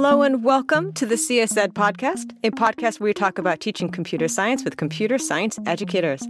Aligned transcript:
Hello 0.00 0.22
and 0.22 0.44
welcome 0.44 0.92
to 0.92 1.04
the 1.04 1.16
CSED 1.16 1.72
podcast, 1.72 2.30
a 2.44 2.52
podcast 2.52 3.00
where 3.00 3.08
we 3.08 3.12
talk 3.12 3.36
about 3.36 3.58
teaching 3.58 3.88
computer 3.88 4.28
science 4.28 4.62
with 4.62 4.76
computer 4.76 5.18
science 5.18 5.58
educators. 5.66 6.22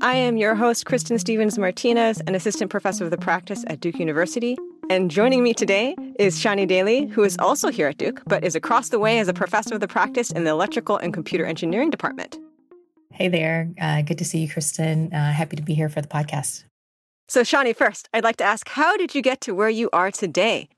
I 0.00 0.14
am 0.14 0.36
your 0.36 0.54
host, 0.54 0.84
Kristin 0.84 1.18
Stephens 1.18 1.58
Martinez, 1.58 2.20
an 2.28 2.36
assistant 2.36 2.70
professor 2.70 3.04
of 3.04 3.10
the 3.10 3.18
practice 3.18 3.64
at 3.66 3.80
Duke 3.80 3.98
University. 3.98 4.56
And 4.90 5.10
joining 5.10 5.42
me 5.42 5.54
today 5.54 5.96
is 6.20 6.38
Shani 6.38 6.68
Daily, 6.68 7.06
who 7.06 7.24
is 7.24 7.36
also 7.40 7.68
here 7.68 7.88
at 7.88 7.98
Duke, 7.98 8.22
but 8.28 8.44
is 8.44 8.54
across 8.54 8.90
the 8.90 9.00
way 9.00 9.18
as 9.18 9.26
a 9.26 9.34
professor 9.34 9.74
of 9.74 9.80
the 9.80 9.88
practice 9.88 10.30
in 10.30 10.44
the 10.44 10.50
electrical 10.50 10.96
and 10.96 11.12
computer 11.12 11.44
engineering 11.44 11.90
department. 11.90 12.38
Hey 13.10 13.26
there. 13.26 13.72
Uh, 13.80 14.02
good 14.02 14.18
to 14.18 14.24
see 14.24 14.38
you, 14.38 14.48
Kristin. 14.48 15.12
Uh, 15.12 15.32
happy 15.32 15.56
to 15.56 15.64
be 15.64 15.74
here 15.74 15.88
for 15.88 16.00
the 16.00 16.06
podcast. 16.06 16.62
So, 17.26 17.40
Shani, 17.40 17.74
first, 17.74 18.08
I'd 18.14 18.22
like 18.22 18.36
to 18.36 18.44
ask 18.44 18.68
how 18.68 18.96
did 18.96 19.16
you 19.16 19.20
get 19.20 19.40
to 19.40 19.52
where 19.52 19.68
you 19.68 19.90
are 19.92 20.12
today? 20.12 20.68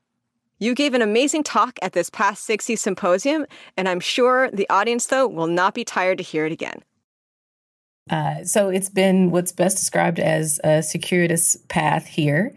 You 0.59 0.75
gave 0.75 0.95
an 0.95 1.03
amazing 1.03 1.45
talk 1.45 1.79
at 1.83 1.93
this 1.93 2.11
past 2.11 2.49
SIGCSE 2.49 2.79
symposium, 2.79 3.47
and 3.77 3.89
I'm 3.89 4.01
sure 4.01 4.51
the 4.51 4.69
audience, 4.69 5.07
though, 5.07 5.27
will 5.27 5.47
not 5.47 5.75
be 5.75 5.85
tired 5.85 6.19
to 6.19 6.25
hear 6.25 6.47
it 6.47 6.53
again. 6.53 6.83
Uh, 8.11 8.43
so 8.45 8.69
it's 8.69 8.89
been 8.89 9.31
what's 9.31 9.53
best 9.53 9.77
described 9.77 10.19
as 10.19 10.59
a 10.65 10.83
circuitous 10.83 11.57
path 11.69 12.07
here. 12.07 12.55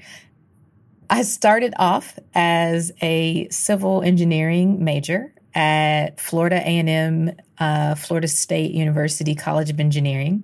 I 1.10 1.24
started 1.24 1.74
off 1.78 2.18
as 2.34 2.92
a 3.02 3.48
civil 3.50 4.02
engineering 4.02 4.84
major 4.84 5.34
at 5.54 6.20
Florida 6.20 6.56
A&M, 6.56 7.34
uh, 7.60 7.96
Florida 7.96 8.30
State 8.30 8.72
University 8.72 9.36
College 9.36 9.70
of 9.70 9.80
Engineering, 9.80 10.44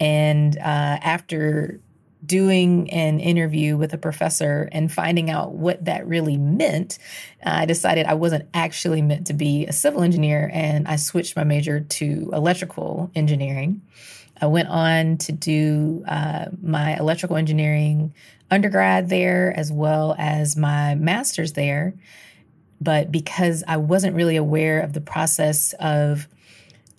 and 0.00 0.58
uh, 0.58 0.98
after 1.02 1.80
doing 2.30 2.88
an 2.92 3.18
interview 3.18 3.76
with 3.76 3.92
a 3.92 3.98
professor 3.98 4.68
and 4.70 4.90
finding 4.92 5.30
out 5.30 5.50
what 5.50 5.84
that 5.86 6.06
really 6.06 6.38
meant, 6.38 6.96
I 7.44 7.66
decided 7.66 8.06
I 8.06 8.14
wasn't 8.14 8.48
actually 8.54 9.02
meant 9.02 9.26
to 9.26 9.32
be 9.32 9.66
a 9.66 9.72
civil 9.72 10.04
engineer 10.04 10.48
and 10.52 10.86
I 10.86 10.94
switched 10.94 11.34
my 11.34 11.42
major 11.42 11.80
to 11.80 12.30
electrical 12.32 13.10
engineering. 13.16 13.82
I 14.40 14.46
went 14.46 14.68
on 14.68 15.16
to 15.18 15.32
do 15.32 16.04
uh, 16.06 16.46
my 16.62 16.96
electrical 16.96 17.36
engineering 17.36 18.14
undergrad 18.48 19.08
there 19.08 19.52
as 19.56 19.72
well 19.72 20.14
as 20.16 20.56
my 20.56 20.94
master's 20.94 21.54
there. 21.54 21.94
But 22.80 23.10
because 23.10 23.64
I 23.66 23.78
wasn't 23.78 24.14
really 24.14 24.36
aware 24.36 24.82
of 24.82 24.92
the 24.92 25.00
process 25.00 25.74
of 25.80 26.28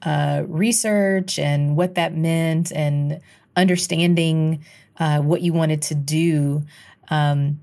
uh, 0.02 0.44
research 0.46 1.40
and 1.40 1.78
what 1.78 1.96
that 1.96 2.14
meant 2.14 2.74
and 2.74 3.22
understanding 3.56 4.66
uh, 5.02 5.20
what 5.20 5.42
you 5.42 5.52
wanted 5.52 5.82
to 5.82 5.96
do. 5.96 6.64
Um, 7.10 7.60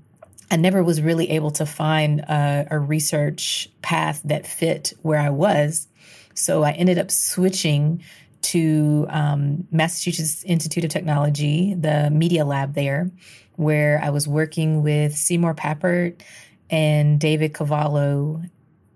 I 0.51 0.57
never 0.57 0.83
was 0.83 1.01
really 1.01 1.29
able 1.31 1.51
to 1.51 1.65
find 1.65 2.19
a, 2.19 2.67
a, 2.71 2.77
research 2.77 3.69
path 3.81 4.21
that 4.25 4.45
fit 4.45 4.91
where 5.03 5.19
I 5.19 5.29
was. 5.29 5.87
So 6.33 6.63
I 6.63 6.71
ended 6.71 6.99
up 6.99 7.09
switching 7.09 8.03
to 8.41 9.07
um, 9.09 9.67
Massachusetts 9.71 10.43
Institute 10.43 10.83
of 10.83 10.89
Technology, 10.89 11.75
the 11.75 12.09
media 12.09 12.43
lab 12.43 12.73
there, 12.73 13.09
where 13.55 14.01
I 14.03 14.09
was 14.09 14.27
working 14.27 14.83
with 14.83 15.15
Seymour 15.15 15.53
Papert 15.53 16.21
and 16.69 17.21
David 17.21 17.53
Cavallo 17.53 18.41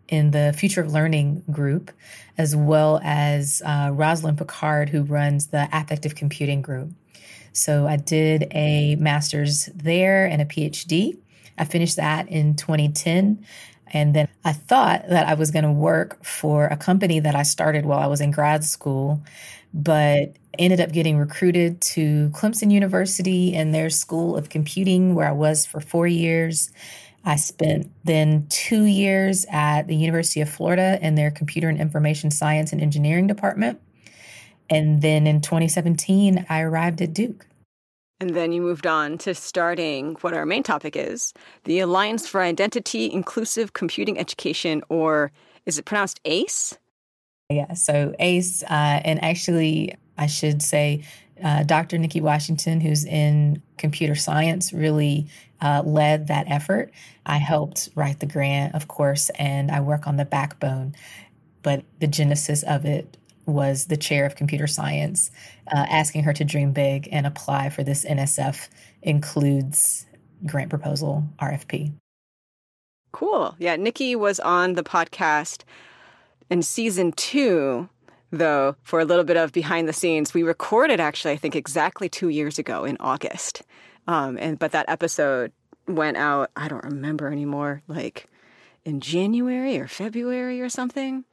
in 0.09 0.31
the 0.31 0.53
Future 0.57 0.81
of 0.81 0.91
Learning 0.91 1.43
group, 1.49 1.91
as 2.37 2.57
well 2.57 2.99
as 3.03 3.61
uh, 3.65 3.91
Rosalind 3.93 4.37
Picard, 4.37 4.89
who 4.89 5.03
runs 5.03 5.47
the 5.47 5.69
Affective 5.71 6.15
Computing 6.15 6.61
group. 6.61 6.91
So 7.53 7.87
I 7.87 7.95
did 7.95 8.47
a 8.51 8.95
master's 8.97 9.67
there 9.67 10.25
and 10.25 10.41
a 10.41 10.45
PhD. 10.45 11.17
I 11.57 11.65
finished 11.65 11.95
that 11.97 12.27
in 12.27 12.55
2010. 12.55 13.45
And 13.93 14.15
then 14.15 14.27
I 14.43 14.53
thought 14.53 15.07
that 15.09 15.27
I 15.27 15.35
was 15.35 15.51
going 15.51 15.65
to 15.65 15.71
work 15.71 16.23
for 16.25 16.65
a 16.65 16.75
company 16.75 17.19
that 17.19 17.35
I 17.35 17.43
started 17.43 17.85
while 17.85 17.99
I 17.99 18.07
was 18.07 18.21
in 18.21 18.31
grad 18.31 18.63
school, 18.63 19.21
but 19.71 20.35
ended 20.57 20.79
up 20.79 20.91
getting 20.91 21.17
recruited 21.17 21.79
to 21.81 22.29
Clemson 22.29 22.71
University 22.71 23.55
and 23.55 23.73
their 23.73 23.91
School 23.91 24.35
of 24.35 24.49
Computing, 24.49 25.13
where 25.13 25.27
I 25.27 25.31
was 25.31 25.65
for 25.65 25.79
four 25.79 26.07
years. 26.07 26.71
I 27.23 27.35
spent 27.35 27.91
then 28.03 28.47
two 28.49 28.85
years 28.85 29.45
at 29.51 29.83
the 29.83 29.95
University 29.95 30.41
of 30.41 30.49
Florida 30.49 30.97
in 31.01 31.15
their 31.15 31.31
Computer 31.31 31.69
and 31.69 31.79
Information 31.79 32.31
Science 32.31 32.73
and 32.73 32.81
Engineering 32.81 33.27
department. 33.27 33.79
And 34.69 35.01
then 35.01 35.27
in 35.27 35.41
2017, 35.41 36.45
I 36.49 36.61
arrived 36.61 37.01
at 37.01 37.13
Duke. 37.13 37.45
And 38.19 38.35
then 38.35 38.51
you 38.53 38.61
moved 38.61 38.87
on 38.87 39.17
to 39.19 39.35
starting 39.35 40.15
what 40.21 40.33
our 40.33 40.45
main 40.45 40.63
topic 40.63 40.95
is 40.95 41.33
the 41.65 41.79
Alliance 41.79 42.27
for 42.27 42.41
Identity 42.41 43.11
Inclusive 43.11 43.73
Computing 43.73 44.17
Education, 44.17 44.81
or 44.87 45.31
is 45.65 45.77
it 45.77 45.85
pronounced 45.85 46.21
ACE? 46.23 46.77
Yeah, 47.49 47.73
so 47.73 48.15
ACE, 48.19 48.63
uh, 48.63 49.01
and 49.03 49.21
actually, 49.23 49.95
I 50.17 50.27
should 50.27 50.61
say, 50.61 51.03
uh, 51.43 51.63
Dr. 51.63 51.97
Nicki 51.97 52.21
Washington, 52.21 52.79
who's 52.79 53.03
in 53.03 53.61
computer 53.77 54.15
science, 54.15 54.71
really 54.71 55.27
uh, 55.61 55.83
led 55.85 56.27
that 56.27 56.49
effort. 56.49 56.91
I 57.25 57.37
helped 57.37 57.89
write 57.95 58.19
the 58.19 58.25
grant, 58.25 58.75
of 58.75 58.87
course, 58.87 59.29
and 59.31 59.69
I 59.69 59.81
work 59.81 60.07
on 60.07 60.15
the 60.15 60.25
backbone, 60.25 60.95
but 61.61 61.83
the 61.99 62.07
genesis 62.07 62.63
of 62.63 62.85
it 62.85 63.17
was 63.45 63.87
the 63.87 63.97
chair 63.97 64.25
of 64.25 64.35
computer 64.35 64.67
science, 64.67 65.31
uh, 65.73 65.85
asking 65.89 66.23
her 66.23 66.33
to 66.33 66.43
dream 66.43 66.71
big 66.71 67.09
and 67.11 67.25
apply 67.27 67.69
for 67.69 67.83
this 67.83 68.05
NSF 68.05 68.69
includes 69.01 70.05
grant 70.45 70.69
proposal 70.69 71.23
RFP. 71.39 71.93
Cool. 73.11 73.55
Yeah, 73.59 73.75
Nicki 73.75 74.15
was 74.15 74.39
on 74.39 74.73
the 74.73 74.83
podcast 74.83 75.63
in 76.49 76.61
season 76.61 77.11
two, 77.11 77.87
though, 78.31 78.75
for 78.81 78.99
a 78.99 79.05
little 79.05 79.23
bit 79.23 79.37
of 79.37 79.51
behind 79.51 79.87
the 79.87 79.93
scenes. 79.93 80.33
We 80.33 80.43
recorded 80.43 80.99
actually, 80.99 81.33
I 81.33 81.37
think, 81.37 81.55
exactly 81.55 82.09
two 82.09 82.29
years 82.29 82.57
ago 82.57 82.85
in 82.85 82.97
August. 82.99 83.61
Um, 84.07 84.37
and 84.39 84.57
but 84.57 84.71
that 84.71 84.89
episode 84.89 85.51
went 85.87 86.17
out, 86.17 86.49
I 86.55 86.67
don't 86.67 86.83
remember 86.83 87.27
anymore, 87.27 87.83
like 87.87 88.27
in 88.83 88.99
January 88.99 89.77
or 89.77 89.87
February 89.87 90.61
or 90.61 90.69
something. 90.69 91.23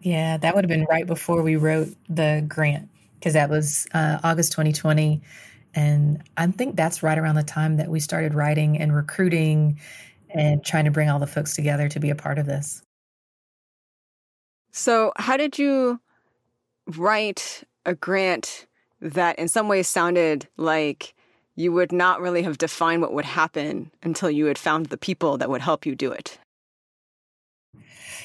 Yeah, 0.00 0.36
that 0.38 0.54
would 0.54 0.64
have 0.64 0.68
been 0.68 0.86
right 0.88 1.06
before 1.06 1.42
we 1.42 1.56
wrote 1.56 1.88
the 2.08 2.44
grant 2.48 2.88
because 3.18 3.34
that 3.34 3.50
was 3.50 3.86
uh, 3.92 4.18
August 4.24 4.52
2020. 4.52 5.20
And 5.74 6.22
I 6.36 6.46
think 6.48 6.76
that's 6.76 7.02
right 7.02 7.18
around 7.18 7.34
the 7.34 7.42
time 7.42 7.76
that 7.76 7.88
we 7.88 8.00
started 8.00 8.34
writing 8.34 8.78
and 8.78 8.94
recruiting 8.94 9.78
and 10.30 10.64
trying 10.64 10.86
to 10.86 10.90
bring 10.90 11.08
all 11.08 11.18
the 11.18 11.26
folks 11.26 11.54
together 11.54 11.88
to 11.88 12.00
be 12.00 12.10
a 12.10 12.14
part 12.14 12.38
of 12.38 12.46
this. 12.46 12.82
So, 14.72 15.12
how 15.16 15.36
did 15.36 15.58
you 15.58 16.00
write 16.96 17.64
a 17.84 17.94
grant 17.94 18.66
that 19.00 19.38
in 19.38 19.48
some 19.48 19.68
ways 19.68 19.88
sounded 19.88 20.48
like 20.56 21.14
you 21.56 21.72
would 21.72 21.92
not 21.92 22.20
really 22.20 22.42
have 22.42 22.58
defined 22.58 23.02
what 23.02 23.12
would 23.12 23.24
happen 23.24 23.90
until 24.02 24.30
you 24.30 24.46
had 24.46 24.58
found 24.58 24.86
the 24.86 24.96
people 24.96 25.38
that 25.38 25.50
would 25.50 25.60
help 25.60 25.84
you 25.84 25.94
do 25.94 26.12
it? 26.12 26.38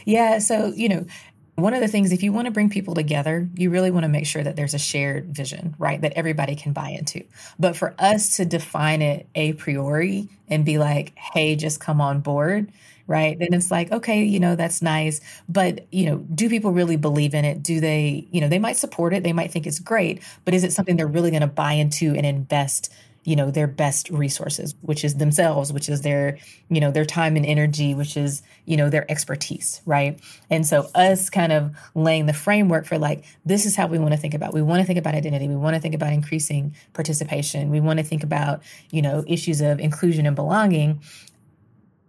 Yeah, 0.06 0.40
so, 0.40 0.72
you 0.76 0.88
know, 0.88 1.06
one 1.56 1.74
of 1.74 1.80
the 1.82 1.88
things, 1.88 2.12
if 2.12 2.22
you 2.22 2.34
want 2.34 2.46
to 2.46 2.52
bring 2.52 2.70
people 2.70 2.96
together, 2.96 3.48
you 3.56 3.70
really 3.70 3.92
want 3.92 4.04
to 4.04 4.10
make 4.10 4.26
sure 4.26 4.44
that 4.44 4.56
there's 4.58 4.74
a 4.74 4.80
shared 4.80 5.34
vision, 5.36 5.74
right? 5.80 6.02
That 6.02 6.14
everybody 6.16 6.56
can 6.56 6.74
buy 6.74 6.90
into. 6.90 7.24
But 7.58 7.78
for 7.78 7.96
us 7.98 8.36
to 8.38 8.46
define 8.46 9.02
it 9.02 9.28
a 9.36 9.54
priori 9.54 10.28
and 10.50 10.66
be 10.66 10.78
like, 10.78 11.16
hey, 11.18 11.56
just 11.56 11.80
come 11.80 12.02
on 12.02 12.20
board, 12.20 12.72
right? 13.08 13.40
Then 13.40 13.54
it's 13.54 13.72
like, 13.72 13.92
okay, 13.92 14.24
you 14.24 14.40
know, 14.40 14.56
that's 14.56 14.82
nice. 14.82 15.22
But, 15.48 15.86
you 15.92 16.06
know, 16.08 16.18
do 16.18 16.50
people 16.50 16.72
really 16.72 16.98
believe 16.98 17.34
in 17.34 17.46
it? 17.46 17.64
Do 17.64 17.80
they, 17.80 18.28
you 18.32 18.42
know, 18.42 18.50
they 18.50 18.60
might 18.60 18.78
support 18.78 19.14
it, 19.14 19.24
they 19.24 19.34
might 19.34 19.52
think 19.52 19.66
it's 19.66 19.80
great, 19.80 20.22
but 20.44 20.54
is 20.54 20.64
it 20.64 20.74
something 20.74 20.98
they're 20.98 21.08
really 21.08 21.32
going 21.32 21.42
to 21.42 21.48
buy 21.48 21.74
into 21.74 22.14
and 22.16 22.26
invest 22.26 22.92
you 23.26 23.36
know 23.36 23.52
their 23.52 23.68
best 23.68 24.10
resources 24.10 24.76
which 24.82 25.04
is 25.04 25.16
themselves 25.16 25.74
which 25.74 25.90
is 25.90 26.02
their 26.02 26.38
you 26.70 26.80
know 26.80 26.92
their 26.92 27.04
time 27.04 27.36
and 27.36 27.46
energy 27.46 27.94
which 27.94 28.16
is 28.16 28.42
you 28.66 28.78
know 28.78 28.90
their 28.90 29.10
expertise 29.12 29.82
right? 29.86 30.20
And 30.50 30.66
so 30.66 30.90
us 30.96 31.30
kind 31.30 31.52
of 31.52 31.76
laying 31.96 32.28
the 32.28 32.34
framework 32.34 32.86
for 32.86 32.98
like 32.98 33.26
this 33.46 33.66
is 33.66 33.76
how 33.76 33.88
we 33.88 34.00
want 34.00 34.14
to 34.14 34.20
think 34.20 34.34
about 34.34 34.54
we 34.54 34.62
want 34.62 34.80
to 34.80 34.86
think 34.86 35.00
about 35.00 35.16
identity 35.16 35.48
we 35.48 35.56
want 35.56 35.76
to 35.76 35.82
think 35.82 35.96
about 35.96 36.14
increasing 36.14 36.74
participation 36.94 37.70
we 37.70 37.82
want 37.82 38.00
to 38.00 38.06
think 38.06 38.24
about 38.24 38.62
you 38.92 39.02
know 39.02 39.24
issues 39.28 39.60
of 39.60 39.80
inclusion 39.80 40.26
and 40.26 40.36
belonging. 40.36 41.02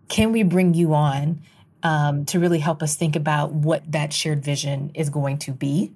Can 0.08 0.30
we 0.30 0.44
bring 0.44 0.74
you 0.74 0.94
on 0.94 1.40
um, 1.82 2.24
to 2.26 2.38
really 2.38 2.60
help 2.60 2.82
us 2.82 2.94
think 2.94 3.16
about 3.16 3.52
what 3.52 3.90
that 3.90 4.12
shared 4.12 4.44
vision 4.44 4.92
is 4.94 5.10
going 5.10 5.38
to 5.38 5.52
be 5.52 5.92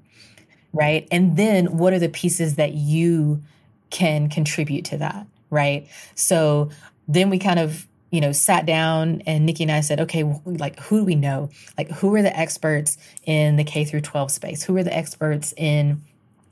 right? 0.73 1.09
And 1.11 1.37
then 1.37 1.79
what 1.79 1.93
are 1.93 1.99
the 1.99 2.09
pieces 2.09 2.55
that 2.55 2.75
you 2.75 3.43
can 3.91 4.29
contribute 4.29 4.85
to 4.87 4.99
that, 4.99 5.27
right? 5.51 5.87
So 6.15 6.71
then 7.09 7.31
we 7.31 7.39
kind 7.39 7.59
of 7.59 7.87
you 8.11 8.21
know, 8.21 8.33
sat 8.33 8.67
down 8.67 9.23
and 9.25 9.47
Nicki 9.47 9.63
and 9.63 9.71
I 9.73 9.83
said, 9.83 10.01
okay, 10.01 10.25
like 10.45 10.81
who 10.81 10.99
do 10.99 11.05
we 11.05 11.15
know? 11.15 11.49
Like 11.79 11.91
who 11.93 12.13
are 12.17 12.23
the 12.23 12.37
experts 12.37 12.99
in 13.25 13.57
the 13.57 13.65
K 13.65 13.85
through 13.85 14.01
12 14.01 14.33
space? 14.33 14.63
Who 14.65 14.77
are 14.77 14.83
the 14.83 14.97
experts 14.97 15.55
in 15.57 16.03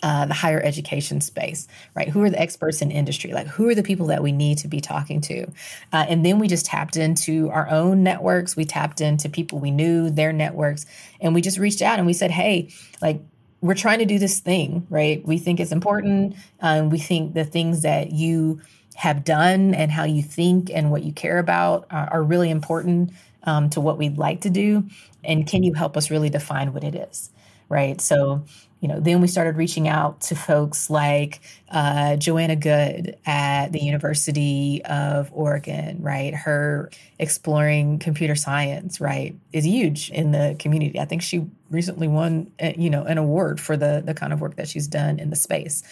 uh, 0.02 0.26
the 0.26 0.34
higher 0.34 0.60
education 0.60 1.20
space, 1.20 1.66
right? 1.96 2.08
Who 2.08 2.22
are 2.22 2.30
the 2.30 2.40
experts 2.40 2.80
in 2.82 2.92
industry? 2.92 3.32
Like, 3.32 3.48
who 3.48 3.68
are 3.68 3.74
the 3.74 3.82
people 3.82 4.06
that 4.06 4.22
we 4.22 4.30
need 4.30 4.58
to 4.58 4.68
be 4.68 4.80
talking 4.80 5.20
to? 5.22 5.44
Uh, 5.92 6.06
and 6.08 6.24
then 6.24 6.38
we 6.38 6.46
just 6.46 6.66
tapped 6.66 6.96
into 6.96 7.50
our 7.50 7.68
own 7.68 8.04
networks. 8.04 8.54
We 8.54 8.64
tapped 8.64 9.00
into 9.00 9.28
people 9.28 9.58
we 9.58 9.72
knew, 9.72 10.08
their 10.08 10.32
networks, 10.32 10.86
and 11.20 11.34
we 11.34 11.40
just 11.40 11.58
reached 11.58 11.82
out 11.82 11.98
and 11.98 12.06
we 12.06 12.12
said, 12.12 12.30
hey, 12.30 12.70
like, 13.02 13.20
we're 13.60 13.74
trying 13.74 13.98
to 13.98 14.04
do 14.04 14.18
this 14.18 14.40
thing, 14.40 14.86
right? 14.88 15.24
We 15.26 15.38
think 15.38 15.60
it's 15.60 15.72
important. 15.72 16.36
Um, 16.60 16.90
we 16.90 16.98
think 16.98 17.34
the 17.34 17.44
things 17.44 17.82
that 17.82 18.12
you 18.12 18.60
have 18.94 19.24
done 19.24 19.74
and 19.74 19.90
how 19.90 20.04
you 20.04 20.22
think 20.22 20.70
and 20.72 20.90
what 20.90 21.02
you 21.02 21.12
care 21.12 21.38
about 21.38 21.86
are, 21.90 22.08
are 22.14 22.22
really 22.22 22.50
important 22.50 23.12
um, 23.44 23.70
to 23.70 23.80
what 23.80 23.98
we'd 23.98 24.18
like 24.18 24.42
to 24.42 24.50
do. 24.50 24.84
And 25.24 25.46
can 25.46 25.62
you 25.62 25.74
help 25.74 25.96
us 25.96 26.10
really 26.10 26.30
define 26.30 26.72
what 26.72 26.84
it 26.84 26.94
is? 26.94 27.30
Right. 27.68 28.00
So 28.00 28.44
you 28.80 28.86
know, 28.86 29.00
then 29.00 29.20
we 29.20 29.26
started 29.26 29.56
reaching 29.56 29.88
out 29.88 30.20
to 30.22 30.36
folks 30.36 30.88
like 30.88 31.40
uh, 31.70 32.14
Joanna 32.16 32.54
Goode 32.54 33.16
at 33.26 33.72
the 33.72 33.80
University 33.80 34.82
of 34.84 35.30
Oregon, 35.32 36.00
right? 36.00 36.32
Her 36.32 36.90
exploring 37.18 37.98
computer 37.98 38.36
science, 38.36 39.00
right, 39.00 39.34
is 39.52 39.66
huge 39.66 40.10
in 40.10 40.30
the 40.30 40.54
community. 40.60 41.00
I 41.00 41.06
think 41.06 41.22
she 41.22 41.44
recently 41.70 42.06
won, 42.06 42.52
uh, 42.62 42.72
you 42.76 42.88
know, 42.88 43.02
an 43.02 43.18
award 43.18 43.60
for 43.60 43.76
the 43.76 44.00
the 44.04 44.14
kind 44.14 44.32
of 44.32 44.40
work 44.40 44.54
that 44.56 44.68
she's 44.68 44.86
done 44.86 45.18
in 45.18 45.30
the 45.30 45.36
space. 45.36 45.82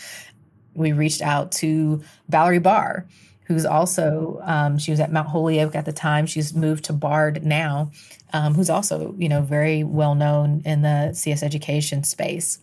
We 0.75 0.93
reached 0.93 1.23
out 1.23 1.51
to 1.53 2.03
Valerie 2.29 2.61
Barr, 2.61 3.07
who's 3.47 3.65
also 3.65 4.41
um, 4.45 4.79
she 4.79 4.91
was 4.91 5.01
at 5.01 5.13
Mount 5.13 5.29
Holyoke 5.29 5.75
at 5.75 5.85
the 5.85 5.93
time. 5.93 6.27
She's 6.27 6.55
moved 6.55 6.85
to 6.85 6.93
Bard 6.93 7.45
now, 7.45 7.91
um, 8.33 8.55
who's 8.55 8.71
also 8.71 9.15
you 9.19 9.29
know 9.29 9.43
very 9.43 9.85
well 9.85 10.15
known 10.15 10.63
in 10.65 10.83
the 10.83 11.13
CS 11.13 11.43
education 11.43 12.05
space. 12.05 12.59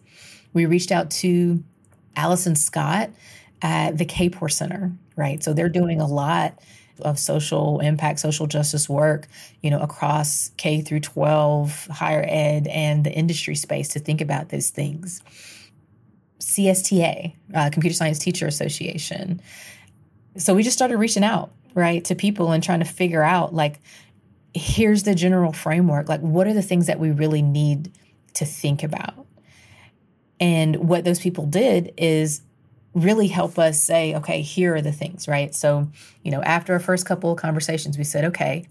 We 0.54 0.66
reached 0.66 0.92
out 0.92 1.10
to 1.12 1.64
Allison 2.16 2.56
Scott 2.56 3.10
at 3.62 3.98
the 3.98 4.06
Kapor 4.06 4.52
Center, 4.52 4.92
right? 5.16 5.42
So 5.42 5.54
they're 5.54 5.70
doing 5.70 6.00
a 6.00 6.08
lot 6.08 6.60
of 7.02 7.18
social 7.18 7.80
impact, 7.80 8.20
social 8.20 8.46
justice 8.46 8.88
work, 8.88 9.28
you 9.62 9.72
know, 9.72 9.80
across 9.80 10.52
K 10.58 10.82
through 10.82 11.00
12, 11.00 11.88
higher 11.88 12.24
ed, 12.28 12.68
and 12.68 13.04
the 13.04 13.12
industry 13.12 13.56
space 13.56 13.88
to 13.90 14.00
think 14.00 14.22
about 14.22 14.50
these 14.50 14.70
things. 14.70 15.22
CSTA, 16.40 17.34
uh, 17.56 17.70
Computer 17.72 17.96
Science 17.96 18.20
Teacher 18.20 18.46
Association. 18.46 19.42
So 20.38 20.54
we 20.56 20.64
just 20.64 20.78
started 20.78 20.98
reaching 20.98 21.24
out, 21.24 21.52
right, 21.74 22.04
to 22.06 22.16
people 22.16 22.52
and 22.52 22.64
trying 22.64 22.80
to 22.80 22.86
figure 22.86 23.24
out, 23.24 23.54
like, 23.54 23.80
here's 24.54 25.04
the 25.04 25.16
general 25.16 25.54
framework. 25.54 26.10
Like, 26.10 26.22
what 26.22 26.48
are 26.48 26.54
the 26.54 26.62
things 26.62 26.88
that 26.88 27.00
we 27.00 27.12
really 27.12 27.42
need 27.42 27.92
to 28.36 28.46
think 28.46 28.84
about? 28.84 29.26
And 30.40 30.88
what 30.88 31.04
those 31.04 31.20
people 31.20 31.46
did 31.46 31.94
is 31.98 32.42
really 32.94 33.28
help 33.28 33.58
us 33.58 33.82
say, 33.82 34.16
okay, 34.16 34.42
here 34.42 34.76
are 34.76 34.82
the 34.82 34.92
things, 34.92 35.28
right? 35.28 35.54
So, 35.56 35.90
you 36.24 36.32
know, 36.32 36.42
after 36.44 36.74
our 36.74 36.80
first 36.80 37.06
couple 37.06 37.32
of 37.32 37.38
conversations, 37.38 37.98
we 37.98 38.04
said, 38.04 38.26
okay, 38.26 38.68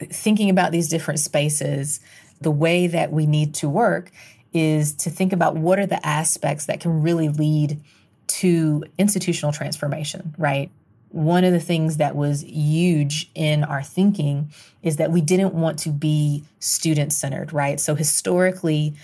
thinking 0.00 0.50
about 0.50 0.72
these 0.72 0.88
different 0.88 1.20
spaces, 1.20 2.00
the 2.40 2.50
way 2.50 2.86
that 2.86 3.12
we 3.12 3.26
need 3.26 3.54
to 3.54 3.68
work 3.68 4.10
is 4.52 4.94
to 4.94 5.10
think 5.10 5.32
about 5.32 5.56
what 5.56 5.78
are 5.78 5.86
the 5.86 6.04
aspects 6.06 6.66
that 6.66 6.80
can 6.80 7.02
really 7.02 7.28
lead 7.28 7.80
to 8.26 8.84
institutional 8.98 9.52
transformation, 9.52 10.34
right? 10.38 10.70
One 11.10 11.44
of 11.44 11.52
the 11.52 11.60
things 11.60 11.96
that 11.96 12.16
was 12.16 12.44
huge 12.44 13.30
in 13.34 13.64
our 13.64 13.82
thinking 13.82 14.52
is 14.82 14.96
that 14.96 15.10
we 15.10 15.20
didn't 15.20 15.54
want 15.54 15.78
to 15.80 15.90
be 15.90 16.44
student 16.60 17.12
centered, 17.12 17.52
right? 17.52 17.78
So 17.80 17.94
historically, 17.94 18.94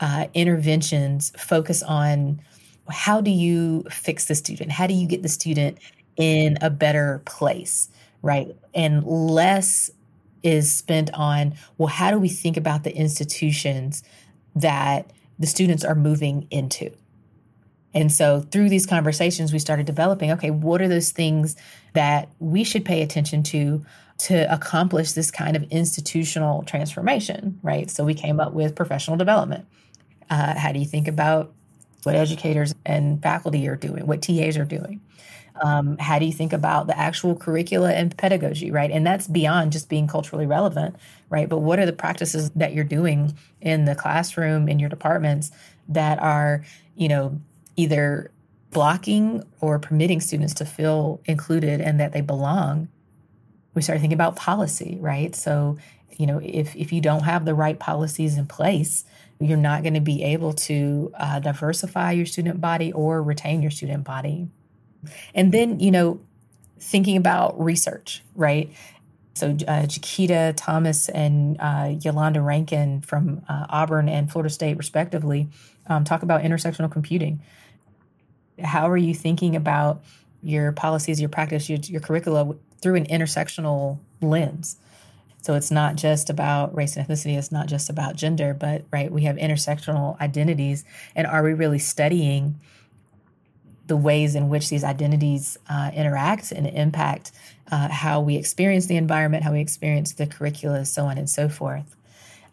uh, 0.00 0.26
interventions 0.34 1.32
focus 1.38 1.82
on 1.82 2.40
how 2.90 3.20
do 3.20 3.30
you 3.30 3.84
fix 3.90 4.26
the 4.26 4.34
student? 4.34 4.72
How 4.72 4.86
do 4.86 4.94
you 4.94 5.06
get 5.06 5.22
the 5.22 5.28
student 5.28 5.78
in 6.16 6.58
a 6.60 6.70
better 6.70 7.22
place, 7.24 7.88
right? 8.22 8.54
And 8.74 9.04
less 9.04 9.90
is 10.42 10.72
spent 10.74 11.10
on, 11.14 11.54
well, 11.78 11.88
how 11.88 12.10
do 12.10 12.18
we 12.18 12.28
think 12.28 12.56
about 12.56 12.84
the 12.84 12.94
institutions 12.94 14.02
that 14.54 15.10
the 15.38 15.46
students 15.46 15.84
are 15.84 15.94
moving 15.94 16.46
into? 16.50 16.90
And 17.94 18.12
so 18.12 18.40
through 18.40 18.68
these 18.68 18.86
conversations, 18.86 19.52
we 19.52 19.58
started 19.58 19.86
developing 19.86 20.32
okay, 20.32 20.50
what 20.50 20.82
are 20.82 20.88
those 20.88 21.12
things 21.12 21.56
that 21.92 22.28
we 22.40 22.64
should 22.64 22.84
pay 22.84 23.02
attention 23.02 23.42
to 23.44 23.84
to 24.16 24.52
accomplish 24.52 25.12
this 25.12 25.30
kind 25.30 25.56
of 25.56 25.64
institutional 25.70 26.62
transformation, 26.62 27.58
right? 27.62 27.90
So 27.90 28.04
we 28.04 28.14
came 28.14 28.38
up 28.38 28.52
with 28.52 28.76
professional 28.76 29.16
development. 29.16 29.66
Uh, 30.30 30.56
how 30.56 30.72
do 30.72 30.78
you 30.78 30.84
think 30.84 31.08
about 31.08 31.52
what 32.04 32.14
educators 32.14 32.74
and 32.86 33.22
faculty 33.22 33.66
are 33.66 33.76
doing, 33.76 34.06
what 34.06 34.22
TAs 34.22 34.56
are 34.56 34.64
doing? 34.64 35.00
Um, 35.62 35.96
how 35.98 36.18
do 36.18 36.26
you 36.26 36.32
think 36.32 36.52
about 36.52 36.86
the 36.88 36.98
actual 36.98 37.36
curricula 37.36 37.92
and 37.92 38.16
pedagogy, 38.16 38.70
right? 38.70 38.90
And 38.90 39.06
that's 39.06 39.28
beyond 39.28 39.72
just 39.72 39.88
being 39.88 40.08
culturally 40.08 40.46
relevant, 40.46 40.96
right? 41.30 41.48
But 41.48 41.58
what 41.58 41.78
are 41.78 41.86
the 41.86 41.92
practices 41.92 42.50
that 42.50 42.72
you're 42.72 42.84
doing 42.84 43.34
in 43.60 43.84
the 43.84 43.94
classroom, 43.94 44.68
in 44.68 44.78
your 44.78 44.88
departments 44.88 45.52
that 45.88 46.20
are, 46.20 46.64
you 46.96 47.08
know, 47.08 47.40
either 47.76 48.30
blocking 48.70 49.42
or 49.60 49.78
permitting 49.78 50.20
students 50.20 50.54
to 50.54 50.64
feel 50.64 51.20
included 51.24 51.80
and 51.80 52.00
that 52.00 52.12
they 52.12 52.20
belong? 52.20 52.88
We 53.74 53.82
start 53.82 54.00
thinking 54.00 54.14
about 54.14 54.36
policy, 54.36 54.98
right? 55.00 55.34
So, 55.34 55.78
you 56.16 56.26
know, 56.26 56.40
if, 56.42 56.76
if 56.76 56.92
you 56.92 57.00
don't 57.00 57.22
have 57.22 57.44
the 57.44 57.54
right 57.54 57.78
policies 57.78 58.36
in 58.36 58.46
place, 58.46 59.04
you're 59.40 59.56
not 59.58 59.82
going 59.82 59.94
to 59.94 60.00
be 60.00 60.22
able 60.22 60.52
to 60.52 61.12
uh, 61.18 61.40
diversify 61.40 62.12
your 62.12 62.26
student 62.26 62.60
body 62.60 62.92
or 62.92 63.22
retain 63.22 63.62
your 63.62 63.70
student 63.70 64.04
body. 64.04 64.48
And 65.34 65.52
then, 65.52 65.80
you 65.80 65.90
know, 65.90 66.20
thinking 66.78 67.16
about 67.16 67.60
research, 67.60 68.22
right? 68.34 68.72
So, 69.34 69.48
uh, 69.50 69.86
Jakita 69.86 70.54
Thomas 70.56 71.08
and 71.08 71.56
uh, 71.58 71.94
Yolanda 72.00 72.40
Rankin 72.40 73.00
from 73.00 73.42
uh, 73.48 73.66
Auburn 73.68 74.08
and 74.08 74.30
Florida 74.30 74.50
State, 74.50 74.76
respectively, 74.76 75.48
um, 75.88 76.04
talk 76.04 76.22
about 76.22 76.42
intersectional 76.42 76.90
computing. 76.90 77.42
How 78.62 78.88
are 78.88 78.96
you 78.96 79.14
thinking 79.14 79.56
about 79.56 80.02
your 80.42 80.72
policies, 80.72 81.20
your 81.20 81.30
practice, 81.30 81.68
your, 81.68 81.78
your 81.80 82.00
curricula 82.00 82.54
through 82.80 82.96
an 82.96 83.06
intersectional 83.06 83.98
lens? 84.20 84.76
So 85.42 85.54
it's 85.54 85.70
not 85.70 85.96
just 85.96 86.30
about 86.30 86.74
race 86.74 86.96
and 86.96 87.06
ethnicity, 87.06 87.36
it's 87.36 87.52
not 87.52 87.66
just 87.66 87.90
about 87.90 88.16
gender, 88.16 88.54
but 88.54 88.84
right, 88.90 89.12
we 89.12 89.24
have 89.24 89.36
intersectional 89.36 90.18
identities. 90.20 90.86
And 91.14 91.26
are 91.26 91.42
we 91.42 91.52
really 91.52 91.78
studying 91.78 92.58
the 93.86 93.96
ways 93.96 94.34
in 94.34 94.48
which 94.48 94.70
these 94.70 94.82
identities 94.82 95.58
uh, 95.68 95.90
interact 95.94 96.50
and 96.50 96.66
impact 96.66 97.32
uh, 97.70 97.88
how 97.88 98.20
we 98.20 98.36
experience 98.36 98.86
the 98.86 98.96
environment, 98.96 99.44
how 99.44 99.52
we 99.52 99.60
experience 99.60 100.12
the 100.12 100.26
curricula, 100.26 100.86
so 100.86 101.04
on 101.04 101.18
and 101.18 101.28
so 101.28 101.50
forth? 101.50 101.94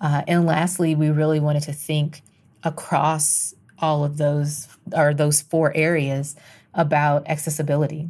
Uh, 0.01 0.23
and 0.27 0.45
lastly, 0.45 0.93
we 0.93 1.09
really 1.09 1.39
wanted 1.39 1.63
to 1.63 1.71
think 1.71 2.21
across 2.63 3.53
all 3.81 4.03
of 4.03 4.17
those 4.17 4.67
or 4.95 5.13
those 5.13 5.41
four 5.41 5.75
areas 5.75 6.35
about 6.73 7.27
accessibility 7.27 8.09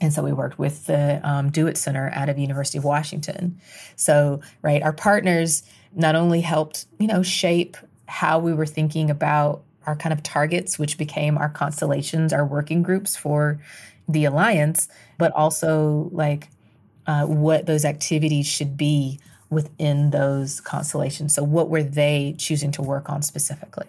and 0.00 0.12
so 0.12 0.22
we 0.22 0.32
worked 0.32 0.58
with 0.58 0.86
the 0.86 1.20
um, 1.22 1.50
DO-IT 1.50 1.76
Center 1.76 2.10
out 2.14 2.28
of 2.28 2.38
University 2.38 2.78
of 2.78 2.84
Washington. 2.84 3.60
So, 3.96 4.40
right, 4.62 4.82
our 4.82 4.92
partners 4.92 5.62
not 5.94 6.14
only 6.14 6.40
helped, 6.40 6.86
you 6.98 7.06
know, 7.06 7.22
shape 7.22 7.76
how 8.06 8.38
we 8.38 8.54
were 8.54 8.66
thinking 8.66 9.10
about 9.10 9.62
our 9.86 9.96
kind 9.96 10.12
of 10.12 10.22
targets, 10.22 10.78
which 10.78 10.96
became 10.96 11.36
our 11.36 11.48
constellations, 11.48 12.32
our 12.32 12.46
working 12.46 12.82
groups 12.82 13.14
for 13.14 13.60
the 14.08 14.24
alliance, 14.24 14.88
but 15.18 15.32
also 15.32 16.08
like 16.12 16.48
uh, 17.06 17.26
what 17.26 17.66
those 17.66 17.84
activities 17.84 18.46
should 18.46 18.76
be 18.76 19.20
within 19.50 20.10
those 20.10 20.60
constellations. 20.60 21.34
So, 21.34 21.42
what 21.42 21.68
were 21.68 21.82
they 21.82 22.34
choosing 22.38 22.70
to 22.72 22.82
work 22.82 23.10
on 23.10 23.22
specifically? 23.22 23.86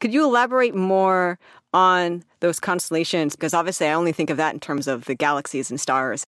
Could 0.00 0.12
you 0.12 0.24
elaborate 0.24 0.74
more 0.74 1.38
on 1.72 2.24
those 2.40 2.58
constellations? 2.58 3.36
Because 3.36 3.54
obviously, 3.54 3.86
I 3.86 3.92
only 3.92 4.12
think 4.12 4.30
of 4.30 4.38
that 4.38 4.54
in 4.54 4.60
terms 4.60 4.88
of 4.88 5.04
the 5.04 5.14
galaxies 5.14 5.70
and 5.70 5.78
stars. 5.78 6.24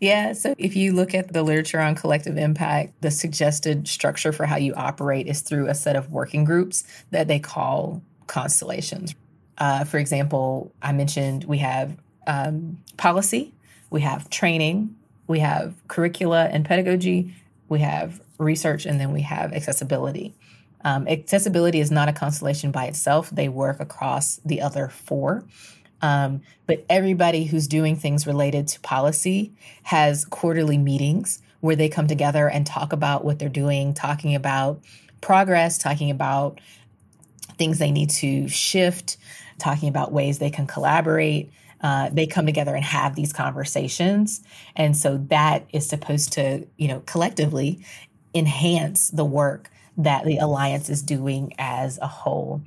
Yeah, 0.00 0.32
so 0.32 0.54
if 0.58 0.74
you 0.76 0.92
look 0.92 1.14
at 1.14 1.32
the 1.32 1.42
literature 1.42 1.80
on 1.80 1.94
collective 1.94 2.36
impact, 2.36 3.00
the 3.02 3.10
suggested 3.10 3.88
structure 3.88 4.32
for 4.32 4.46
how 4.46 4.56
you 4.56 4.74
operate 4.74 5.26
is 5.26 5.42
through 5.42 5.68
a 5.68 5.74
set 5.74 5.96
of 5.96 6.10
working 6.10 6.44
groups 6.44 6.84
that 7.10 7.28
they 7.28 7.38
call 7.38 8.02
constellations. 8.26 9.14
Uh, 9.58 9.84
for 9.84 9.98
example, 9.98 10.72
I 10.82 10.92
mentioned 10.92 11.44
we 11.44 11.58
have 11.58 11.96
um, 12.26 12.78
policy, 12.96 13.52
we 13.90 14.00
have 14.02 14.28
training, 14.30 14.94
we 15.26 15.40
have 15.40 15.74
curricula 15.88 16.46
and 16.46 16.64
pedagogy, 16.64 17.34
we 17.68 17.80
have 17.80 18.20
research, 18.38 18.86
and 18.86 19.00
then 19.00 19.12
we 19.12 19.22
have 19.22 19.52
accessibility. 19.52 20.34
Um, 20.86 21.08
accessibility 21.08 21.80
is 21.80 21.90
not 21.90 22.08
a 22.08 22.12
constellation 22.12 22.70
by 22.70 22.84
itself, 22.84 23.28
they 23.30 23.48
work 23.48 23.80
across 23.80 24.36
the 24.44 24.60
other 24.60 24.86
four. 24.86 25.44
Um, 26.00 26.42
but 26.68 26.86
everybody 26.88 27.44
who's 27.44 27.66
doing 27.66 27.96
things 27.96 28.24
related 28.24 28.68
to 28.68 28.80
policy 28.80 29.52
has 29.82 30.24
quarterly 30.24 30.78
meetings 30.78 31.42
where 31.58 31.74
they 31.74 31.88
come 31.88 32.06
together 32.06 32.48
and 32.48 32.64
talk 32.64 32.92
about 32.92 33.24
what 33.24 33.40
they're 33.40 33.48
doing, 33.48 33.94
talking 33.94 34.36
about 34.36 34.80
progress, 35.20 35.76
talking 35.76 36.12
about 36.12 36.60
things 37.58 37.80
they 37.80 37.90
need 37.90 38.10
to 38.10 38.46
shift, 38.46 39.16
talking 39.58 39.88
about 39.88 40.12
ways 40.12 40.38
they 40.38 40.50
can 40.50 40.68
collaborate. 40.68 41.50
Uh, 41.80 42.10
they 42.10 42.28
come 42.28 42.46
together 42.46 42.76
and 42.76 42.84
have 42.84 43.16
these 43.16 43.32
conversations. 43.32 44.40
And 44.76 44.96
so 44.96 45.16
that 45.30 45.66
is 45.72 45.88
supposed 45.88 46.32
to, 46.34 46.64
you 46.76 46.86
know, 46.86 47.00
collectively 47.06 47.84
enhance 48.34 49.08
the 49.08 49.24
work 49.24 49.68
that 49.96 50.24
the 50.24 50.38
alliance 50.38 50.88
is 50.90 51.02
doing 51.02 51.52
as 51.58 51.98
a 51.98 52.06
whole. 52.06 52.60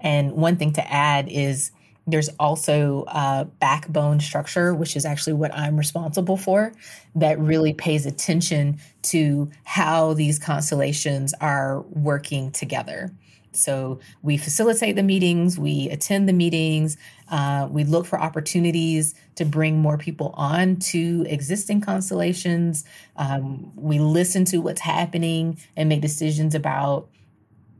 And 0.00 0.32
one 0.32 0.56
thing 0.56 0.72
to 0.74 0.92
add 0.92 1.28
is 1.28 1.72
there's 2.06 2.30
also 2.40 3.04
a 3.08 3.46
backbone 3.60 4.20
structure, 4.20 4.74
which 4.74 4.96
is 4.96 5.04
actually 5.04 5.34
what 5.34 5.54
I'm 5.54 5.76
responsible 5.76 6.38
for, 6.38 6.72
that 7.14 7.38
really 7.38 7.74
pays 7.74 8.06
attention 8.06 8.78
to 9.02 9.50
how 9.64 10.14
these 10.14 10.38
constellations 10.38 11.34
are 11.34 11.82
working 11.90 12.50
together. 12.50 13.12
So 13.52 14.00
we 14.22 14.36
facilitate 14.36 14.96
the 14.96 15.02
meetings, 15.02 15.58
we 15.58 15.88
attend 15.90 16.28
the 16.28 16.32
meetings, 16.32 16.96
uh, 17.30 17.68
we 17.70 17.84
look 17.84 18.06
for 18.06 18.20
opportunities 18.20 19.14
to 19.36 19.44
bring 19.44 19.78
more 19.78 19.98
people 19.98 20.34
on 20.36 20.76
to 20.76 21.26
existing 21.28 21.80
constellations. 21.80 22.84
Um, 23.16 23.72
we 23.76 23.98
listen 23.98 24.44
to 24.46 24.58
what's 24.58 24.80
happening 24.80 25.58
and 25.76 25.88
make 25.88 26.00
decisions 26.00 26.54
about 26.54 27.08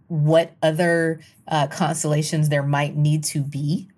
what 0.09 0.55
other 0.63 1.21
uh, 1.47 1.67
constellations 1.67 2.49
there 2.49 2.63
might 2.63 2.97
need 2.97 3.25
to 3.25 3.43
be. 3.43 3.89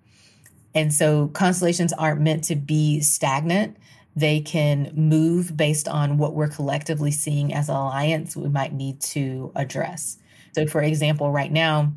And 0.73 0.93
so 0.93 1.27
constellations 1.29 1.93
aren't 1.93 2.21
meant 2.21 2.43
to 2.45 2.55
be 2.55 3.01
stagnant. 3.01 3.77
They 4.15 4.41
can 4.41 4.91
move 4.93 5.55
based 5.55 5.87
on 5.87 6.17
what 6.17 6.33
we're 6.33 6.49
collectively 6.49 7.11
seeing 7.11 7.53
as 7.53 7.69
an 7.69 7.75
alliance 7.75 8.35
we 8.35 8.49
might 8.49 8.73
need 8.73 8.99
to 9.01 9.51
address. 9.55 10.17
So, 10.53 10.67
for 10.67 10.81
example, 10.81 11.31
right 11.31 11.51
now, 11.51 11.93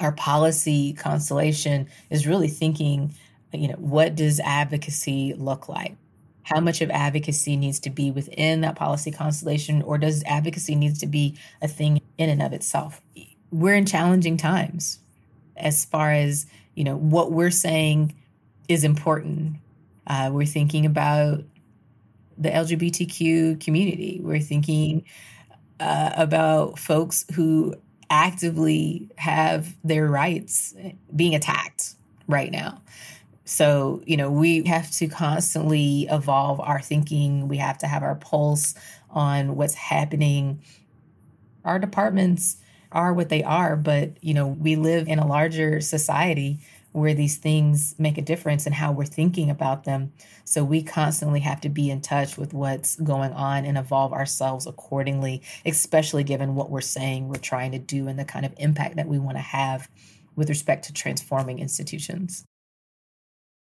our 0.00 0.12
policy 0.12 0.92
constellation 0.94 1.88
is 2.10 2.26
really 2.26 2.48
thinking, 2.48 3.14
you 3.52 3.68
know, 3.68 3.76
what 3.76 4.14
does 4.14 4.40
advocacy 4.40 5.34
look 5.34 5.68
like? 5.68 5.96
How 6.42 6.60
much 6.60 6.82
of 6.82 6.90
advocacy 6.90 7.56
needs 7.56 7.80
to 7.80 7.90
be 7.90 8.10
within 8.10 8.62
that 8.62 8.76
policy 8.76 9.10
constellation, 9.10 9.82
or 9.82 9.96
does 9.96 10.22
advocacy 10.24 10.74
needs 10.74 10.98
to 10.98 11.06
be 11.06 11.38
a 11.62 11.68
thing 11.68 12.00
in 12.18 12.28
and 12.28 12.42
of 12.42 12.52
itself? 12.52 13.00
We're 13.50 13.74
in 13.74 13.86
challenging 13.86 14.36
times 14.36 14.98
as 15.56 15.84
far 15.84 16.10
as 16.10 16.46
you 16.74 16.84
know 16.84 16.96
what 16.96 17.32
we're 17.32 17.50
saying 17.50 18.14
is 18.68 18.84
important. 18.84 19.56
Uh, 20.06 20.30
we're 20.32 20.44
thinking 20.44 20.84
about 20.84 21.44
the 22.36 22.50
LGBTQ 22.50 23.60
community. 23.60 24.20
We're 24.22 24.40
thinking 24.40 25.04
uh, 25.80 26.10
about 26.16 26.78
folks 26.78 27.24
who 27.34 27.74
actively 28.10 29.10
have 29.16 29.74
their 29.82 30.06
rights 30.06 30.74
being 31.14 31.34
attacked 31.34 31.94
right 32.28 32.50
now. 32.50 32.80
So, 33.44 34.02
you 34.06 34.16
know, 34.16 34.30
we 34.30 34.64
have 34.64 34.90
to 34.92 35.08
constantly 35.08 36.06
evolve 36.10 36.60
our 36.60 36.80
thinking. 36.80 37.48
We 37.48 37.58
have 37.58 37.78
to 37.78 37.86
have 37.86 38.02
our 38.02 38.14
pulse 38.14 38.74
on 39.10 39.56
what's 39.56 39.74
happening. 39.74 40.62
Our 41.64 41.78
departments 41.78 42.56
are 42.92 43.12
what 43.12 43.28
they 43.28 43.42
are, 43.42 43.76
but, 43.76 44.12
you 44.22 44.32
know, 44.32 44.46
we 44.46 44.76
live 44.76 45.08
in 45.08 45.18
a 45.18 45.26
larger 45.26 45.80
society 45.80 46.60
where 46.94 47.12
these 47.12 47.38
things 47.38 47.96
make 47.98 48.16
a 48.18 48.22
difference 48.22 48.66
and 48.66 48.74
how 48.74 48.92
we're 48.92 49.04
thinking 49.04 49.50
about 49.50 49.82
them. 49.82 50.12
So 50.44 50.62
we 50.62 50.80
constantly 50.80 51.40
have 51.40 51.60
to 51.62 51.68
be 51.68 51.90
in 51.90 52.00
touch 52.00 52.38
with 52.38 52.54
what's 52.54 52.94
going 52.94 53.32
on 53.32 53.64
and 53.64 53.76
evolve 53.76 54.12
ourselves 54.12 54.68
accordingly, 54.68 55.42
especially 55.66 56.22
given 56.22 56.54
what 56.54 56.70
we're 56.70 56.80
saying 56.80 57.26
we're 57.26 57.34
trying 57.34 57.72
to 57.72 57.80
do 57.80 58.06
and 58.06 58.16
the 58.16 58.24
kind 58.24 58.46
of 58.46 58.54
impact 58.58 58.94
that 58.94 59.08
we 59.08 59.18
want 59.18 59.36
to 59.36 59.42
have 59.42 59.88
with 60.36 60.48
respect 60.48 60.84
to 60.84 60.92
transforming 60.92 61.58
institutions. 61.58 62.44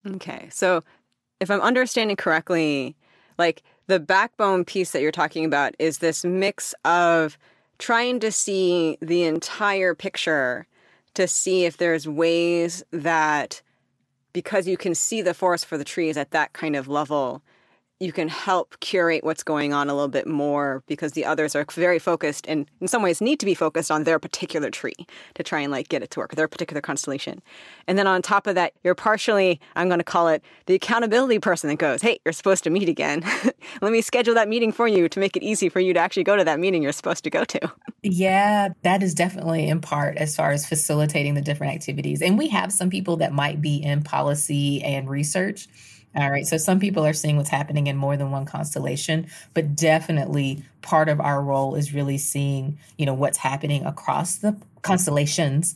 Okay. 0.06 0.48
So 0.52 0.84
if 1.40 1.50
I'm 1.50 1.60
understanding 1.60 2.14
correctly, 2.16 2.94
like 3.38 3.64
the 3.88 3.98
backbone 3.98 4.64
piece 4.64 4.92
that 4.92 5.02
you're 5.02 5.10
talking 5.10 5.44
about 5.44 5.74
is 5.80 5.98
this 5.98 6.24
mix 6.24 6.76
of 6.84 7.36
trying 7.78 8.20
to 8.20 8.30
see 8.30 8.98
the 9.02 9.24
entire 9.24 9.96
picture 9.96 10.68
to 11.16 11.26
see 11.26 11.64
if 11.64 11.76
there's 11.76 12.06
ways 12.06 12.84
that 12.90 13.62
because 14.32 14.68
you 14.68 14.76
can 14.76 14.94
see 14.94 15.22
the 15.22 15.34
forest 15.34 15.66
for 15.66 15.78
the 15.78 15.84
trees 15.84 16.16
at 16.16 16.30
that 16.30 16.52
kind 16.52 16.76
of 16.76 16.88
level 16.88 17.42
you 17.98 18.12
can 18.12 18.28
help 18.28 18.78
curate 18.80 19.24
what's 19.24 19.42
going 19.42 19.72
on 19.72 19.88
a 19.88 19.94
little 19.94 20.08
bit 20.08 20.26
more 20.26 20.82
because 20.86 21.12
the 21.12 21.24
others 21.24 21.56
are 21.56 21.64
very 21.72 21.98
focused 21.98 22.46
and 22.46 22.66
in 22.80 22.88
some 22.88 23.02
ways 23.02 23.20
need 23.20 23.40
to 23.40 23.46
be 23.46 23.54
focused 23.54 23.90
on 23.90 24.04
their 24.04 24.18
particular 24.18 24.70
tree 24.70 24.94
to 25.34 25.42
try 25.42 25.60
and 25.60 25.72
like 25.72 25.88
get 25.88 26.02
it 26.02 26.10
to 26.10 26.20
work 26.20 26.34
their 26.34 26.48
particular 26.48 26.82
constellation. 26.82 27.40
And 27.86 27.96
then 27.96 28.06
on 28.06 28.20
top 28.20 28.46
of 28.46 28.54
that 28.54 28.74
you're 28.84 28.94
partially 28.94 29.60
i'm 29.76 29.88
going 29.88 29.98
to 29.98 30.04
call 30.04 30.28
it 30.28 30.42
the 30.66 30.74
accountability 30.74 31.38
person 31.38 31.68
that 31.70 31.76
goes 31.76 32.02
hey 32.02 32.18
you're 32.24 32.32
supposed 32.32 32.64
to 32.64 32.70
meet 32.70 32.88
again. 32.88 33.24
Let 33.80 33.92
me 33.92 34.02
schedule 34.02 34.34
that 34.34 34.48
meeting 34.48 34.72
for 34.72 34.86
you 34.86 35.08
to 35.08 35.20
make 35.20 35.36
it 35.36 35.42
easy 35.42 35.68
for 35.68 35.80
you 35.80 35.94
to 35.94 36.00
actually 36.00 36.24
go 36.24 36.36
to 36.36 36.44
that 36.44 36.60
meeting 36.60 36.82
you're 36.82 36.92
supposed 36.92 37.24
to 37.24 37.30
go 37.30 37.44
to. 37.44 37.72
Yeah 38.02 38.68
that 38.82 39.02
is 39.02 39.14
definitely 39.14 39.68
in 39.68 39.80
part 39.80 40.16
as 40.18 40.36
far 40.36 40.50
as 40.50 40.66
facilitating 40.68 41.34
the 41.34 41.40
different 41.40 41.74
activities. 41.74 42.20
And 42.20 42.36
we 42.36 42.48
have 42.48 42.72
some 42.72 42.90
people 42.90 43.16
that 43.18 43.32
might 43.32 43.62
be 43.62 43.76
in 43.76 44.02
policy 44.02 44.82
and 44.82 45.08
research 45.08 45.68
all 46.16 46.30
right. 46.30 46.46
So 46.46 46.56
some 46.56 46.80
people 46.80 47.04
are 47.04 47.12
seeing 47.12 47.36
what's 47.36 47.50
happening 47.50 47.88
in 47.88 47.96
more 47.96 48.16
than 48.16 48.30
one 48.30 48.46
constellation, 48.46 49.26
but 49.52 49.76
definitely 49.76 50.64
part 50.80 51.08
of 51.10 51.20
our 51.20 51.42
role 51.42 51.74
is 51.74 51.92
really 51.92 52.16
seeing, 52.16 52.78
you 52.96 53.04
know, 53.04 53.12
what's 53.14 53.36
happening 53.38 53.84
across 53.84 54.36
the 54.36 54.56
constellations. 54.82 55.74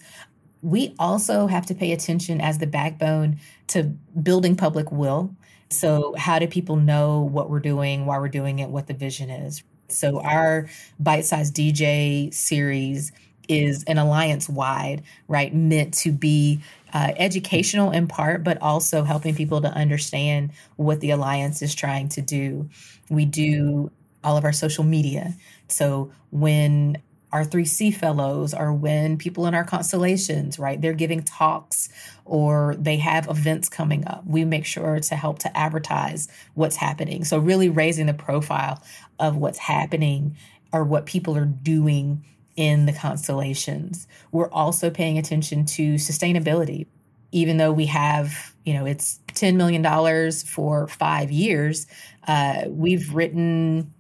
We 0.63 0.95
also 0.99 1.47
have 1.47 1.67
to 1.67 1.75
pay 1.75 1.93
attention 1.93 2.41
as 2.41 2.59
the 2.59 2.67
backbone 2.67 3.39
to 3.69 3.85
building 4.23 4.57
public 4.57 4.93
will. 4.93 5.35
So, 5.71 6.15
how 6.19 6.39
do 6.39 6.47
people 6.49 6.77
know 6.77 7.21
what 7.21 7.51
we're 7.51 7.61
doing, 7.61 8.07
why 8.07 8.19
we're 8.19 8.29
doing 8.29 8.59
it, 8.59 8.71
what 8.71 8.87
the 8.89 8.95
vision 8.95 9.31
is? 9.31 9.63
So, 9.89 10.21
our 10.23 10.69
bite 10.99 11.25
sized 11.27 11.55
DJ 11.55 12.33
series 12.35 13.13
is 13.49 13.85
an 13.85 13.99
alliance 13.99 14.49
wide, 14.49 15.03
right? 15.29 15.55
Meant 15.55 15.95
to 15.95 16.13
be 16.13 16.63
uh, 16.93 17.13
educational 17.17 17.91
in 17.91 18.07
part, 18.07 18.45
but 18.45 18.61
also 18.61 19.05
helping 19.05 19.35
people 19.35 19.61
to 19.61 19.69
understand 19.69 20.53
what 20.77 21.01
the 21.01 21.11
alliance 21.11 21.63
is 21.63 21.75
trying 21.75 22.09
to 22.11 22.23
do. 22.23 22.69
We 23.09 23.25
do 23.25 23.91
all 24.23 24.37
of 24.37 24.45
our 24.45 24.53
social 24.53 24.85
media. 24.85 25.35
So 25.69 26.13
when 26.31 26.99
our 27.33 27.45
3C 27.45 27.95
fellows 27.95 28.53
or 28.53 28.73
when 28.73 29.17
people 29.17 29.47
in 29.47 29.55
our 29.55 29.65
constellations, 29.65 30.59
right, 30.59 30.81
they're 30.81 30.93
giving 30.93 31.23
talks 31.23 31.89
or 32.25 32.75
they 32.79 32.97
have 32.97 33.29
events 33.29 33.69
coming 33.69 34.07
up, 34.07 34.27
we 34.27 34.45
make 34.45 34.67
sure 34.67 34.99
to 34.99 35.15
help 35.15 35.39
to 35.41 35.57
advertise 35.57 36.29
what's 36.55 36.77
happening. 36.77 37.25
So, 37.25 37.39
really 37.39 37.69
raising 37.69 38.07
the 38.07 38.15
profile 38.15 38.83
of 39.19 39.37
what's 39.37 39.59
happening 39.59 40.37
or 40.73 40.85
what 40.85 41.07
people 41.07 41.37
are 41.37 41.45
doing 41.45 42.25
in 42.57 42.87
the 42.87 42.93
constellations. 42.93 44.07
We're 44.33 44.51
also 44.51 44.91
paying 44.91 45.19
attention 45.19 45.65
to 45.67 45.95
sustainability. 45.95 46.87
Even 47.33 47.59
though 47.59 47.73
we 47.73 47.87
have, 47.87 48.55
you 48.65 48.75
know, 48.75 48.87
it's 48.87 49.21
$10 49.29 49.57
million 49.57 50.33
for 50.33 50.89
five 50.89 51.31
years, 51.31 51.87
uh, 52.27 52.63
we've 52.67 53.15
written 53.15 53.93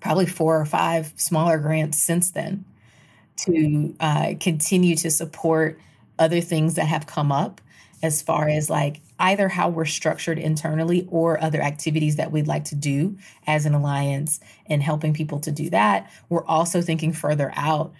probably 0.00 0.26
four 0.26 0.60
or 0.60 0.64
five 0.64 1.12
smaller 1.16 1.58
grants 1.58 1.98
since 1.98 2.30
then 2.30 2.64
to 3.36 3.94
uh, 4.00 4.34
continue 4.40 4.96
to 4.96 5.10
support 5.10 5.78
other 6.18 6.40
things 6.40 6.74
that 6.74 6.86
have 6.86 7.06
come 7.06 7.30
up 7.30 7.60
as 8.02 8.22
far 8.22 8.48
as 8.48 8.70
like 8.70 9.00
either 9.18 9.48
how 9.48 9.68
we're 9.68 9.84
structured 9.84 10.38
internally 10.38 11.06
or 11.10 11.42
other 11.42 11.60
activities 11.60 12.16
that 12.16 12.30
we'd 12.30 12.46
like 12.46 12.64
to 12.64 12.74
do 12.74 13.16
as 13.46 13.66
an 13.66 13.74
alliance 13.74 14.40
and 14.66 14.82
helping 14.82 15.12
people 15.12 15.40
to 15.40 15.50
do 15.50 15.70
that. 15.70 16.10
We're 16.28 16.44
also 16.44 16.80
thinking 16.82 17.12
further 17.12 17.52
out 17.56 17.92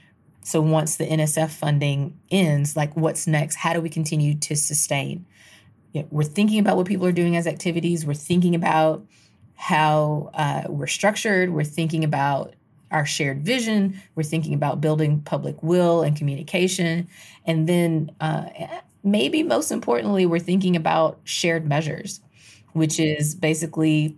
so 0.49 0.63
once 0.63 0.97
the 0.97 1.05
NSF 1.05 1.51
funding 1.51 2.19
ends, 2.31 2.75
like 2.75 2.97
what's 2.97 3.27
next? 3.27 3.57
How 3.57 3.75
do 3.75 3.83
we 3.83 3.91
continue 3.91 4.35
to 4.37 4.57
sustain? 4.57 5.27
You 5.93 6.01
know, 6.01 6.09
we're 6.11 6.23
thinking 6.23 6.59
about 6.59 6.79
what 6.79 6.87
people 6.87 7.07
are 7.07 7.13
doing 7.13 7.37
as 7.37 7.47
activities. 7.47 8.07
We're 8.07 8.15
thinking 8.15 8.55
about 8.55 9.05
how 9.57 10.31
uh, 10.33 10.63
we're 10.71 10.87
structured. 10.87 11.51
We're 11.51 11.65
thinking 11.65 12.03
about 12.03 12.55
our 12.91 13.05
shared 13.05 13.43
vision. 13.43 14.01
We're 14.15 14.23
thinking 14.23 14.55
about 14.55 14.81
building 14.81 15.21
public 15.21 15.63
will 15.63 16.01
and 16.01 16.17
communication. 16.17 17.09
And 17.45 17.69
then, 17.69 18.11
uh, 18.19 18.49
maybe 19.03 19.43
most 19.43 19.71
importantly, 19.71 20.27
we're 20.27 20.39
thinking 20.39 20.77
about 20.77 21.19
shared 21.25 21.67
measures, 21.67 22.21
which 22.73 22.99
is 22.99 23.35
basically 23.35 24.17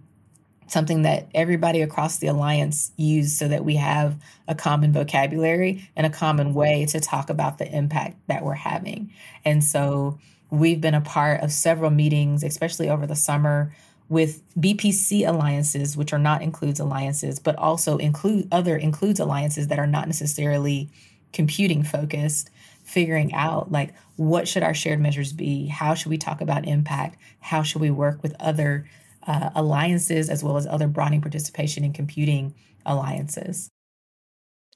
something 0.67 1.03
that 1.03 1.29
everybody 1.35 1.83
across 1.83 2.19
the 2.19 2.29
alliance 2.29 2.93
use 2.97 3.37
so 3.37 3.49
that 3.49 3.65
we 3.65 3.75
have 3.75 4.17
a 4.47 4.55
common 4.55 4.93
vocabulary 4.93 5.89
and 5.97 6.07
a 6.07 6.11
common 6.11 6.55
way 6.55 6.87
to 6.87 7.01
talk 7.01 7.29
about 7.29 7.59
the 7.59 7.77
impact 7.77 8.17
that 8.29 8.45
we're 8.45 8.55
having. 8.55 9.13
And 9.45 9.65
so 9.65 10.19
we've 10.51 10.81
been 10.81 10.95
a 10.95 11.01
part 11.01 11.41
of 11.41 11.53
several 11.53 11.91
meetings, 11.91 12.45
especially 12.45 12.89
over 12.89 13.07
the 13.07 13.17
summer, 13.17 13.75
with 14.09 14.43
BPC 14.57 15.27
alliances, 15.27 15.97
which 15.97 16.13
are 16.13 16.19
not 16.19 16.43
includes 16.43 16.81
alliances, 16.81 17.39
but 17.39 17.57
also 17.57 17.97
include 17.99 18.49
other 18.53 18.77
includes 18.77 19.21
alliances 19.21 19.69
that 19.69 19.79
are 19.79 19.87
not 19.87 20.07
necessarily 20.07 20.89
computing 21.33 21.83
focused, 21.85 22.51
figuring 22.91 23.33
out 23.33 23.71
like 23.71 23.95
what 24.17 24.49
should 24.49 24.63
our 24.63 24.75
shared 24.75 25.01
measures 25.01 25.33
be? 25.33 25.67
How 25.67 25.95
should 25.95 26.11
we 26.11 26.19
talk 26.19 26.41
about 26.41 26.67
impact? 26.67 27.19
How 27.41 27.63
should 27.63 27.81
we 27.81 27.91
work 27.91 28.23
with 28.23 28.35
other 28.41 28.87
uh, 29.27 29.51
alliances 29.55 30.29
as 30.29 30.43
well 30.43 30.57
as 30.57 30.67
other 30.67 30.89
broadening 30.89 31.21
participation 31.21 31.85
in 31.85 31.93
computing 31.93 32.53
alliances? 32.85 33.71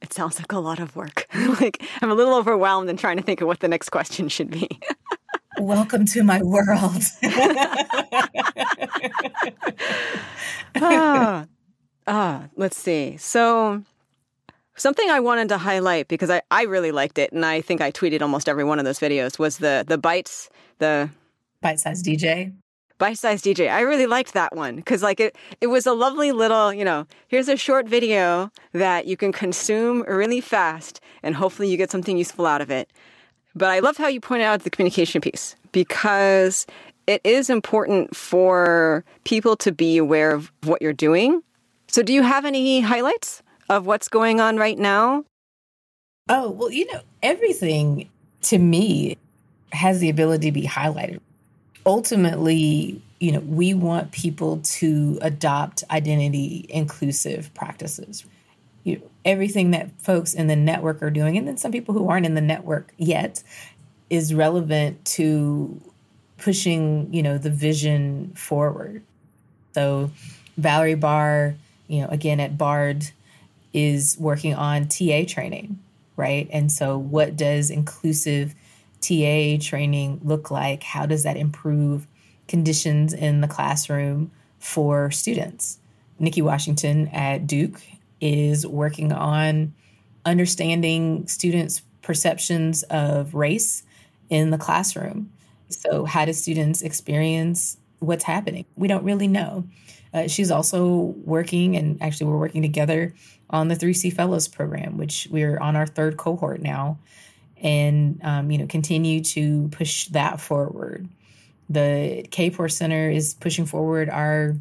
It 0.00 0.12
sounds 0.12 0.38
like 0.38 0.52
a 0.52 0.59
lot 0.59 0.78
of 0.78 0.94
work. 0.97 1.26
like 1.61 1.83
I'm 2.00 2.11
a 2.11 2.14
little 2.14 2.35
overwhelmed 2.35 2.88
and 2.88 2.99
trying 2.99 3.16
to 3.16 3.23
think 3.23 3.40
of 3.40 3.49
what 3.49 3.61
the 3.61 3.68
next 3.68 3.90
question 3.90 4.28
should 4.28 4.50
be. 4.50 4.68
Welcome 5.59 6.04
to 6.06 6.23
my 6.23 6.42
world. 6.42 7.02
ah, 10.76 11.47
ah, 12.06 12.49
let's 12.56 12.76
see. 12.76 13.16
So 13.18 13.83
Something 14.76 15.09
I 15.09 15.21
wanted 15.21 15.49
to 15.50 15.59
highlight 15.59 16.09
because 16.09 16.31
I, 16.31 16.43
I 16.50 16.62
really 16.64 16.90
liked 16.90 17.19
it, 17.19 17.33
and 17.33 17.47
I 17.47 17.61
think 17.61 17.81
I 17.81 17.93
tweeted 17.93 18.23
almost 18.23 18.49
every 18.49 18.64
one 18.64 18.78
of 18.78 18.85
those 18.85 18.99
videos 18.99 19.38
was 19.38 19.59
the 19.59 19.85
the 19.87 19.99
bites 19.99 20.50
the 20.78 21.11
bite 21.61 21.78
size 21.78 22.02
DJ. 22.02 22.52
Bite 22.99 23.19
size 23.19 23.43
DJ. 23.43 23.71
I 23.71 23.81
really 23.81 24.07
liked 24.07 24.35
that 24.35 24.54
one 24.54 24.76
because 24.76 25.02
like 25.02 25.21
it 25.21 25.37
it 25.61 25.69
was 25.69 25.87
a 25.87 25.93
lovely 25.93 26.33
little 26.33 26.73
you 26.73 26.85
know 26.85 27.07
here's 27.28 27.49
a 27.49 27.57
short 27.57 27.88
video 27.88 28.50
that 28.73 29.07
you 29.07 29.16
can 29.16 29.33
consume 29.33 30.02
really 30.02 30.40
fast 30.40 31.00
and 31.23 31.37
hopefully 31.37 31.69
you 31.69 31.76
get 31.76 31.90
something 31.90 32.19
useful 32.19 32.47
out 32.47 32.61
of 32.61 32.71
it. 32.71 32.90
But 33.54 33.71
I 33.71 33.78
love 33.78 33.97
how 33.97 34.09
you 34.09 34.21
pointed 34.21 34.45
out 34.45 34.64
the 34.64 34.71
communication 34.71 35.21
piece 35.21 35.54
because 35.71 36.66
it 37.07 37.21
is 37.23 37.50
important 37.50 38.16
for 38.16 39.04
people 39.25 39.57
to 39.57 39.71
be 39.71 39.99
aware 39.99 40.33
of 40.33 40.50
what 40.64 40.83
you're 40.83 40.93
doing. 40.93 41.43
So, 41.87 42.02
do 42.02 42.12
you 42.12 42.23
have 42.23 42.45
any 42.45 42.81
highlights? 42.81 43.43
Of 43.75 43.87
what's 43.87 44.09
going 44.09 44.40
on 44.40 44.57
right 44.57 44.78
now? 44.78 45.25
Oh, 46.28 46.50
well, 46.50 46.71
you 46.71 46.90
know, 46.93 47.00
everything 47.23 48.09
to 48.43 48.59
me 48.59 49.19
has 49.73 50.00
the 50.00 50.09
ability 50.09 50.49
to 50.49 50.52
be 50.52 50.66
highlighted. 50.66 51.21
Ultimately, 51.85 53.02
you 53.21 53.33
know, 53.33 53.40
we 53.40 53.75
want 53.75 54.12
people 54.12 54.59
to 54.59 55.19
adopt 55.21 55.85
identity 55.90 56.66
inclusive 56.69 57.52
practices. 57.54 58.25
You 58.85 58.97
know, 58.97 59.11
everything 59.25 59.73
that 59.73 59.90
folks 60.00 60.35
in 60.35 60.47
the 60.47 60.57
network 60.57 61.02
are 61.02 61.11
doing, 61.11 61.37
and 61.37 61.47
then 61.47 61.57
some 61.57 61.73
people 61.73 61.95
who 61.95 62.09
aren't 62.09 62.26
in 62.26 62.35
the 62.35 62.40
network 62.40 62.93
yet, 62.97 63.43
is 64.09 64.33
relevant 64.33 65.04
to 65.04 65.81
pushing, 66.38 67.12
you 67.12 67.23
know, 67.23 67.38
the 67.38 67.50
vision 67.50 68.33
forward. 68.35 69.02
So 69.75 70.11
Valerie 70.57 70.95
Barr, 70.95 71.54
you 71.88 72.02
know, 72.02 72.09
again 72.09 72.40
at 72.40 72.57
Bard 72.57 73.11
is 73.75 74.16
working 74.19 74.54
on 74.54 74.88
TA 74.88 75.25
training, 75.26 75.78
right? 76.16 76.49
And 76.50 76.73
so, 76.73 76.97
what 76.97 77.37
does 77.37 77.69
inclusive 77.69 78.54
TA 79.00 79.59
training 79.61 80.21
look 80.23 80.50
like? 80.50 80.83
How 80.83 81.04
does 81.04 81.25
that 81.25 81.37
improve 81.37 82.07
conditions 82.49 83.12
in 83.12 83.43
the 83.43 83.49
classroom 83.49 84.31
for 84.59 85.11
students? 85.11 85.78
Nicki 86.19 86.40
Washington 86.40 87.09
at 87.09 87.47
Duke 87.47 87.83
is 88.21 88.66
working 88.66 89.12
on 89.12 89.75
understanding 90.25 91.26
students' 91.26 91.83
perceptions 92.00 92.85
of 92.85 93.35
race 93.35 93.83
in 94.31 94.50
the 94.50 94.59
classroom. 94.59 95.31
So, 95.69 96.04
how 96.04 96.25
do 96.25 96.33
students 96.33 96.81
experience 96.81 97.76
what's 97.99 98.25
happening? 98.25 98.64
We 98.76 98.87
don't 98.87 99.04
really 99.04 99.28
know. 99.28 99.64
Uh, 100.14 100.28
she's 100.28 100.50
also 100.50 101.14
working, 101.25 101.76
and 101.76 102.00
actually, 102.00 102.28
we're 102.28 102.38
working 102.38 102.62
together 102.62 103.12
on 103.50 103.68
the 103.68 103.75
3C 103.75 104.12
Fellows 104.12 104.47
program, 104.47 104.97
which 104.97 105.26
we're 105.30 105.59
on 105.59 105.75
our 105.75 105.87
third 105.87 106.16
cohort 106.16 106.62
now, 106.62 106.99
and 107.61 108.21
um, 108.23 108.50
you 108.50 108.59
know 108.59 108.66
continue 108.66 109.21
to 109.23 109.68
push 109.68 110.06
that 110.09 110.40
forward. 110.40 111.09
The 111.68 112.26
Kapor 112.30 112.71
Center 112.71 113.11
is 113.11 113.35
pushing 113.35 113.66
forward 113.66 114.09
our 114.09 114.54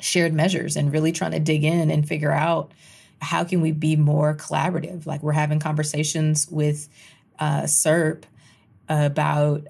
shared 0.00 0.32
measures 0.32 0.76
and 0.76 0.92
really 0.92 1.12
trying 1.12 1.32
to 1.32 1.40
dig 1.40 1.62
in 1.62 1.90
and 1.90 2.06
figure 2.06 2.32
out 2.32 2.72
how 3.20 3.44
can 3.44 3.60
we 3.60 3.70
be 3.70 3.96
more 3.96 4.34
collaborative. 4.34 5.06
Like 5.06 5.22
we're 5.22 5.32
having 5.32 5.60
conversations 5.60 6.48
with 6.50 6.88
uh, 7.38 7.62
CERP 7.62 8.24
about 8.88 9.66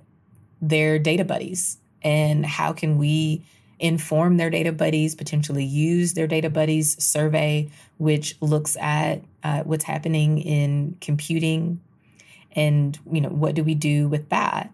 their 0.63 0.99
data 0.99 1.25
buddies 1.25 1.79
and 2.03 2.47
how 2.47 2.73
can 2.73 2.97
we 2.97 3.45
inform 3.81 4.37
their 4.37 4.51
data 4.51 4.71
buddies, 4.71 5.15
potentially 5.15 5.65
use 5.65 6.13
their 6.13 6.27
data 6.27 6.51
buddies 6.51 7.03
survey, 7.03 7.69
which 7.97 8.37
looks 8.41 8.77
at 8.77 9.23
uh, 9.43 9.63
what's 9.63 9.85
happening 9.85 10.39
in 10.39 10.97
computing 11.01 11.81
and 12.53 12.99
you 13.11 13.21
know 13.21 13.29
what 13.29 13.55
do 13.55 13.65
we 13.65 13.75
do 13.75 14.09
with 14.09 14.29
that. 14.29 14.73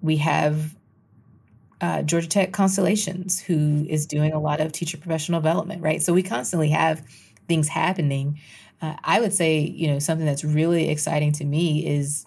We 0.00 0.16
have 0.18 0.76
uh, 1.80 2.02
Georgia 2.02 2.28
Tech 2.28 2.52
Constellations, 2.52 3.40
who 3.40 3.86
is 3.88 4.06
doing 4.06 4.32
a 4.32 4.40
lot 4.40 4.60
of 4.60 4.72
teacher 4.72 4.96
professional 4.96 5.40
development, 5.40 5.82
right? 5.82 6.02
So 6.02 6.12
we 6.12 6.22
constantly 6.22 6.70
have 6.70 7.02
things 7.48 7.68
happening. 7.68 8.38
Uh, 8.80 8.94
I 9.02 9.20
would 9.20 9.32
say, 9.32 9.60
you 9.60 9.88
know, 9.88 9.98
something 9.98 10.26
that's 10.26 10.44
really 10.44 10.88
exciting 10.88 11.32
to 11.32 11.44
me 11.44 11.86
is 11.86 12.26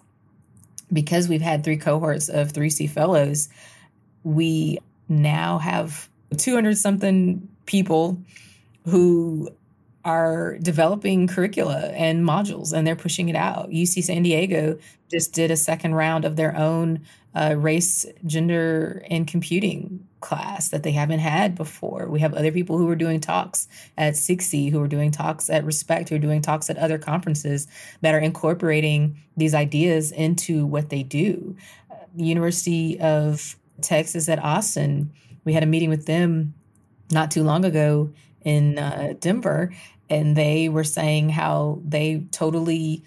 because 0.92 1.28
we've 1.28 1.40
had 1.40 1.64
three 1.64 1.76
cohorts 1.76 2.28
of 2.28 2.52
3C 2.52 2.90
fellows, 2.90 3.48
we 4.22 4.78
now 5.08 5.58
have 5.58 6.08
200 6.36 6.76
something 6.76 7.48
people 7.66 8.18
who 8.86 9.50
are 10.04 10.58
developing 10.58 11.26
curricula 11.26 11.86
and 11.94 12.24
modules 12.24 12.72
and 12.72 12.86
they're 12.86 12.96
pushing 12.96 13.28
it 13.28 13.36
out. 13.36 13.70
UC 13.70 14.04
San 14.04 14.22
Diego 14.22 14.78
just 15.10 15.32
did 15.32 15.50
a 15.50 15.56
second 15.56 15.94
round 15.94 16.24
of 16.24 16.36
their 16.36 16.54
own 16.56 17.00
uh, 17.34 17.54
race, 17.56 18.06
gender, 18.26 19.02
and 19.10 19.26
computing 19.26 20.06
class 20.20 20.68
that 20.68 20.82
they 20.82 20.92
haven't 20.92 21.18
had 21.18 21.54
before. 21.54 22.06
We 22.08 22.20
have 22.20 22.34
other 22.34 22.52
people 22.52 22.78
who 22.78 22.88
are 22.88 22.96
doing 22.96 23.20
talks 23.20 23.66
at 23.98 24.14
SIGCSE, 24.14 24.70
who 24.70 24.80
are 24.80 24.88
doing 24.88 25.10
talks 25.10 25.50
at 25.50 25.64
Respect, 25.64 26.08
who 26.08 26.16
are 26.16 26.20
doing 26.20 26.42
talks 26.42 26.70
at 26.70 26.78
other 26.78 26.98
conferences 26.98 27.66
that 28.02 28.14
are 28.14 28.20
incorporating 28.20 29.16
these 29.36 29.54
ideas 29.54 30.12
into 30.12 30.64
what 30.64 30.90
they 30.90 31.02
do. 31.02 31.56
Uh, 31.90 31.96
University 32.16 33.00
of 33.00 33.56
Texas 33.80 34.28
at 34.28 34.42
Austin. 34.42 35.12
We 35.44 35.52
had 35.52 35.62
a 35.62 35.66
meeting 35.66 35.90
with 35.90 36.06
them 36.06 36.54
not 37.10 37.30
too 37.30 37.42
long 37.42 37.64
ago 37.64 38.12
in 38.44 38.78
uh, 38.78 39.14
Denver, 39.20 39.72
and 40.10 40.36
they 40.36 40.68
were 40.68 40.84
saying 40.84 41.30
how 41.30 41.80
they 41.84 42.26
totally 42.30 43.02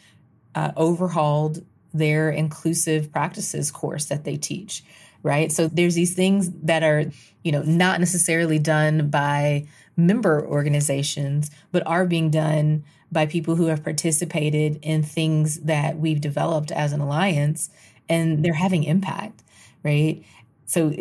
uh, 0.56 0.72
overhauled 0.76 1.64
their 1.94 2.30
inclusive 2.30 3.12
practices 3.12 3.72
course 3.72 4.06
that 4.06 4.24
they 4.24 4.38
teach 4.38 4.84
right 5.24 5.52
so 5.52 5.68
there's 5.68 5.96
these 5.96 6.14
things 6.14 6.52
that 6.64 6.84
are 6.84 7.06
you 7.44 7.52
know 7.52 7.62
not 7.64 8.00
necessarily 8.00 8.60
done 8.60 9.10
by 9.10 9.66
member 9.96 10.46
organizations 10.48 11.50
but 11.72 11.86
are 11.88 12.06
being 12.06 12.30
done 12.30 12.84
by 13.12 13.26
people 13.26 13.56
who 13.56 13.68
have 13.68 13.84
participated 13.84 14.78
in 14.82 15.02
things 15.02 15.62
that 15.62 15.98
we've 15.98 16.22
developed 16.22 16.72
as 16.72 16.92
an 16.92 17.00
alliance 17.00 17.70
and 18.10 18.44
they're 18.44 18.54
having 18.54 18.84
impact 18.84 19.44
right 19.84 20.24
so 20.68 20.94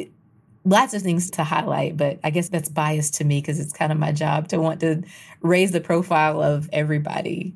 lots 0.65 0.95
of 0.95 1.03
things 1.03 1.31
to 1.33 1.45
highlight, 1.45 1.97
but 1.97 2.19
I 2.25 2.31
guess 2.31 2.49
that's 2.49 2.69
biased 2.69 3.15
to 3.15 3.25
me 3.25 3.41
because 3.41 3.61
it's 3.61 3.73
kind 3.73 3.93
of 3.93 3.99
my 3.99 4.13
job 4.13 4.49
to 4.49 4.61
want 4.61 4.81
to 4.81 5.03
raise 5.43 5.73
the 5.73 5.81
profile 5.81 6.43
of 6.43 6.69
everybody. 6.73 7.55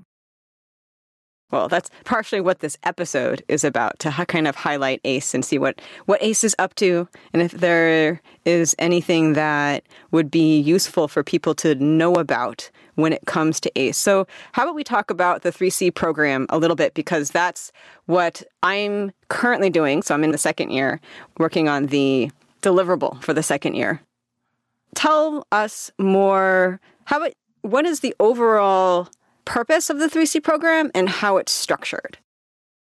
Well, 1.50 1.68
that's 1.68 1.90
partially 2.04 2.40
what 2.40 2.60
this 2.60 2.78
episode 2.84 3.42
is 3.48 3.64
about 3.64 3.98
to 4.00 4.10
kind 4.28 4.46
of 4.46 4.54
highlight 4.54 5.00
ACE 5.04 5.34
and 5.34 5.44
see 5.44 5.58
what, 5.58 5.80
what 6.06 6.22
ACE 6.22 6.44
is 6.44 6.56
up 6.58 6.74
to 6.76 7.08
and 7.32 7.42
if 7.42 7.52
there 7.52 8.20
is 8.44 8.76
anything 8.78 9.32
that 9.32 9.84
would 10.12 10.30
be 10.30 10.60
useful 10.60 11.08
for 11.08 11.24
people 11.24 11.54
to 11.56 11.74
know 11.74 12.14
about 12.14 12.70
when 12.94 13.12
it 13.12 13.26
comes 13.26 13.60
to 13.60 13.72
ACE. 13.76 13.96
So, 13.96 14.26
how 14.52 14.64
about 14.64 14.74
we 14.74 14.84
talk 14.84 15.10
about 15.10 15.42
the 15.42 15.50
3C 15.50 15.94
program 15.94 16.46
a 16.50 16.58
little 16.58 16.76
bit 16.76 16.94
because 16.94 17.30
that's 17.30 17.72
what 18.06 18.42
I'm 18.62 19.12
currently 19.28 19.70
doing. 19.70 20.02
So, 20.02 20.14
I'm 20.14 20.24
in 20.24 20.32
the 20.32 20.38
second 20.38 20.70
year 20.70 21.00
working 21.38 21.68
on 21.68 21.86
the 21.86 22.30
deliverable 22.62 23.22
for 23.22 23.32
the 23.32 23.42
second 23.42 23.74
year. 23.74 24.00
Tell 24.94 25.46
us 25.50 25.90
more. 25.98 26.80
How 27.04 27.18
about 27.18 27.32
what 27.62 27.86
is 27.86 28.00
the 28.00 28.14
overall 28.20 29.08
purpose 29.50 29.90
of 29.90 29.98
the 29.98 30.06
3C 30.06 30.40
program 30.40 30.92
and 30.94 31.08
how 31.08 31.36
it's 31.36 31.50
structured? 31.50 32.18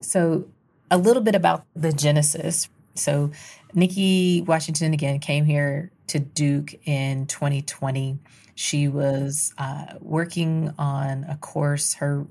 So, 0.04 0.48
a 0.92 0.98
little 0.98 1.24
bit 1.24 1.34
about 1.34 1.66
the 1.76 1.92
genesis. 1.92 2.70
So, 2.94 3.32
Nicki 3.74 4.44
Washington 4.44 4.94
again 4.94 5.20
came 5.20 5.46
here 5.46 5.92
to 6.08 6.20
Duke 6.20 6.76
in 6.86 7.26
2020. 7.26 8.20
She 8.54 8.88
was 8.88 9.56
uh, 9.58 9.96
working 10.02 10.72
on 10.78 11.24
a 11.24 11.36
course, 11.38 11.96
her 11.96 12.28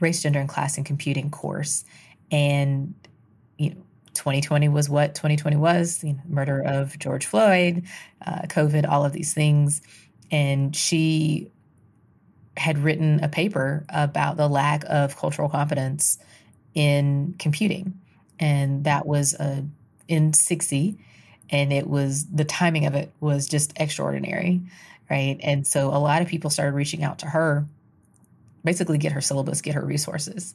race, 0.00 0.22
gender, 0.22 0.40
and 0.40 0.50
class 0.50 0.76
and 0.76 0.84
computing 0.84 1.30
course, 1.30 1.84
and 2.30 2.94
you 3.56 3.70
know, 3.70 3.76
2020 4.12 4.68
was 4.68 4.90
what 4.90 5.14
2020 5.14 5.56
was 5.56 6.04
you 6.04 6.12
know, 6.12 6.20
murder 6.28 6.60
of 6.60 6.98
George 6.98 7.24
Floyd, 7.24 7.84
uh, 8.26 8.42
COVID, 8.42 8.86
all 8.86 9.06
of 9.06 9.14
these 9.14 9.32
things. 9.32 9.80
And 10.30 10.76
she 10.76 11.50
had 12.56 12.78
written 12.78 13.22
a 13.22 13.28
paper 13.28 13.84
about 13.88 14.36
the 14.36 14.48
lack 14.48 14.84
of 14.88 15.16
cultural 15.16 15.48
competence 15.48 16.18
in 16.74 17.34
computing. 17.38 17.98
And 18.38 18.84
that 18.84 19.06
was 19.06 19.34
a 19.34 19.64
in 20.08 20.32
60 20.32 20.98
and 21.50 21.72
it 21.72 21.86
was 21.86 22.26
the 22.26 22.44
timing 22.44 22.86
of 22.86 22.94
it 22.94 23.12
was 23.20 23.46
just 23.46 23.72
extraordinary, 23.76 24.60
right? 25.10 25.38
And 25.42 25.66
so 25.66 25.88
a 25.88 25.98
lot 25.98 26.22
of 26.22 26.28
people 26.28 26.50
started 26.50 26.74
reaching 26.74 27.02
out 27.02 27.20
to 27.20 27.26
her 27.26 27.66
basically 28.64 28.98
get 28.98 29.12
her 29.12 29.20
syllabus, 29.20 29.60
get 29.60 29.74
her 29.74 29.84
resources. 29.84 30.54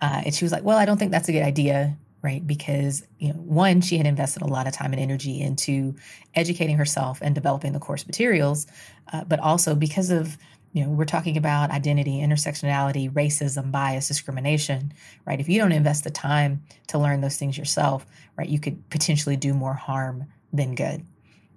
Uh, 0.00 0.22
and 0.26 0.34
she 0.34 0.44
was 0.44 0.52
like, 0.52 0.64
"Well, 0.64 0.78
I 0.78 0.84
don't 0.84 0.98
think 0.98 1.10
that's 1.10 1.28
a 1.28 1.32
good 1.32 1.42
idea 1.42 1.96
right? 2.24 2.44
Because, 2.46 3.06
you 3.18 3.28
know, 3.28 3.34
one, 3.34 3.82
she 3.82 3.98
had 3.98 4.06
invested 4.06 4.40
a 4.40 4.46
lot 4.46 4.66
of 4.66 4.72
time 4.72 4.94
and 4.94 5.00
energy 5.00 5.42
into 5.42 5.94
educating 6.34 6.78
herself 6.78 7.18
and 7.20 7.34
developing 7.34 7.74
the 7.74 7.78
course 7.78 8.06
materials, 8.06 8.66
uh, 9.12 9.22
but 9.24 9.38
also 9.40 9.74
because 9.74 10.10
of, 10.10 10.38
you 10.74 10.82
know, 10.82 10.90
we're 10.90 11.04
talking 11.04 11.36
about 11.36 11.70
identity, 11.70 12.18
intersectionality, 12.18 13.08
racism, 13.10 13.70
bias, 13.70 14.08
discrimination, 14.08 14.92
right? 15.24 15.38
If 15.38 15.48
you 15.48 15.60
don't 15.60 15.70
invest 15.70 16.02
the 16.02 16.10
time 16.10 16.64
to 16.88 16.98
learn 16.98 17.20
those 17.20 17.36
things 17.36 17.56
yourself, 17.56 18.04
right, 18.36 18.48
you 18.48 18.58
could 18.58 18.90
potentially 18.90 19.36
do 19.36 19.54
more 19.54 19.74
harm 19.74 20.26
than 20.52 20.74
good, 20.74 21.06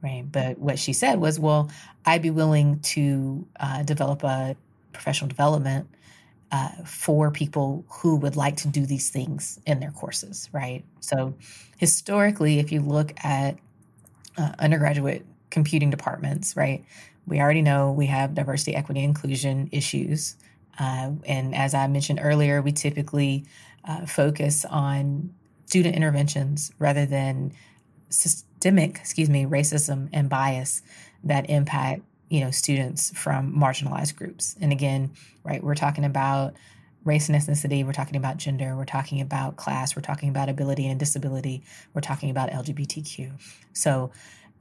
right? 0.04 0.24
But 0.32 0.60
what 0.60 0.78
she 0.78 0.94
said 0.94 1.20
was, 1.20 1.40
well, 1.40 1.72
I'd 2.06 2.22
be 2.22 2.30
willing 2.30 2.80
to 2.80 3.48
uh, 3.60 3.82
develop 3.82 4.24
a 4.24 4.56
professional 4.94 5.30
development 5.30 5.90
uh, 6.52 6.70
for 6.86 7.32
people 7.32 7.86
who 7.90 8.18
would 8.18 8.36
like 8.36 8.56
to 8.58 8.68
do 8.68 8.86
these 8.86 9.10
things 9.10 9.60
in 9.66 9.80
their 9.80 9.92
courses, 9.92 10.48
right? 10.54 10.86
So, 11.00 11.34
historically, 11.78 12.60
if 12.60 12.72
you 12.72 12.82
look 12.82 13.14
at 13.24 13.58
uh, 14.38 14.52
undergraduate 14.60 15.26
computing 15.50 15.90
departments, 15.90 16.56
right, 16.56 16.86
we 17.28 17.40
already 17.40 17.62
know 17.62 17.92
we 17.92 18.08
have 18.08 18.34
diversity, 18.34 18.76
equity, 18.76 19.04
inclusion 19.04 19.70
issues. 19.72 20.36
Uh, 20.80 21.12
and 21.26 21.54
as 21.54 21.74
I 21.74 21.88
mentioned 21.88 22.20
earlier, 22.22 22.62
we 22.62 22.72
typically 22.72 23.46
uh, 23.86 24.06
focus 24.06 24.66
on 24.66 25.34
student 25.66 25.96
interventions 25.96 26.72
rather 26.80 27.06
than 27.06 27.52
systemic, 28.10 28.98
excuse 28.98 29.30
me, 29.30 29.46
racism 29.46 30.10
and 30.14 30.30
bias 30.30 30.82
that 31.24 31.50
impact 31.50 32.02
you 32.30 32.42
know 32.42 32.52
students 32.52 33.18
from 33.18 33.54
marginalized 33.56 34.16
groups 34.16 34.56
and 34.60 34.72
again 34.72 35.12
right 35.44 35.64
we're 35.64 35.76
talking 35.76 36.04
about 36.04 36.54
race 37.06 37.30
and 37.30 37.38
ethnicity 37.38 37.86
we're 37.86 37.94
talking 37.94 38.18
about 38.18 38.38
gender 38.38 38.76
we're 38.76 38.86
talking 38.86 39.22
about 39.22 39.56
class 39.56 39.96
we're 39.96 40.02
talking 40.02 40.30
about 40.30 40.50
ability 40.50 40.88
and 40.88 41.00
disability 41.00 41.64
we're 41.94 42.02
talking 42.02 42.30
about 42.30 42.50
lgbtq 42.50 43.32
so 43.74 44.12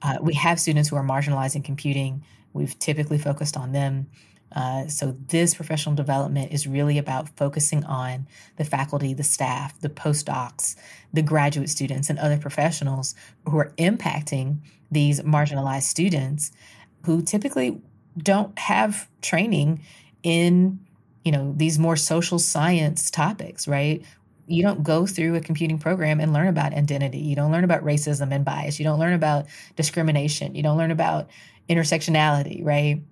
uh, 0.02 0.18
we 0.20 0.34
have 0.34 0.60
students 0.60 0.88
who 0.88 0.96
are 0.96 1.04
marginalized 1.04 1.56
in 1.56 1.62
computing 1.62 2.22
we've 2.56 2.78
typically 2.78 3.18
focused 3.18 3.56
on 3.56 3.72
them. 3.72 4.08
Uh, 4.54 4.86
so 4.86 5.16
this 5.28 5.54
professional 5.54 5.94
development 5.94 6.52
is 6.52 6.66
really 6.66 6.98
about 6.98 7.28
focusing 7.36 7.84
on 7.84 8.26
the 8.56 8.64
faculty 8.64 9.12
the 9.12 9.24
staff 9.24 9.78
the 9.80 9.88
postdocs 9.88 10.76
the 11.12 11.20
graduate 11.20 11.68
students 11.68 12.08
and 12.08 12.18
other 12.20 12.38
professionals 12.38 13.16
who 13.44 13.58
are 13.58 13.72
impacting 13.76 14.58
these 14.90 15.20
marginalized 15.22 15.82
students 15.82 16.52
who 17.04 17.20
typically 17.22 17.80
don't 18.16 18.56
have 18.58 19.08
training 19.20 19.82
in 20.22 20.78
you 21.24 21.32
know 21.32 21.52
these 21.56 21.78
more 21.78 21.96
social 21.96 22.38
science 22.38 23.10
topics 23.10 23.66
right? 23.66 24.02
You 24.48 24.62
don't 24.62 24.84
go 24.84 25.06
through 25.06 25.34
a 25.34 25.40
computing 25.40 25.80
program 25.80 26.20
and 26.20 26.32
learn 26.32 26.46
about 26.46 26.72
identity. 26.72 27.18
You 27.18 27.34
don't 27.34 27.50
learn 27.50 27.64
about 27.64 27.82
racism 27.82 28.32
and 28.32 28.44
bias. 28.44 28.78
You 28.78 28.84
don't 28.84 29.00
learn 29.00 29.12
about 29.12 29.46
discrimination. 29.74 30.54
You 30.54 30.62
don't 30.62 30.78
learn 30.78 30.92
about 30.92 31.28
intersectionality 31.68 32.64
right? 32.64 33.02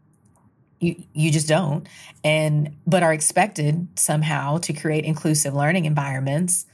You 0.80 0.96
you 1.12 1.30
just 1.30 1.48
don't. 1.48 1.88
And 2.22 2.76
but 2.86 3.02
are 3.02 3.12
expected 3.12 3.88
somehow 3.96 4.58
to 4.58 4.72
create 4.72 5.04
inclusive 5.04 5.54
learning 5.54 5.84
environments 5.84 6.66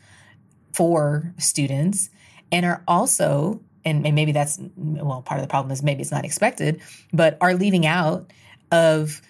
for 0.73 1.35
students 1.39 2.11
and 2.53 2.65
are 2.67 2.83
also 2.87 3.61
and, 3.85 4.07
and 4.07 4.15
maybe 4.15 4.33
that's 4.33 4.59
well 4.77 5.23
part 5.23 5.41
of 5.41 5.45
the 5.47 5.51
problem 5.51 5.73
is 5.73 5.83
maybe 5.83 6.03
it's 6.03 6.11
not 6.11 6.25
expected 6.25 6.81
but 7.13 7.39
are 7.41 7.55
leaving 7.55 7.87
out 7.87 8.31
of 8.71 9.23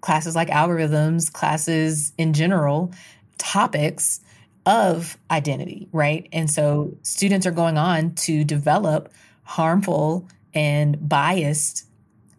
classes 0.00 0.34
like 0.34 0.48
algorithms 0.48 1.32
classes 1.32 2.12
in 2.18 2.32
general 2.32 2.92
topics 3.38 4.20
of 4.66 5.18
identity 5.30 5.88
right? 5.92 6.28
And 6.32 6.50
so 6.50 6.96
students 7.02 7.46
are 7.46 7.52
going 7.52 7.78
on 7.78 8.14
to 8.16 8.44
develop 8.44 9.12
harmful 9.42 10.28
and 10.54 11.08
biased 11.08 11.86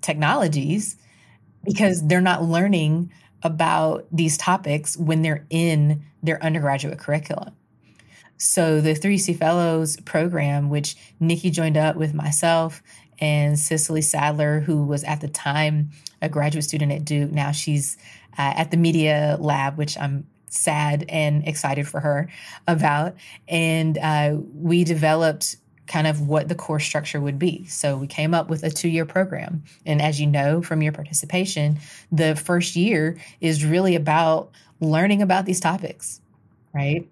technologies 0.01 0.95
because 1.63 2.07
they're 2.07 2.21
not 2.21 2.43
learning 2.43 3.11
about 3.43 4.05
these 4.11 4.37
topics 4.37 4.97
when 4.97 5.21
they're 5.21 5.45
in 5.49 6.03
their 6.23 6.41
undergraduate 6.43 6.97
curriculum 6.97 7.53
so 8.37 8.81
the 8.81 8.93
3C 8.93 9.37
Fellows 9.37 9.97
program, 10.01 10.69
which 10.69 10.95
Nicki 11.19 11.49
joined 11.49 11.77
up 11.77 11.95
with 11.95 12.13
myself 12.13 12.83
and 13.19 13.55
Cecilé 13.55 14.03
Sadler, 14.03 14.59
who 14.59 14.83
was 14.83 15.03
at 15.03 15.21
the 15.21 15.27
time 15.27 15.91
a 16.21 16.27
graduate 16.27 16.65
student 16.65 16.91
at 16.91 17.05
Duke. 17.05 17.31
Now 17.31 17.51
she's 17.51 17.97
uh, 18.37 18.53
at 18.55 18.71
the 18.71 18.77
Media 18.77 19.37
Lab, 19.39 19.77
which 19.77 19.97
I'm 19.97 20.27
sad 20.47 21.05
and 21.07 21.47
excited 21.47 21.87
for 21.87 22.01
her 22.01 22.29
about. 22.67 23.15
And 23.47 23.97
uh, 23.97 24.37
we 24.53 24.83
developed 24.83 25.57
kind 25.87 26.07
of 26.07 26.27
what 26.27 26.47
the 26.47 26.55
course 26.55 26.83
structure 26.83 27.21
would 27.21 27.37
be. 27.37 27.65
So 27.67 27.97
we 27.97 28.07
came 28.07 28.33
up 28.33 28.49
with 28.49 28.63
a 28.63 28.69
two 28.69 28.89
year 28.89 29.05
program. 29.05 29.63
And 29.85 30.01
as 30.01 30.19
you 30.19 30.27
know 30.27 30.61
from 30.61 30.81
your 30.81 30.91
participation, 30.91 31.79
the 32.11 32.35
first 32.35 32.75
year 32.75 33.17
is 33.41 33.63
really 33.63 33.95
about 33.95 34.51
learning 34.79 35.21
about 35.21 35.45
these 35.45 35.59
topics, 35.59 36.21
right? 36.73 37.07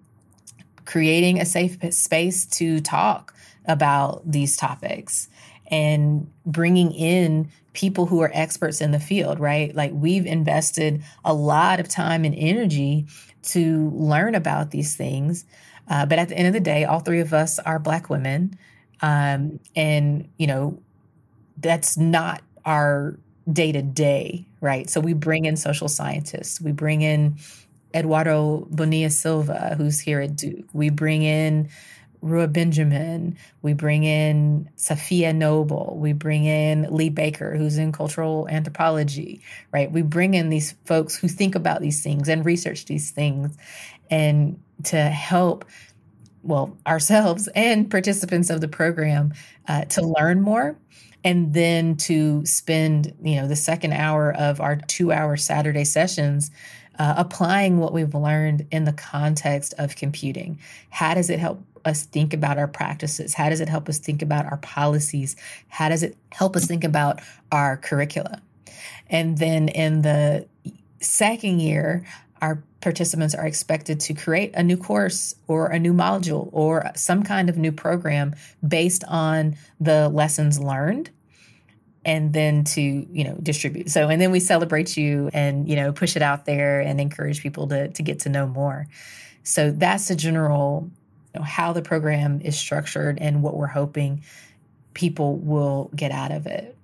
creating 0.84 1.40
a 1.40 1.44
safe 1.44 1.76
space 1.92 2.44
to 2.46 2.80
talk 2.80 3.34
about 3.66 4.22
these 4.30 4.56
topics 4.56 5.28
and 5.68 6.30
bringing 6.44 6.92
in 6.92 7.50
people 7.72 8.06
who 8.06 8.20
are 8.20 8.30
experts 8.34 8.80
in 8.80 8.90
the 8.90 9.00
field, 9.00 9.40
right? 9.40 9.74
Like 9.74 9.90
we've 9.94 10.26
invested 10.26 11.02
a 11.24 11.34
lot 11.34 11.80
of 11.80 11.88
time 11.88 12.24
and 12.24 12.34
energy 12.36 13.06
to 13.44 13.90
learn 13.90 14.34
about 14.34 14.70
these 14.70 14.94
things. 14.94 15.44
Uh, 15.88 16.06
but 16.06 16.18
at 16.18 16.28
the 16.28 16.36
end 16.36 16.46
of 16.46 16.52
the 16.52 16.60
day, 16.60 16.84
all 16.84 17.00
three 17.00 17.20
of 17.20 17.32
us 17.32 17.58
are 17.58 17.78
Black 17.78 18.08
women. 18.08 18.58
Um, 19.02 19.60
and, 19.76 20.28
you 20.38 20.46
know, 20.46 20.80
that's 21.58 21.96
not 21.96 22.42
our 22.64 23.18
day 23.52 23.72
to 23.72 23.82
day, 23.82 24.46
right? 24.60 24.88
So 24.88 25.00
we 25.00 25.12
bring 25.12 25.44
in 25.44 25.56
social 25.56 25.88
scientists, 25.88 26.60
we 26.60 26.72
bring 26.72 27.02
in 27.02 27.36
Eduardo 27.94 28.66
Bonilla 28.70 29.10
Silva, 29.10 29.74
who's 29.76 30.00
here 30.00 30.20
at 30.20 30.34
Duke. 30.34 30.66
We 30.72 30.90
bring 30.90 31.22
in 31.22 31.68
Ruha 32.24 32.50
Benjamin. 32.50 33.36
We 33.62 33.74
bring 33.74 34.04
in 34.04 34.70
Safiya 34.78 35.34
Noble. 35.34 35.96
We 36.00 36.14
bring 36.14 36.44
in 36.44 36.88
Lee 36.90 37.10
Baker, 37.10 37.54
who's 37.54 37.76
in 37.76 37.92
cultural 37.92 38.48
anthropology, 38.48 39.42
right? 39.72 39.92
We 39.92 40.02
bring 40.02 40.34
in 40.34 40.48
these 40.48 40.72
folks 40.86 41.14
who 41.16 41.28
think 41.28 41.54
about 41.54 41.82
these 41.82 42.02
things 42.02 42.28
and 42.28 42.44
research 42.44 42.86
these 42.86 43.10
things 43.10 43.56
and 44.10 44.60
to 44.84 45.00
help, 45.00 45.64
well, 46.42 46.76
ourselves 46.86 47.48
and 47.54 47.90
participants 47.90 48.50
of 48.50 48.60
the 48.60 48.68
program 48.68 49.32
uh, 49.68 49.84
to 49.86 50.02
learn 50.02 50.40
more 50.40 50.76
and 51.24 51.54
then 51.54 51.96
to 51.96 52.44
spend, 52.44 53.14
you 53.22 53.36
know, 53.36 53.48
the 53.48 53.56
second 53.56 53.92
hour 53.94 54.32
of 54.34 54.60
our 54.60 54.76
two 54.76 55.10
hour 55.10 55.36
Saturday 55.36 55.84
sessions 55.84 56.50
uh, 56.98 57.14
applying 57.16 57.78
what 57.78 57.92
we've 57.92 58.14
learned 58.14 58.66
in 58.70 58.84
the 58.84 58.92
context 58.92 59.74
of 59.78 59.96
computing. 59.96 60.58
How 60.90 61.14
does 61.14 61.30
it 61.30 61.38
help 61.38 61.62
us 61.84 62.04
think 62.04 62.32
about 62.32 62.58
our 62.58 62.68
practices? 62.68 63.34
How 63.34 63.48
does 63.48 63.60
it 63.60 63.68
help 63.68 63.88
us 63.88 63.98
think 63.98 64.22
about 64.22 64.46
our 64.46 64.58
policies? 64.58 65.34
How 65.68 65.88
does 65.88 66.02
it 66.02 66.16
help 66.30 66.56
us 66.56 66.66
think 66.66 66.84
about 66.84 67.20
our 67.50 67.76
curricula? 67.78 68.40
And 69.10 69.38
then 69.38 69.68
in 69.68 70.02
the 70.02 70.46
second 71.00 71.60
year, 71.60 72.04
our 72.44 72.62
participants 72.82 73.34
are 73.34 73.46
expected 73.46 73.98
to 73.98 74.12
create 74.12 74.52
a 74.54 74.62
new 74.62 74.76
course 74.76 75.34
or 75.48 75.68
a 75.68 75.78
new 75.78 75.94
module 75.94 76.50
or 76.52 76.90
some 76.94 77.22
kind 77.22 77.48
of 77.48 77.56
new 77.56 77.72
program 77.72 78.34
based 78.66 79.02
on 79.08 79.56
the 79.80 80.10
lessons 80.10 80.60
learned 80.60 81.08
and 82.04 82.34
then 82.34 82.62
to 82.62 82.82
you 82.82 83.24
know 83.24 83.34
distribute. 83.42 83.88
So 83.90 84.08
and 84.08 84.20
then 84.20 84.30
we 84.30 84.40
celebrate 84.40 84.94
you 84.94 85.30
and 85.32 85.66
you 85.66 85.74
know 85.74 85.90
push 85.90 86.16
it 86.16 86.22
out 86.22 86.44
there 86.44 86.80
and 86.80 87.00
encourage 87.00 87.42
people 87.42 87.66
to 87.68 87.88
to 87.88 88.02
get 88.02 88.18
to 88.20 88.28
know 88.28 88.46
more. 88.46 88.86
So 89.42 89.70
that's 89.70 90.08
the 90.08 90.14
general 90.14 90.90
you 91.32 91.40
know, 91.40 91.46
how 91.46 91.72
the 91.72 91.80
program 91.80 92.42
is 92.42 92.58
structured 92.58 93.18
and 93.22 93.42
what 93.42 93.56
we're 93.56 93.66
hoping 93.68 94.22
people 94.92 95.38
will 95.38 95.90
get 95.96 96.12
out 96.12 96.30
of 96.30 96.46
it. 96.46 96.76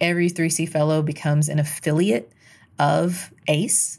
Every 0.00 0.30
3c 0.30 0.68
fellow 0.68 1.02
becomes 1.02 1.48
an 1.48 1.58
affiliate 1.58 2.30
of 2.78 3.32
ace 3.48 3.98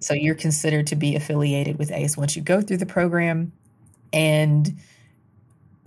so 0.00 0.14
you're 0.14 0.34
considered 0.34 0.86
to 0.88 0.96
be 0.96 1.16
affiliated 1.16 1.78
with 1.78 1.90
ace 1.90 2.16
once 2.16 2.36
you 2.36 2.42
go 2.42 2.60
through 2.60 2.76
the 2.76 2.86
program 2.86 3.52
and 4.12 4.76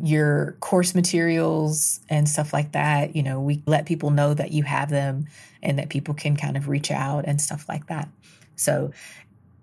your 0.04 0.58
course 0.60 0.96
materials 0.96 2.00
and 2.10 2.28
stuff 2.28 2.54
like 2.54 2.72
that. 2.72 3.16
You 3.16 3.24
know, 3.24 3.40
we 3.40 3.62
let 3.66 3.86
people 3.86 4.10
know 4.10 4.34
that 4.34 4.52
you 4.52 4.64
have 4.64 4.90
them 4.90 5.28
and 5.62 5.78
that 5.78 5.90
people 5.90 6.14
can 6.14 6.36
kind 6.36 6.58
of 6.58 6.68
reach 6.68 6.92
out 6.92 7.26
and 7.26 7.40
stuff 7.40 7.70
like 7.70 7.88
that. 7.88 8.10
So 8.56 8.92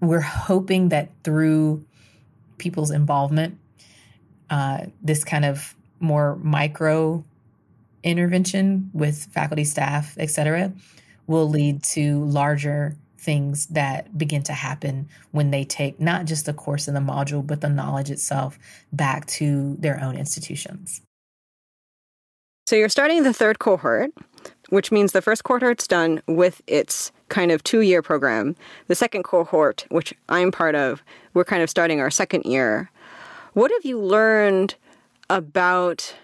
we're 0.00 0.20
hoping 0.20 0.90
that 0.90 1.10
through 1.24 1.84
people's 2.58 2.90
involvement, 2.90 3.58
uh, 4.48 4.86
this 5.02 5.24
kind 5.24 5.44
of 5.44 5.74
more 6.00 6.36
micro 6.36 7.24
intervention 8.04 8.90
with 8.92 9.26
faculty, 9.32 9.64
staff, 9.64 10.14
et 10.18 10.30
cetera, 10.30 10.72
will 11.26 11.48
lead 11.48 11.82
to 11.82 12.24
larger 12.24 12.96
things 13.18 13.66
that 13.66 14.16
begin 14.16 14.42
to 14.44 14.52
happen 14.52 15.08
when 15.32 15.50
they 15.50 15.64
take 15.64 16.00
not 16.00 16.24
just 16.24 16.46
the 16.46 16.52
course 16.52 16.88
in 16.88 16.94
the 16.94 17.00
module, 17.00 17.46
but 17.46 17.60
the 17.60 17.68
knowledge 17.68 18.10
itself 18.10 18.58
back 18.92 19.26
to 19.26 19.76
their 19.78 20.00
own 20.00 20.16
institutions. 20.16 21.02
So 22.66 22.76
you're 22.76 22.90
starting 22.90 23.22
the 23.22 23.32
third 23.32 23.58
cohort, 23.58 24.10
which 24.68 24.92
means 24.92 25.12
the 25.12 25.22
first 25.22 25.42
cohort's 25.42 25.86
done 25.86 26.20
with 26.26 26.60
its 26.66 27.10
kind 27.28 27.50
of 27.50 27.64
two 27.64 27.80
year 27.80 28.02
program. 28.02 28.56
The 28.88 28.94
second 28.94 29.22
cohort, 29.22 29.86
which 29.88 30.12
I'm 30.28 30.52
part 30.52 30.74
of, 30.74 31.02
we're 31.34 31.44
kind 31.44 31.62
of 31.62 31.70
starting 31.70 32.00
our 32.00 32.10
second 32.10 32.44
year. 32.44 32.90
What 33.54 33.70
have 33.72 33.84
you 33.84 33.98
learned 33.98 34.74
about 35.30 36.14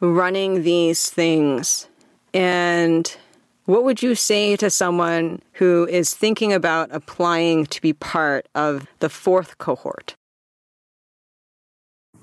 running 0.00 0.62
these 0.62 1.10
things? 1.10 1.86
And 2.32 3.14
what 3.70 3.84
would 3.84 4.02
you 4.02 4.14
say 4.14 4.56
to 4.56 4.68
someone 4.68 5.40
who 5.52 5.86
is 5.86 6.12
thinking 6.12 6.52
about 6.52 6.88
applying 6.92 7.66
to 7.66 7.80
be 7.80 7.92
part 7.92 8.48
of 8.54 8.86
the 8.98 9.08
fourth 9.08 9.58
cohort? 9.58 10.16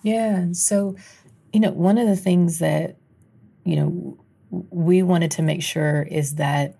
Yeah. 0.03 0.47
So, 0.51 0.95
you 1.53 1.60
know, 1.60 1.71
one 1.71 1.97
of 1.97 2.07
the 2.07 2.15
things 2.15 2.60
that, 2.60 2.97
you 3.63 3.75
know, 3.75 4.17
we 4.49 5.03
wanted 5.03 5.31
to 5.31 5.41
make 5.41 5.62
sure 5.63 6.03
is 6.03 6.36
that 6.36 6.75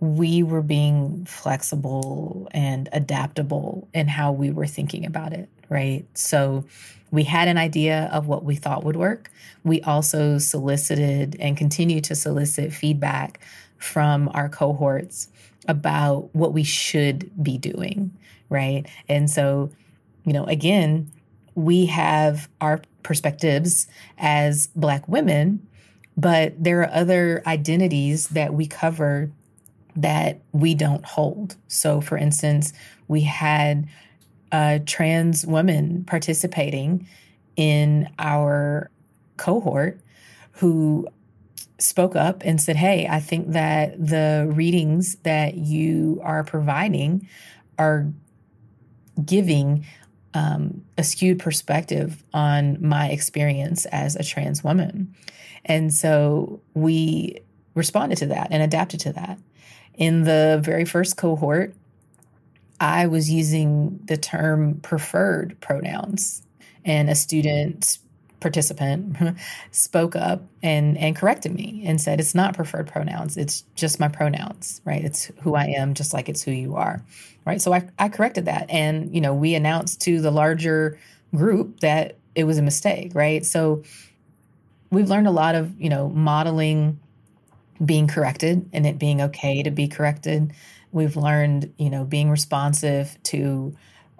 we 0.00 0.42
were 0.42 0.62
being 0.62 1.24
flexible 1.26 2.48
and 2.52 2.88
adaptable 2.92 3.88
in 3.92 4.08
how 4.08 4.32
we 4.32 4.50
were 4.50 4.66
thinking 4.66 5.04
about 5.04 5.32
it, 5.32 5.48
right? 5.68 6.06
So 6.14 6.64
we 7.10 7.24
had 7.24 7.48
an 7.48 7.58
idea 7.58 8.08
of 8.12 8.26
what 8.26 8.44
we 8.44 8.56
thought 8.56 8.84
would 8.84 8.96
work. 8.96 9.30
We 9.64 9.82
also 9.82 10.38
solicited 10.38 11.36
and 11.38 11.56
continue 11.56 12.00
to 12.02 12.14
solicit 12.14 12.72
feedback 12.72 13.40
from 13.80 14.30
our 14.34 14.48
cohorts 14.48 15.28
about 15.66 16.34
what 16.34 16.52
we 16.52 16.62
should 16.62 17.30
be 17.42 17.58
doing, 17.58 18.16
right? 18.48 18.86
And 19.08 19.28
so, 19.28 19.70
you 20.24 20.32
know, 20.32 20.44
again, 20.44 21.10
we 21.54 21.86
have 21.86 22.48
our 22.60 22.80
perspectives 23.02 23.86
as 24.18 24.68
Black 24.68 25.06
women, 25.08 25.66
but 26.16 26.62
there 26.62 26.80
are 26.80 26.90
other 26.92 27.42
identities 27.46 28.28
that 28.28 28.54
we 28.54 28.66
cover 28.66 29.30
that 29.96 30.40
we 30.52 30.74
don't 30.74 31.04
hold. 31.04 31.56
So, 31.68 32.00
for 32.00 32.16
instance, 32.16 32.72
we 33.08 33.22
had 33.22 33.88
a 34.52 34.80
trans 34.80 35.46
woman 35.46 36.04
participating 36.04 37.06
in 37.56 38.08
our 38.18 38.90
cohort 39.36 40.00
who 40.52 41.08
spoke 41.82 42.16
up 42.16 42.42
and 42.44 42.60
said, 42.60 42.76
Hey, 42.76 43.06
I 43.08 43.20
think 43.20 43.52
that 43.52 43.94
the 43.98 44.48
readings 44.52 45.16
that 45.22 45.54
you 45.54 46.20
are 46.22 46.44
providing 46.44 47.28
are 47.78 48.12
giving 49.24 49.86
um, 50.34 50.84
a 50.96 51.02
skewed 51.02 51.38
perspective 51.38 52.22
on 52.32 52.78
my 52.84 53.08
experience 53.08 53.86
as 53.86 54.16
a 54.16 54.22
trans 54.22 54.62
woman. 54.62 55.14
And 55.64 55.92
so 55.92 56.60
we 56.74 57.40
responded 57.74 58.16
to 58.18 58.26
that 58.26 58.48
and 58.50 58.62
adapted 58.62 59.00
to 59.00 59.12
that. 59.12 59.38
In 59.94 60.22
the 60.22 60.60
very 60.62 60.84
first 60.84 61.16
cohort, 61.16 61.74
I 62.80 63.06
was 63.06 63.30
using 63.30 64.00
the 64.04 64.16
term 64.16 64.80
preferred 64.80 65.60
pronouns, 65.60 66.42
and 66.84 67.10
a 67.10 67.14
student 67.14 67.98
participant 68.40 69.16
spoke 69.70 70.16
up 70.16 70.42
and 70.62 70.96
and 70.98 71.14
corrected 71.16 71.54
me 71.54 71.82
and 71.86 72.00
said 72.00 72.20
it's 72.20 72.34
not 72.34 72.54
preferred 72.54 72.86
pronouns. 72.86 73.36
It's 73.36 73.64
just 73.74 74.00
my 74.00 74.08
pronouns 74.08 74.80
right? 74.84 75.04
It's 75.04 75.30
who 75.42 75.54
i 75.54 75.66
am 75.66 75.94
just 75.94 76.12
like 76.12 76.28
it's 76.28 76.42
who 76.42 76.50
you 76.50 76.76
are. 76.76 77.02
Right? 77.44 77.60
So 77.60 77.72
i, 77.72 77.88
I 77.98 78.08
corrected 78.08 78.46
that. 78.46 78.70
And 78.70 79.14
you 79.14 79.20
know 79.20 79.34
we 79.34 79.54
announced 79.54 80.00
to 80.02 80.20
the 80.20 80.30
larger 80.30 80.98
group 81.34 81.80
that 81.80 82.16
it 82.34 82.44
was 82.44 82.58
a 82.58 82.62
mistake 82.62 83.12
right? 83.14 83.44
So 83.44 83.82
we've 84.90 85.08
learned 85.08 85.26
a 85.26 85.32
lot 85.32 85.54
of 85.54 85.80
you 85.80 85.88
know 85.88 86.08
modeling 86.08 86.98
being 87.84 88.06
corrected 88.06 88.68
and 88.72 88.86
it 88.86 88.98
being 88.98 89.22
okay 89.22 89.62
to 89.62 89.70
be 89.70 89.88
corrected. 89.88 90.52
We've 90.92 91.16
learned, 91.16 91.72
you 91.78 91.90
know, 91.90 92.04
being 92.04 92.30
responsive 92.30 93.16
to 93.24 93.74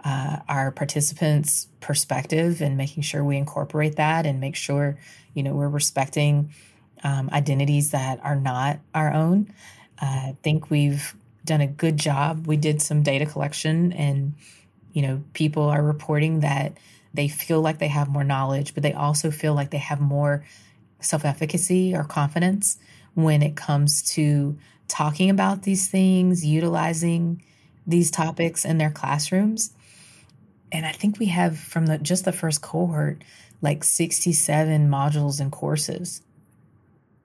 uh, 0.04 0.38
our 0.48 0.70
participants' 0.70 1.68
perspective 1.80 2.60
and 2.60 2.76
making 2.76 3.02
sure 3.02 3.22
we 3.22 3.36
incorporate 3.36 3.96
that 3.96 4.26
and 4.26 4.40
make 4.40 4.56
sure, 4.56 4.96
you 5.34 5.42
know, 5.42 5.54
we're 5.54 5.68
respecting 5.68 6.50
um, 7.02 7.30
identities 7.32 7.90
that 7.90 8.20
are 8.22 8.36
not 8.36 8.78
our 8.94 9.12
own. 9.12 9.52
Uh, 10.00 10.06
I 10.06 10.36
think 10.42 10.70
we've 10.70 11.14
done 11.44 11.60
a 11.60 11.66
good 11.66 11.96
job. 11.96 12.46
We 12.46 12.56
did 12.56 12.80
some 12.82 13.02
data 13.02 13.26
collection, 13.26 13.92
and 13.92 14.34
you 14.92 15.02
know, 15.02 15.22
people 15.32 15.64
are 15.64 15.82
reporting 15.82 16.40
that 16.40 16.76
they 17.12 17.28
feel 17.28 17.60
like 17.60 17.78
they 17.78 17.88
have 17.88 18.08
more 18.08 18.24
knowledge, 18.24 18.74
but 18.74 18.82
they 18.82 18.92
also 18.92 19.30
feel 19.30 19.54
like 19.54 19.70
they 19.70 19.78
have 19.78 20.00
more 20.00 20.44
self 21.00 21.24
efficacy 21.24 21.94
or 21.94 22.04
confidence 22.04 22.78
when 23.14 23.42
it 23.42 23.56
comes 23.56 24.02
to 24.14 24.56
talking 24.88 25.30
about 25.30 25.62
these 25.62 25.88
things, 25.88 26.44
utilizing 26.44 27.42
these 27.86 28.10
topics 28.10 28.64
in 28.64 28.78
their 28.78 28.90
classrooms. 28.90 29.72
And 30.72 30.86
I 30.86 30.92
think 30.92 31.18
we 31.18 31.26
have 31.26 31.58
from 31.58 31.86
the 31.86 31.98
just 31.98 32.24
the 32.24 32.32
first 32.32 32.62
cohort 32.62 33.22
like 33.62 33.84
67 33.84 34.88
modules 34.88 35.40
and 35.40 35.52
courses. 35.52 36.22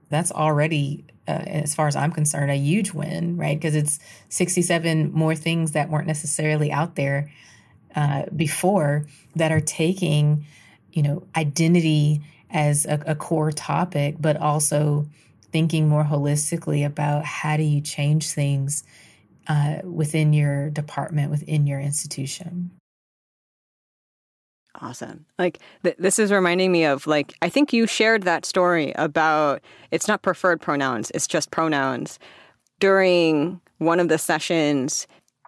That's 0.10 0.32
already 0.32 1.06
uh, 1.28 1.32
as 1.32 1.74
far 1.74 1.88
as 1.88 1.96
I'm 1.96 2.12
concerned 2.12 2.52
a 2.52 2.56
huge 2.56 2.92
win, 2.92 3.38
right? 3.38 3.58
Because 3.58 3.76
it's 3.76 4.00
67 4.30 5.12
more 5.12 5.36
things 5.36 5.72
that 5.72 5.90
weren't 5.90 6.08
necessarily 6.08 6.72
out 6.72 6.96
there 6.96 7.32
uh, 7.96 8.24
before 8.36 9.08
that 9.36 9.52
are 9.52 9.62
taking, 9.62 10.46
you 10.92 11.02
know, 11.02 11.24
identity 11.36 12.22
as 12.52 12.86
a, 12.86 13.02
a 13.08 13.16
core 13.16 13.52
topic, 13.52 14.16
but 14.20 14.38
also 14.38 15.08
thinking 15.52 15.88
more 15.88 16.04
holistically 16.04 16.86
about 16.86 17.26
how 17.26 17.58
do 17.58 17.64
you 17.64 17.82
change 17.82 18.30
things 18.32 18.84
uh, 19.48 19.78
within 19.84 20.34
your 20.34 20.70
department, 20.70 21.32
within 21.32 21.66
your 21.66 21.80
institution. 21.80 22.72
Awesome. 24.82 25.26
Like 25.40 25.60
th- 25.84 25.96
this 25.98 26.20
is 26.20 26.32
reminding 26.32 26.72
me 26.72 26.86
of 26.86 27.08
like 27.08 27.34
I 27.42 27.50
think 27.50 27.72
you 27.72 27.88
shared 27.88 28.24
that 28.24 28.46
story 28.46 28.92
about 28.96 29.62
it's 29.92 30.08
not 30.08 30.22
preferred 30.22 30.62
pronouns, 30.62 31.12
it's 31.12 31.28
just 31.28 31.52
pronouns 31.52 32.20
during 32.80 33.62
one 33.78 34.00
of 34.00 34.10
the 34.10 34.18
sessions 34.18 35.08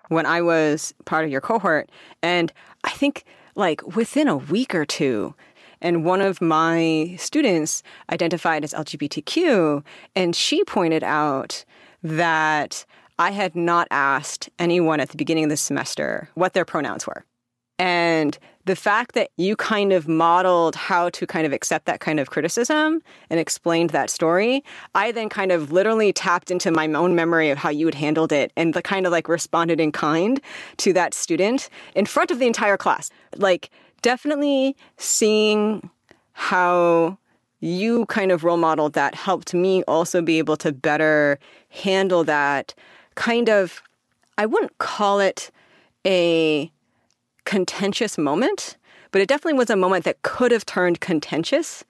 when 0.09 0.25
I 0.25 0.41
was 0.41 0.93
part 1.05 1.25
of 1.25 1.31
your 1.31 1.41
cohort 1.41 1.89
and 2.23 2.53
I 2.83 2.91
think 2.91 3.25
like 3.55 3.95
within 3.95 4.27
a 4.27 4.37
week 4.37 4.73
or 4.73 4.85
two 4.85 5.35
and 5.81 6.03
one 6.03 6.21
of 6.21 6.41
my 6.41 7.15
students 7.19 7.83
identified 8.11 8.63
as 8.63 8.73
LGBTQ, 8.73 9.83
and 10.15 10.35
she 10.35 10.63
pointed 10.63 11.03
out 11.03 11.63
that 12.03 12.85
I 13.19 13.31
had 13.31 13.55
not 13.55 13.87
asked 13.91 14.49
anyone 14.59 14.99
at 14.99 15.09
the 15.09 15.17
beginning 15.17 15.45
of 15.45 15.49
the 15.49 15.57
semester 15.57 16.29
what 16.35 16.53
their 16.53 16.65
pronouns 16.65 17.05
were. 17.05 17.25
And 17.79 18.37
the 18.65 18.75
fact 18.75 19.13
that 19.13 19.29
you 19.37 19.55
kind 19.55 19.93
of 19.93 20.07
modeled 20.07 20.75
how 20.75 21.09
to 21.11 21.25
kind 21.25 21.45
of 21.45 21.53
accept 21.53 21.85
that 21.85 21.99
kind 21.99 22.19
of 22.19 22.29
criticism 22.29 23.01
and 23.29 23.39
explained 23.39 23.91
that 23.91 24.09
story, 24.09 24.63
I 24.93 25.11
then 25.11 25.29
kind 25.29 25.51
of 25.51 25.71
literally 25.71 26.11
tapped 26.11 26.51
into 26.51 26.71
my 26.71 26.87
own 26.87 27.15
memory 27.15 27.49
of 27.49 27.57
how 27.57 27.69
you 27.69 27.85
had 27.85 27.95
handled 27.95 28.31
it 28.31 28.51
and 28.57 28.73
the 28.73 28.81
kind 28.81 29.05
of 29.05 29.11
like 29.11 29.29
responded 29.29 29.79
in 29.79 29.91
kind 29.91 30.41
to 30.77 30.91
that 30.93 31.13
student 31.13 31.69
in 31.95 32.05
front 32.05 32.29
of 32.29 32.39
the 32.39 32.47
entire 32.47 32.77
class. 32.77 33.09
Like, 33.37 33.69
definitely 34.01 34.75
seeing 34.97 35.89
how 36.33 37.17
you 37.59 38.05
kind 38.07 38.31
of 38.31 38.43
role 38.43 38.57
modeled 38.57 38.93
that 38.93 39.15
helped 39.15 39.53
me 39.53 39.83
also 39.83 40.21
be 40.21 40.37
able 40.37 40.57
to 40.57 40.71
better 40.71 41.39
handle 41.69 42.23
that 42.23 42.75
kind 43.15 43.49
of, 43.49 43.81
I 44.37 44.45
wouldn't 44.45 44.77
call 44.77 45.19
it 45.19 45.51
a 46.05 46.71
contentious 47.47 48.17
moment, 48.17 48.77
but 49.11 49.21
it 49.21 49.29
definitely 49.29 49.57
was 49.57 49.69
a 49.69 49.77
moment 49.77 50.03
that 50.03 50.21
could 50.21 50.51
have 50.51 50.65
turned 50.65 50.99
contentious 50.99 51.85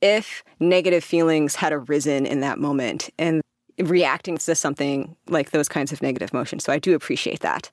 if 0.00 0.42
negative 0.58 1.04
feelings 1.04 1.56
had 1.56 1.74
arisen 1.74 2.24
in 2.24 2.40
that 2.40 2.58
moment 2.58 3.10
and 3.18 3.42
reacting 3.78 4.38
to 4.38 4.54
something 4.54 5.14
like 5.28 5.50
those 5.50 5.68
kinds 5.68 5.92
of 5.92 6.00
negative 6.00 6.32
emotions. 6.32 6.64
So 6.64 6.72
I 6.72 6.78
do 6.78 6.94
appreciate 6.94 7.40
that. 7.40 7.70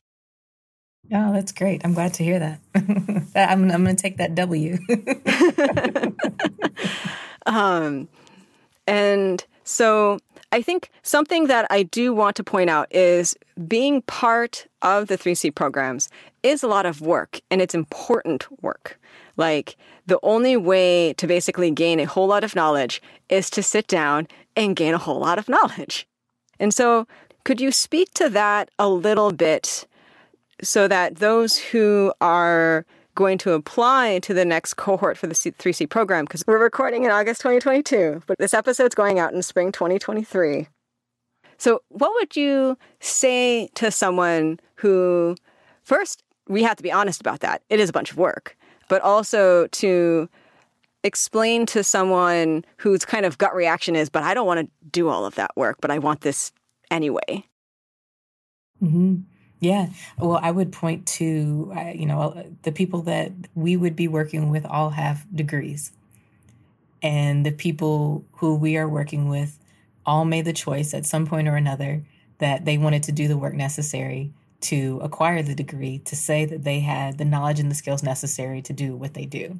Oh, 1.13 1.31
that's 1.31 1.53
great. 1.53 1.81
I'm 1.85 1.93
glad 1.93 2.13
to 2.15 2.23
hear 2.23 2.37
that. 2.37 2.59
I'm, 3.35 3.71
I'm 3.71 3.83
going 3.83 3.95
to 3.95 4.01
take 4.01 4.17
that 4.17 4.35
W. 4.35 4.77
um, 7.45 8.09
and 8.87 9.45
so 9.63 10.19
I 10.51 10.61
think 10.61 10.89
something 11.01 11.47
that 11.47 11.65
I 11.69 11.83
do 11.83 12.13
want 12.13 12.35
to 12.35 12.43
point 12.43 12.69
out 12.69 12.93
is 12.93 13.35
being 13.67 14.01
part 14.01 14.67
of 14.81 15.07
the 15.07 15.17
3C 15.17 15.55
programs 15.55 16.09
is 16.43 16.63
a 16.63 16.67
lot 16.67 16.85
of 16.85 17.01
work 17.01 17.39
and 17.49 17.61
it's 17.61 17.75
important 17.75 18.47
work. 18.61 18.99
Like 19.37 19.77
the 20.05 20.19
only 20.23 20.57
way 20.57 21.13
to 21.13 21.27
basically 21.27 21.71
gain 21.71 21.99
a 21.99 22.05
whole 22.05 22.27
lot 22.27 22.43
of 22.43 22.55
knowledge 22.55 23.01
is 23.29 23.49
to 23.51 23.63
sit 23.63 23.87
down 23.87 24.27
and 24.55 24.75
gain 24.75 24.93
a 24.93 24.97
whole 24.97 25.19
lot 25.19 25.39
of 25.39 25.49
knowledge. 25.49 26.07
And 26.59 26.73
so, 26.73 27.07
could 27.43 27.59
you 27.59 27.71
speak 27.71 28.13
to 28.15 28.29
that 28.29 28.69
a 28.77 28.87
little 28.87 29.31
bit 29.31 29.87
so 30.61 30.87
that 30.87 31.15
those 31.15 31.57
who 31.57 32.13
are 32.21 32.85
going 33.15 33.37
to 33.39 33.53
apply 33.53 34.19
to 34.19 34.33
the 34.33 34.45
next 34.45 34.75
cohort 34.75 35.17
for 35.17 35.27
the 35.27 35.33
3C 35.33 35.89
program, 35.89 36.25
because 36.25 36.43
we're 36.47 36.61
recording 36.61 37.03
in 37.03 37.11
August 37.11 37.41
2022, 37.41 38.21
but 38.27 38.37
this 38.37 38.53
episode's 38.53 38.95
going 38.95 39.19
out 39.19 39.33
in 39.33 39.41
spring 39.41 39.71
2023. 39.71 40.67
So, 41.57 41.81
what 41.89 42.11
would 42.13 42.35
you 42.35 42.77
say 42.99 43.69
to 43.75 43.91
someone 43.91 44.59
who, 44.75 45.35
first, 45.83 46.23
we 46.51 46.63
have 46.63 46.75
to 46.75 46.83
be 46.83 46.91
honest 46.91 47.21
about 47.21 47.39
that. 47.39 47.63
It 47.69 47.79
is 47.79 47.89
a 47.89 47.93
bunch 47.93 48.11
of 48.11 48.17
work, 48.17 48.57
but 48.89 49.01
also 49.01 49.67
to 49.67 50.29
explain 51.03 51.65
to 51.67 51.83
someone 51.83 52.65
whose 52.77 53.05
kind 53.05 53.25
of 53.25 53.37
gut 53.37 53.55
reaction 53.55 53.95
is, 53.95 54.09
but 54.09 54.21
I 54.21 54.33
don't 54.33 54.45
want 54.45 54.59
to 54.59 54.89
do 54.91 55.07
all 55.07 55.25
of 55.25 55.35
that 55.35 55.51
work, 55.55 55.77
but 55.81 55.89
I 55.89 55.97
want 55.97 56.21
this 56.21 56.51
anyway. 56.91 57.45
Mm-hmm. 58.83 59.21
Yeah. 59.61 59.87
Well, 60.17 60.39
I 60.41 60.51
would 60.51 60.71
point 60.71 61.07
to, 61.07 61.71
uh, 61.75 61.91
you 61.95 62.05
know, 62.05 62.45
the 62.63 62.71
people 62.71 63.01
that 63.03 63.31
we 63.55 63.77
would 63.77 63.95
be 63.95 64.07
working 64.07 64.49
with 64.49 64.65
all 64.65 64.89
have 64.89 65.25
degrees. 65.33 65.91
And 67.01 67.45
the 67.45 67.51
people 67.51 68.25
who 68.33 68.55
we 68.55 68.75
are 68.77 68.89
working 68.89 69.29
with 69.29 69.57
all 70.05 70.25
made 70.25 70.45
the 70.45 70.53
choice 70.53 70.93
at 70.93 71.05
some 71.05 71.25
point 71.25 71.47
or 71.47 71.55
another 71.55 72.03
that 72.39 72.65
they 72.65 72.77
wanted 72.77 73.03
to 73.03 73.11
do 73.11 73.27
the 73.27 73.37
work 73.37 73.53
necessary 73.53 74.33
to 74.61 74.99
acquire 75.01 75.41
the 75.43 75.55
degree, 75.55 75.99
to 75.99 76.15
say 76.15 76.45
that 76.45 76.63
they 76.63 76.79
had 76.79 77.17
the 77.17 77.25
knowledge 77.25 77.59
and 77.59 77.69
the 77.69 77.75
skills 77.75 78.03
necessary 78.03 78.61
to 78.61 78.73
do 78.73 78.95
what 78.95 79.13
they 79.13 79.25
do. 79.25 79.59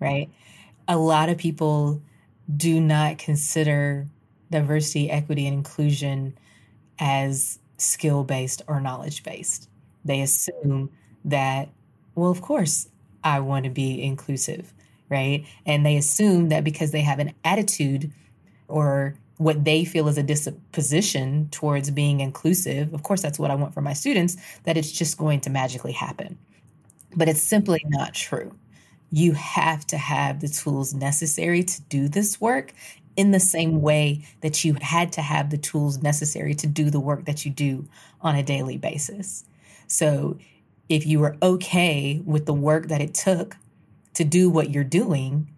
Right. 0.00 0.30
A 0.86 0.96
lot 0.96 1.28
of 1.28 1.36
people 1.38 2.00
do 2.56 2.80
not 2.80 3.18
consider 3.18 4.06
diversity, 4.50 5.10
equity, 5.10 5.46
and 5.46 5.54
inclusion 5.54 6.38
as 6.98 7.58
skill 7.76 8.24
based 8.24 8.62
or 8.66 8.80
knowledge 8.80 9.22
based. 9.22 9.68
They 10.04 10.22
assume 10.22 10.90
that, 11.24 11.68
well, 12.14 12.30
of 12.30 12.40
course, 12.40 12.88
I 13.24 13.40
want 13.40 13.64
to 13.64 13.70
be 13.70 14.02
inclusive, 14.02 14.72
right? 15.08 15.44
And 15.66 15.84
they 15.84 15.96
assume 15.96 16.48
that 16.48 16.64
because 16.64 16.92
they 16.92 17.02
have 17.02 17.18
an 17.18 17.34
attitude 17.44 18.12
or 18.68 19.14
what 19.38 19.64
they 19.64 19.84
feel 19.84 20.08
is 20.08 20.18
a 20.18 20.22
disposition 20.22 21.48
towards 21.50 21.90
being 21.90 22.20
inclusive, 22.20 22.92
of 22.92 23.02
course, 23.04 23.22
that's 23.22 23.38
what 23.38 23.50
I 23.50 23.54
want 23.54 23.72
for 23.72 23.80
my 23.80 23.92
students, 23.92 24.36
that 24.64 24.76
it's 24.76 24.92
just 24.92 25.16
going 25.16 25.40
to 25.42 25.50
magically 25.50 25.92
happen. 25.92 26.36
But 27.16 27.28
it's 27.28 27.42
simply 27.42 27.82
not 27.86 28.14
true. 28.14 28.54
You 29.10 29.32
have 29.32 29.86
to 29.86 29.96
have 29.96 30.40
the 30.40 30.48
tools 30.48 30.92
necessary 30.92 31.62
to 31.62 31.82
do 31.82 32.08
this 32.08 32.40
work 32.40 32.74
in 33.16 33.30
the 33.30 33.40
same 33.40 33.80
way 33.80 34.24
that 34.42 34.64
you 34.64 34.76
had 34.80 35.12
to 35.12 35.22
have 35.22 35.50
the 35.50 35.58
tools 35.58 36.02
necessary 36.02 36.54
to 36.54 36.66
do 36.66 36.90
the 36.90 37.00
work 37.00 37.24
that 37.24 37.44
you 37.44 37.50
do 37.50 37.88
on 38.20 38.36
a 38.36 38.42
daily 38.42 38.76
basis. 38.76 39.44
So 39.86 40.38
if 40.88 41.06
you 41.06 41.20
were 41.20 41.36
okay 41.42 42.20
with 42.24 42.46
the 42.46 42.54
work 42.54 42.88
that 42.88 43.00
it 43.00 43.14
took 43.14 43.56
to 44.14 44.24
do 44.24 44.50
what 44.50 44.70
you're 44.70 44.84
doing, 44.84 45.48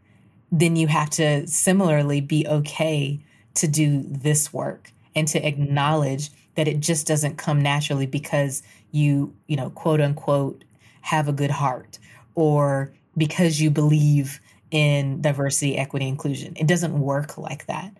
then 0.52 0.76
you 0.76 0.86
have 0.86 1.10
to 1.10 1.46
similarly 1.46 2.20
be 2.20 2.46
okay 2.46 3.20
to 3.54 3.68
do 3.68 4.02
this 4.02 4.52
work 4.52 4.92
and 5.14 5.26
to 5.28 5.46
acknowledge 5.46 6.30
that 6.54 6.68
it 6.68 6.80
just 6.80 7.06
doesn't 7.06 7.36
come 7.36 7.62
naturally 7.62 8.06
because 8.06 8.62
you, 8.90 9.34
you 9.46 9.56
know, 9.56 9.70
quote 9.70 10.00
unquote, 10.00 10.64
have 11.02 11.28
a 11.28 11.32
good 11.32 11.50
heart 11.50 11.98
or 12.34 12.92
because 13.16 13.60
you 13.60 13.70
believe 13.70 14.40
in 14.70 15.20
diversity, 15.20 15.76
equity, 15.76 16.06
inclusion. 16.06 16.54
It 16.56 16.66
doesn't 16.66 16.98
work 16.98 17.36
like 17.38 17.66
that. 17.66 17.92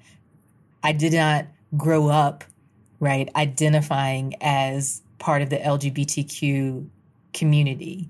I 0.83 0.93
did 0.93 1.13
not 1.13 1.47
grow 1.77 2.09
up, 2.09 2.45
right, 3.01 3.29
identifying 3.35 4.35
as 4.41 5.03
part 5.19 5.43
of 5.43 5.51
the 5.51 5.59
LGBTQ 5.59 6.87
community. 7.35 8.09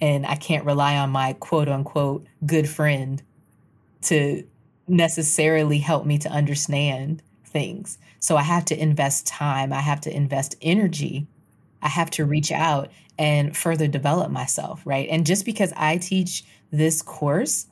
And 0.00 0.26
I 0.26 0.36
can't 0.36 0.64
rely 0.64 0.96
on 0.96 1.10
my 1.10 1.34
quote 1.34 1.68
unquote 1.68 2.26
good 2.44 2.68
friend 2.68 3.22
to 4.02 4.44
necessarily 4.92 5.78
help 5.78 6.06
me 6.06 6.18
to 6.18 6.28
understand 6.28 7.22
things. 7.44 7.98
So 8.20 8.36
I 8.36 8.42
have 8.42 8.64
to 8.66 8.80
invest 8.80 9.26
time, 9.26 9.72
I 9.72 9.80
have 9.80 10.00
to 10.02 10.14
invest 10.14 10.54
energy, 10.62 11.26
I 11.82 11.88
have 11.88 12.10
to 12.12 12.24
reach 12.24 12.52
out 12.52 12.90
and 13.18 13.56
further 13.56 13.88
develop 13.88 14.30
myself, 14.30 14.82
right? 14.84 15.08
And 15.10 15.26
just 15.26 15.44
because 15.44 15.72
I 15.76 15.98
teach 15.98 16.44
this 16.70 17.02
course, 17.02 17.66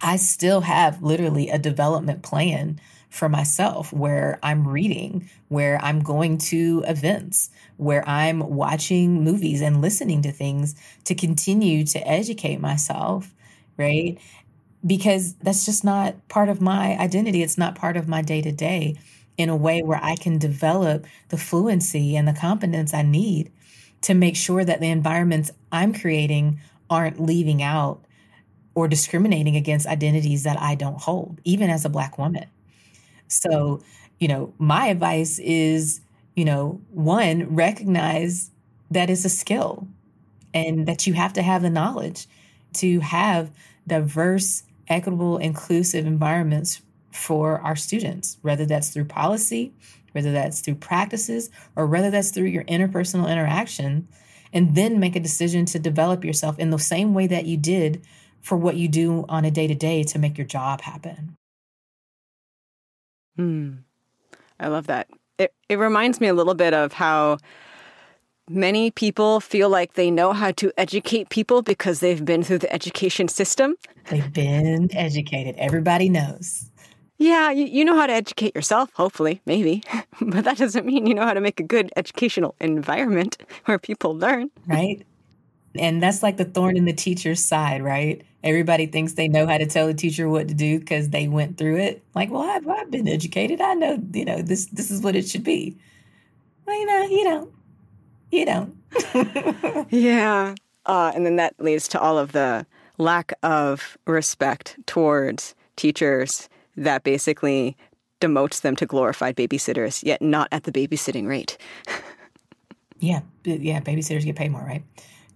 I 0.00 0.16
still 0.16 0.62
have 0.62 1.02
literally 1.02 1.48
a 1.48 1.58
development 1.58 2.22
plan 2.22 2.80
for 3.10 3.28
myself 3.28 3.92
where 3.92 4.38
I'm 4.42 4.66
reading, 4.66 5.28
where 5.48 5.78
I'm 5.82 6.00
going 6.00 6.38
to 6.38 6.82
events, 6.86 7.50
where 7.76 8.08
I'm 8.08 8.40
watching 8.40 9.22
movies 9.22 9.60
and 9.60 9.82
listening 9.82 10.22
to 10.22 10.32
things 10.32 10.74
to 11.04 11.14
continue 11.14 11.84
to 11.86 12.08
educate 12.08 12.60
myself, 12.60 13.34
right? 13.76 14.18
Because 14.84 15.34
that's 15.34 15.64
just 15.64 15.84
not 15.84 16.26
part 16.28 16.48
of 16.48 16.60
my 16.60 16.96
identity. 16.98 17.42
It's 17.42 17.58
not 17.58 17.76
part 17.76 17.96
of 17.96 18.08
my 18.08 18.20
day 18.22 18.42
to 18.42 18.50
day 18.50 18.96
in 19.36 19.48
a 19.48 19.56
way 19.56 19.80
where 19.82 20.00
I 20.02 20.16
can 20.16 20.38
develop 20.38 21.06
the 21.28 21.36
fluency 21.38 22.16
and 22.16 22.26
the 22.26 22.32
competence 22.32 22.92
I 22.92 23.02
need 23.02 23.52
to 24.02 24.14
make 24.14 24.34
sure 24.36 24.64
that 24.64 24.80
the 24.80 24.88
environments 24.90 25.52
I'm 25.70 25.94
creating 25.94 26.58
aren't 26.90 27.20
leaving 27.20 27.62
out 27.62 28.04
or 28.74 28.88
discriminating 28.88 29.56
against 29.56 29.86
identities 29.86 30.44
that 30.44 30.60
I 30.60 30.74
don't 30.76 31.00
hold, 31.00 31.40
even 31.44 31.70
as 31.70 31.84
a 31.84 31.90
Black 31.90 32.18
woman. 32.18 32.46
So, 33.28 33.80
you 34.18 34.28
know, 34.28 34.52
my 34.58 34.86
advice 34.88 35.38
is, 35.38 36.00
you 36.36 36.44
know, 36.44 36.80
one, 36.90 37.54
recognize 37.54 38.50
that 38.90 39.10
it's 39.10 39.24
a 39.24 39.28
skill 39.30 39.86
and 40.54 40.86
that 40.86 41.06
you 41.06 41.14
have 41.14 41.32
to 41.34 41.42
have 41.42 41.62
the 41.62 41.70
knowledge 41.70 42.26
to 42.74 43.00
have 43.00 43.50
diverse, 43.86 44.64
equitable, 44.92 45.38
inclusive 45.38 46.06
environments 46.06 46.82
for 47.10 47.60
our 47.60 47.76
students, 47.76 48.38
whether 48.42 48.66
that's 48.66 48.90
through 48.90 49.04
policy, 49.04 49.72
whether 50.12 50.32
that's 50.32 50.60
through 50.60 50.76
practices, 50.76 51.50
or 51.76 51.86
whether 51.86 52.10
that's 52.10 52.30
through 52.30 52.46
your 52.46 52.64
interpersonal 52.64 53.30
interaction, 53.30 54.08
and 54.52 54.74
then 54.74 55.00
make 55.00 55.16
a 55.16 55.20
decision 55.20 55.64
to 55.66 55.78
develop 55.78 56.24
yourself 56.24 56.58
in 56.58 56.70
the 56.70 56.78
same 56.78 57.14
way 57.14 57.26
that 57.26 57.46
you 57.46 57.56
did 57.56 58.04
for 58.40 58.56
what 58.56 58.76
you 58.76 58.88
do 58.88 59.24
on 59.28 59.44
a 59.44 59.50
day 59.50 59.66
to 59.66 59.74
day 59.74 60.02
to 60.02 60.18
make 60.18 60.36
your 60.36 60.46
job 60.46 60.82
happen. 60.82 61.36
Hmm. 63.36 63.72
I 64.60 64.68
love 64.68 64.86
that. 64.88 65.08
It, 65.38 65.54
it 65.68 65.78
reminds 65.78 66.20
me 66.20 66.28
a 66.28 66.34
little 66.34 66.54
bit 66.54 66.74
of 66.74 66.92
how 66.92 67.38
many 68.48 68.90
people 68.90 69.40
feel 69.40 69.68
like 69.68 69.94
they 69.94 70.10
know 70.10 70.32
how 70.32 70.50
to 70.52 70.72
educate 70.76 71.28
people 71.30 71.62
because 71.62 72.00
they've 72.00 72.24
been 72.24 72.42
through 72.42 72.58
the 72.58 72.72
education 72.72 73.28
system. 73.28 73.76
They've 74.10 74.32
been 74.32 74.88
educated. 74.94 75.56
Everybody 75.58 76.08
knows. 76.08 76.70
Yeah, 77.18 77.52
you, 77.52 77.66
you 77.66 77.84
know 77.84 77.94
how 77.94 78.06
to 78.06 78.12
educate 78.12 78.54
yourself, 78.54 78.92
hopefully, 78.94 79.40
maybe. 79.46 79.82
but 80.20 80.44
that 80.44 80.56
doesn't 80.56 80.84
mean 80.84 81.06
you 81.06 81.14
know 81.14 81.24
how 81.24 81.34
to 81.34 81.40
make 81.40 81.60
a 81.60 81.62
good 81.62 81.92
educational 81.96 82.56
environment 82.60 83.36
where 83.66 83.78
people 83.78 84.16
learn. 84.16 84.50
Right. 84.66 85.06
And 85.76 86.02
that's 86.02 86.22
like 86.22 86.36
the 86.36 86.44
thorn 86.44 86.76
in 86.76 86.84
the 86.84 86.92
teacher's 86.92 87.42
side, 87.42 87.82
right? 87.82 88.22
Everybody 88.42 88.86
thinks 88.86 89.12
they 89.12 89.28
know 89.28 89.46
how 89.46 89.56
to 89.56 89.66
tell 89.66 89.86
a 89.86 89.94
teacher 89.94 90.28
what 90.28 90.48
to 90.48 90.54
do 90.54 90.80
because 90.80 91.10
they 91.10 91.28
went 91.28 91.56
through 91.56 91.78
it. 91.78 92.02
Like, 92.14 92.30
well, 92.30 92.42
I've, 92.42 92.66
I've 92.68 92.90
been 92.90 93.06
educated. 93.06 93.60
I 93.60 93.74
know, 93.74 94.02
you 94.12 94.24
know, 94.24 94.42
this 94.42 94.66
this 94.66 94.90
is 94.90 95.00
what 95.00 95.14
it 95.14 95.28
should 95.28 95.44
be. 95.44 95.76
Well, 96.66 96.78
you 96.78 96.86
know, 96.86 97.02
you 97.04 97.24
don't. 97.24 97.52
You 98.32 98.46
don't. 98.46 98.74
yeah. 99.90 100.54
Uh, 100.86 101.12
and 101.14 101.24
then 101.24 101.36
that 101.36 101.54
leads 101.58 101.86
to 101.88 102.00
all 102.00 102.18
of 102.18 102.32
the 102.32 102.66
lack 102.98 103.32
of 103.42 103.98
respect 104.06 104.76
towards 104.86 105.54
teachers 105.76 106.48
that 106.76 107.04
basically 107.04 107.76
demotes 108.20 108.62
them 108.62 108.74
to 108.76 108.86
glorified 108.86 109.36
babysitters, 109.36 110.02
yet 110.02 110.22
not 110.22 110.48
at 110.50 110.64
the 110.64 110.72
babysitting 110.72 111.28
rate. 111.28 111.58
yeah. 112.98 113.20
Yeah. 113.44 113.80
Babysitters 113.80 114.24
get 114.24 114.36
paid 114.36 114.50
more, 114.50 114.62
right? 114.62 114.82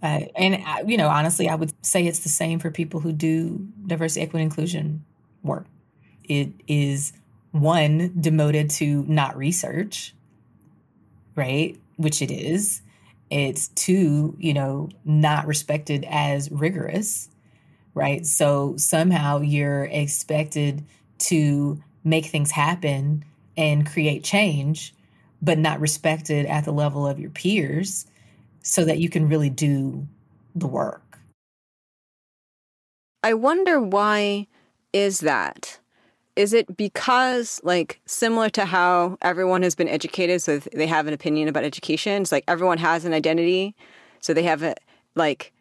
Uh, 0.03 0.20
and 0.34 0.62
uh, 0.66 0.82
you 0.86 0.97
know, 0.97 1.09
honestly, 1.09 1.49
I 1.49 1.55
would 1.55 1.72
say 1.84 2.07
it's 2.07 2.20
the 2.20 2.28
same 2.30 2.59
for 2.59 2.70
people 2.70 3.01
who 3.01 3.12
do 3.12 3.68
diversity, 3.86 4.22
equity, 4.22 4.44
and 4.44 4.53
inclusion 4.53 5.05
work. 5.42 5.66
It 6.24 6.49
is 6.66 7.12
one 7.53 8.12
demoted 8.18 8.70
to 8.70 9.05
not 9.07 9.36
research, 9.36 10.14
right? 11.34 11.78
Which 11.97 12.22
it 12.22 12.30
is. 12.30 12.82
It's 13.30 13.68
two, 13.68 14.36
you 14.38 14.54
know, 14.54 14.88
not 15.04 15.46
respected 15.46 16.06
as 16.08 16.50
rigorous, 16.50 17.28
right? 17.94 18.24
So 18.24 18.76
somehow 18.76 19.40
you're 19.40 19.84
expected 19.84 20.84
to 21.18 21.82
make 22.04 22.26
things 22.26 22.50
happen 22.50 23.24
and 23.56 23.86
create 23.86 24.22
change, 24.22 24.94
but 25.42 25.58
not 25.58 25.80
respected 25.80 26.46
at 26.46 26.64
the 26.64 26.72
level 26.72 27.06
of 27.06 27.18
your 27.18 27.30
peers 27.30 28.06
so 28.62 28.84
that 28.84 28.98
you 28.98 29.08
can 29.08 29.28
really 29.28 29.50
do 29.50 30.06
the 30.54 30.66
work. 30.66 31.18
I 33.22 33.34
wonder 33.34 33.80
why 33.80 34.46
is 34.92 35.20
that? 35.20 35.78
Is 36.37 36.53
it 36.53 36.76
because, 36.76 37.61
like, 37.64 38.01
similar 38.05 38.51
to 38.51 38.66
how 38.66 39.16
everyone 39.22 39.62
has 39.62 39.74
been 39.74 39.89
educated, 39.89 40.43
so 40.43 40.59
they 40.59 40.87
have 40.87 41.07
an 41.07 41.14
opinion 41.14 41.49
about 41.49 41.64
education? 41.64 42.22
It's 42.22 42.32
like 42.32 42.45
everyone 42.47 42.78
has 42.78 43.07
an 43.07 43.14
identity, 43.14 43.74
so 44.20 44.34
they 44.34 44.43
have 44.43 44.62
a, 44.62 44.74
like, 45.14 45.53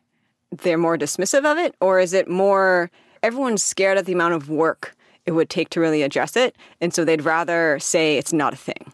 they're 0.51 0.77
more 0.77 0.97
dismissive 0.97 1.49
of 1.49 1.57
it? 1.57 1.75
Or 1.79 1.99
is 1.99 2.13
it 2.13 2.27
more 2.27 2.91
everyone's 3.23 3.63
scared 3.63 3.97
of 3.97 4.05
the 4.05 4.13
amount 4.13 4.33
of 4.33 4.49
work 4.49 4.95
it 5.25 5.31
would 5.31 5.49
take 5.49 5.69
to 5.69 5.79
really 5.79 6.03
address 6.03 6.35
it? 6.35 6.55
And 6.81 6.93
so 6.93 7.05
they'd 7.05 7.23
rather 7.23 7.79
say 7.79 8.17
it's 8.17 8.33
not 8.33 8.53
a 8.53 8.57
thing? 8.57 8.91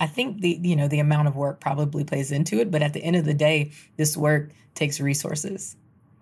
I 0.00 0.06
think 0.06 0.40
the 0.42 0.58
you 0.62 0.76
know 0.76 0.86
the 0.86 0.98
amount 0.98 1.28
of 1.28 1.36
work 1.36 1.60
probably 1.60 2.04
plays 2.04 2.30
into 2.30 2.60
it, 2.60 2.70
but 2.70 2.82
at 2.82 2.92
the 2.92 3.02
end 3.02 3.16
of 3.16 3.24
the 3.24 3.32
day, 3.32 3.72
this 3.96 4.16
work 4.16 4.50
takes 4.74 5.00
resources. 5.00 5.76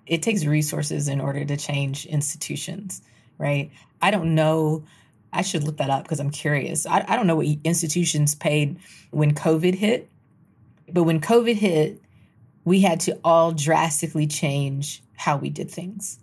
It 0.07 0.23
takes 0.23 0.45
resources 0.45 1.09
in 1.09 1.21
order 1.21 1.45
to 1.45 1.57
change 1.57 2.07
institutions, 2.07 3.03
right? 3.39 3.71
I 4.01 4.11
don't 4.11 4.35
know. 4.35 4.85
I 5.33 5.43
should 5.43 5.65
look 5.65 5.79
that 5.79 5.91
up 5.91 6.05
because 6.05 6.21
I'm 6.21 6.31
curious. 6.31 6.87
I, 6.87 7.05
I 7.07 7.17
don't 7.17 7.27
know 7.27 7.37
what 7.37 7.47
institutions 7.65 8.35
paid 8.35 8.79
when 9.11 9.35
COVID 9.35 9.75
hit, 9.75 10.09
but 10.93 11.05
when 11.05 11.21
COVID 11.21 11.57
hit, 11.57 12.01
we 12.65 12.81
had 12.81 13.01
to 13.01 13.19
all 13.23 13.53
drastically 13.53 14.27
change 14.27 15.03
how 15.17 15.37
we 15.37 15.51
did 15.51 15.71
things, 15.71 16.19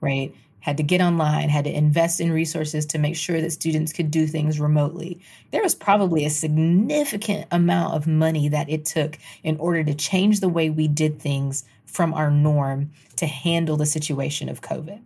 right? 0.00 0.34
Had 0.60 0.76
to 0.78 0.82
get 0.82 1.00
online, 1.00 1.48
had 1.48 1.64
to 1.64 1.72
invest 1.72 2.20
in 2.20 2.32
resources 2.32 2.84
to 2.86 2.98
make 2.98 3.16
sure 3.16 3.40
that 3.40 3.52
students 3.52 3.92
could 3.92 4.10
do 4.10 4.26
things 4.26 4.58
remotely. 4.60 5.20
There 5.52 5.62
was 5.62 5.74
probably 5.74 6.24
a 6.24 6.30
significant 6.30 7.46
amount 7.50 7.94
of 7.94 8.06
money 8.06 8.48
that 8.48 8.68
it 8.68 8.84
took 8.84 9.18
in 9.42 9.56
order 9.58 9.84
to 9.84 9.94
change 9.94 10.40
the 10.40 10.48
way 10.48 10.70
we 10.70 10.88
did 10.88 11.20
things 11.20 11.64
from 11.86 12.12
our 12.12 12.30
norm 12.30 12.90
to 13.16 13.26
handle 13.26 13.76
the 13.76 13.86
situation 13.86 14.48
of 14.48 14.60
COVID. 14.60 15.00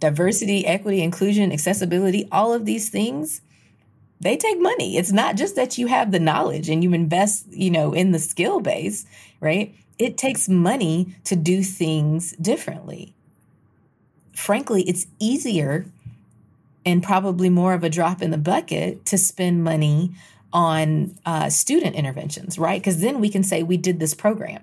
Diversity, 0.00 0.66
equity, 0.66 1.02
inclusion, 1.02 1.52
accessibility, 1.52 2.28
all 2.30 2.52
of 2.52 2.64
these 2.64 2.90
things 2.90 3.40
they 4.20 4.36
take 4.36 4.58
money. 4.58 4.96
It's 4.96 5.12
not 5.12 5.36
just 5.36 5.54
that 5.56 5.76
you 5.76 5.88
have 5.88 6.10
the 6.10 6.20
knowledge 6.20 6.70
and 6.70 6.82
you 6.82 6.94
invest, 6.94 7.46
you 7.50 7.70
know, 7.70 7.92
in 7.92 8.12
the 8.12 8.18
skill 8.18 8.60
base, 8.60 9.04
right? 9.40 9.74
it 9.98 10.18
takes 10.18 10.48
money 10.48 11.14
to 11.24 11.36
do 11.36 11.62
things 11.62 12.32
differently. 12.32 13.14
Frankly, 14.32 14.82
it's 14.82 15.06
easier 15.18 15.86
and 16.84 17.02
probably 17.02 17.48
more 17.48 17.72
of 17.72 17.84
a 17.84 17.88
drop 17.88 18.20
in 18.20 18.30
the 18.30 18.38
bucket 18.38 19.04
to 19.06 19.16
spend 19.16 19.64
money 19.64 20.12
on 20.52 21.16
uh, 21.24 21.48
student 21.48 21.94
interventions, 21.96 22.58
right? 22.58 22.80
Because 22.80 23.00
then 23.00 23.20
we 23.20 23.28
can 23.28 23.42
say 23.42 23.62
we 23.62 23.76
did 23.76 24.00
this 24.00 24.14
program. 24.14 24.62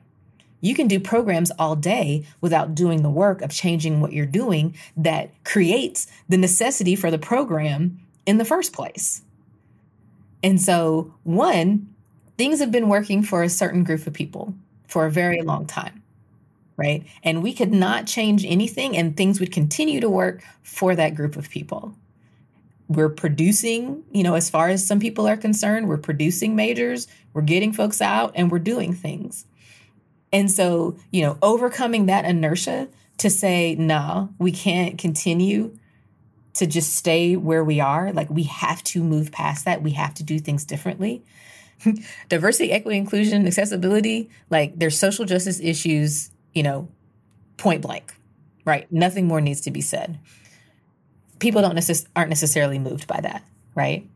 You 0.62 0.76
can 0.76 0.88
do 0.88 1.00
programs 1.00 1.52
all 1.52 1.76
day 1.76 2.26
without 2.40 2.76
doing 2.76 3.02
the 3.02 3.10
work 3.10 3.42
of 3.42 3.52
changing 3.52 4.00
what 4.00 4.14
you're 4.14 4.26
doing 4.26 4.76
that 4.96 5.32
creates 5.44 6.08
the 6.30 6.38
necessity 6.38 6.96
for 6.96 7.12
the 7.12 7.18
program 7.18 8.00
in 8.26 8.38
the 8.38 8.46
first 8.46 8.72
place. 8.72 9.24
And 10.44 10.62
so, 10.62 11.14
one, 11.24 11.94
things 12.38 12.60
have 12.60 12.72
been 12.72 12.90
working 12.90 13.24
for 13.24 13.44
a 13.44 13.50
certain 13.50 13.84
group 13.84 14.08
of 14.08 14.14
people 14.14 14.54
for 14.88 15.06
a 15.06 15.12
very 15.12 15.42
long 15.42 15.66
time, 15.66 16.02
right? 16.78 17.06
And 17.24 17.44
we 17.44 17.54
could 17.54 17.72
not 17.72 18.08
change 18.08 18.46
anything 18.46 18.98
and 18.98 19.16
things 19.16 19.40
would 19.40 19.52
continue 19.52 20.00
to 20.00 20.10
work 20.10 20.44
for 20.64 20.96
that 20.96 21.16
group 21.16 21.36
of 21.36 21.50
people. 21.50 21.96
We're 22.88 23.10
producing, 23.10 24.04
you 24.12 24.24
know, 24.24 24.34
as 24.36 24.50
far 24.50 24.68
as 24.68 24.86
some 24.86 25.00
people 25.00 25.28
are 25.28 25.38
concerned, 25.38 25.88
we're 25.88 25.98
producing 25.98 26.56
majors, 26.56 27.08
we're 27.34 27.42
getting 27.42 27.72
folks 27.72 28.02
out, 28.02 28.34
and 28.36 28.52
we're 28.52 28.60
doing 28.60 28.94
things. 28.94 29.46
And 30.34 30.50
so, 30.50 30.98
you 31.12 31.22
know, 31.24 31.38
overcoming 31.42 32.06
that 32.06 32.26
inertia 32.26 32.88
to 33.18 33.30
say, 33.30 33.76
no, 33.76 34.34
we 34.40 34.52
can't 34.52 34.98
continue 34.98 35.78
to 36.54 36.66
just 36.66 36.96
stay 36.96 37.36
where 37.36 37.64
we 37.64 37.80
are. 37.80 38.12
Like, 38.12 38.30
we 38.30 38.44
have 38.44 38.84
to 38.86 39.04
move 39.04 39.32
past 39.32 39.66
that. 39.66 39.82
We 39.82 39.92
have 39.92 40.14
to 40.16 40.24
do 40.24 40.40
things 40.40 40.66
differently. 40.66 41.24
diversity, 42.30 42.72
equity, 42.72 42.98
inclusion, 42.98 43.48
accessibility, 43.48 44.30
like 44.50 44.78
there's 44.78 44.98
social 44.98 45.26
justice 45.26 45.60
issues, 45.60 46.32
you 46.54 46.64
know, 46.64 46.88
point 47.58 47.82
blank, 47.82 48.14
right? 48.66 48.92
Nothing 48.92 49.28
more 49.28 49.42
needs 49.42 49.62
to 49.62 49.72
be 49.72 49.82
said. 49.82 50.20
People 51.40 51.62
don't 51.62 51.76
necess- 51.76 52.06
aren't 52.16 52.30
necessarily 52.30 52.80
moved 52.80 53.08
by 53.08 53.20
that, 53.22 53.44
right? 53.76 54.08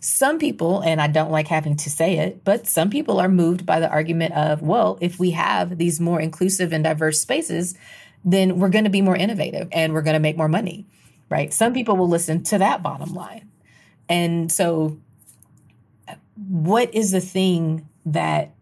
Some 0.00 0.38
people, 0.38 0.80
and 0.82 1.00
I 1.00 1.08
don't 1.08 1.30
like 1.30 1.48
having 1.48 1.76
to 1.78 1.90
say 1.90 2.18
it, 2.18 2.44
but 2.44 2.66
some 2.66 2.90
people 2.90 3.18
are 3.18 3.28
moved 3.28 3.66
by 3.66 3.80
the 3.80 3.88
argument 3.90 4.34
of, 4.34 4.62
well, 4.62 4.98
if 5.00 5.18
we 5.18 5.32
have 5.32 5.78
these 5.78 6.00
more 6.00 6.20
inclusive 6.20 6.72
and 6.72 6.84
diverse 6.84 7.20
spaces, 7.20 7.74
then 8.24 8.58
we're 8.58 8.68
going 8.68 8.84
to 8.84 8.90
be 8.90 9.02
more 9.02 9.16
innovative 9.16 9.68
and 9.72 9.92
we're 9.92 10.02
going 10.02 10.14
to 10.14 10.20
make 10.20 10.36
more 10.36 10.48
money, 10.48 10.86
right? 11.28 11.52
Some 11.52 11.72
people 11.72 11.96
will 11.96 12.08
listen 12.08 12.42
to 12.44 12.58
that 12.58 12.82
bottom 12.82 13.14
line. 13.14 13.50
And 14.08 14.50
so 14.52 14.98
what 16.36 16.94
is 16.94 17.12
the 17.12 17.20
thing 17.20 17.88
that 18.04 18.54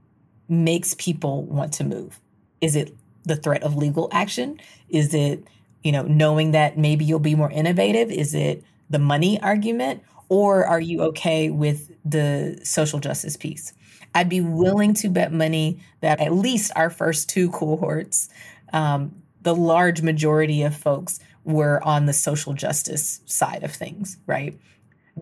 makes 0.48 0.94
people 0.94 1.44
want 1.44 1.72
to 1.74 1.84
move? 1.84 2.20
Is 2.60 2.76
it 2.76 2.94
the 3.24 3.36
threat 3.36 3.62
of 3.62 3.76
legal 3.76 4.08
action? 4.12 4.60
Is 4.88 5.14
it, 5.14 5.44
you 5.82 5.92
know, 5.92 6.02
knowing 6.02 6.52
that 6.52 6.78
maybe 6.78 7.04
you'll 7.04 7.18
be 7.18 7.34
more 7.34 7.50
innovative? 7.50 8.10
Is 8.10 8.34
it 8.34 8.62
the 8.90 8.98
money 8.98 9.40
argument? 9.40 10.02
Or 10.28 10.64
are 10.66 10.80
you 10.80 11.02
okay 11.02 11.50
with 11.50 11.90
the 12.04 12.60
social 12.62 12.98
justice 12.98 13.36
piece? 13.36 13.72
I'd 14.14 14.28
be 14.28 14.40
willing 14.40 14.94
to 14.94 15.08
bet 15.08 15.32
money 15.32 15.80
that 16.00 16.20
at 16.20 16.32
least 16.32 16.72
our 16.76 16.90
first 16.90 17.28
two 17.28 17.50
cohorts, 17.50 18.28
um, 18.72 19.14
the 19.42 19.54
large 19.54 20.02
majority 20.02 20.62
of 20.62 20.74
folks 20.74 21.20
were 21.44 21.82
on 21.84 22.06
the 22.06 22.12
social 22.12 22.54
justice 22.54 23.20
side 23.26 23.62
of 23.62 23.72
things, 23.72 24.16
right? 24.26 24.58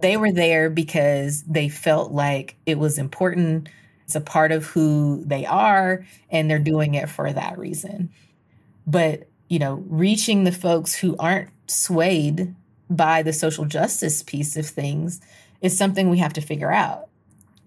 They 0.00 0.16
were 0.16 0.32
there 0.32 0.70
because 0.70 1.42
they 1.42 1.68
felt 1.68 2.12
like 2.12 2.57
it 2.66 2.78
was 2.78 2.98
important. 2.98 3.68
It's 4.05 4.14
a 4.14 4.20
part 4.20 4.53
of 4.53 4.66
who 4.66 5.22
they 5.26 5.44
are, 5.46 6.07
and 6.30 6.50
they're 6.50 6.59
doing 6.59 6.94
it 6.94 7.09
for 7.09 7.32
that 7.32 7.59
reason. 7.59 8.11
But, 8.86 9.28
you 9.48 9.59
know, 9.59 9.84
reaching 9.88 10.44
the 10.44 10.53
folks 10.53 10.94
who 10.94 11.16
aren't 11.18 11.50
swayed 11.66 12.55
by 12.97 13.22
the 13.22 13.32
social 13.32 13.64
justice 13.64 14.22
piece 14.22 14.57
of 14.57 14.66
things 14.66 15.20
is 15.61 15.76
something 15.76 16.11
we 16.11 16.18
have 16.18 16.32
to 16.34 16.40
figure 16.40 16.72
out. 16.72 17.09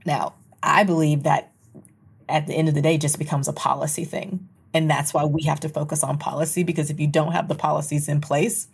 Now, 0.05 0.35
I 0.61 0.83
believe 0.83 1.23
that 1.23 1.51
at 2.27 2.47
the 2.47 2.53
end 2.53 2.67
of 2.67 2.75
the 2.75 2.81
day 2.81 2.97
just 2.97 3.19
becomes 3.19 3.47
a 3.47 3.53
policy 3.53 4.05
thing. 4.05 4.47
And 4.73 4.89
that's 4.89 5.13
why 5.13 5.23
we 5.25 5.43
have 5.43 5.59
to 5.61 5.69
focus 5.69 6.03
on 6.03 6.17
policy 6.17 6.63
because 6.63 6.89
if 6.89 6.99
you 6.99 7.07
don't 7.07 7.31
have 7.31 7.47
the 7.47 7.55
policies 7.55 8.09
in 8.09 8.19
place, 8.19 8.67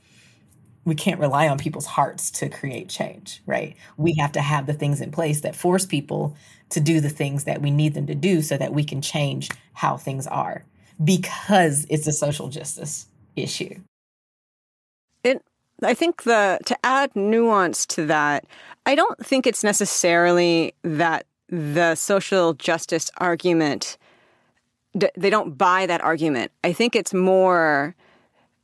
we 0.83 0.95
can't 0.95 1.19
rely 1.19 1.47
on 1.47 1.59
people's 1.59 1.85
hearts 1.85 2.31
to 2.31 2.49
create 2.49 2.89
change, 2.89 3.41
right? 3.45 3.75
We 3.97 4.15
have 4.19 4.31
to 4.31 4.41
have 4.41 4.65
the 4.65 4.73
things 4.73 4.99
in 4.99 5.11
place 5.11 5.41
that 5.41 5.55
force 5.55 5.85
people 5.85 6.35
to 6.69 6.79
do 6.79 7.01
the 7.01 7.09
things 7.09 7.43
that 7.43 7.61
we 7.61 7.69
need 7.69 7.93
them 7.93 8.07
to 8.07 8.15
do 8.15 8.41
so 8.41 8.57
that 8.57 8.73
we 8.73 8.83
can 8.83 9.01
change 9.01 9.49
how 9.73 9.97
things 9.97 10.25
are 10.25 10.65
because 11.03 11.85
it's 11.89 12.07
a 12.07 12.11
social 12.11 12.47
justice 12.47 13.05
issue. 13.35 13.75
I 15.83 15.93
think 15.93 16.23
the 16.23 16.59
to 16.65 16.77
add 16.85 17.15
nuance 17.15 17.85
to 17.87 18.05
that, 18.05 18.45
I 18.85 18.95
don't 18.95 19.25
think 19.25 19.47
it's 19.47 19.63
necessarily 19.63 20.73
that 20.83 21.25
the 21.49 21.95
social 21.95 22.53
justice 22.53 23.11
argument 23.17 23.97
they 25.15 25.29
don't 25.29 25.57
buy 25.57 25.85
that 25.85 26.01
argument. 26.01 26.51
I 26.63 26.73
think 26.73 26.95
it's 26.95 27.13
more 27.13 27.95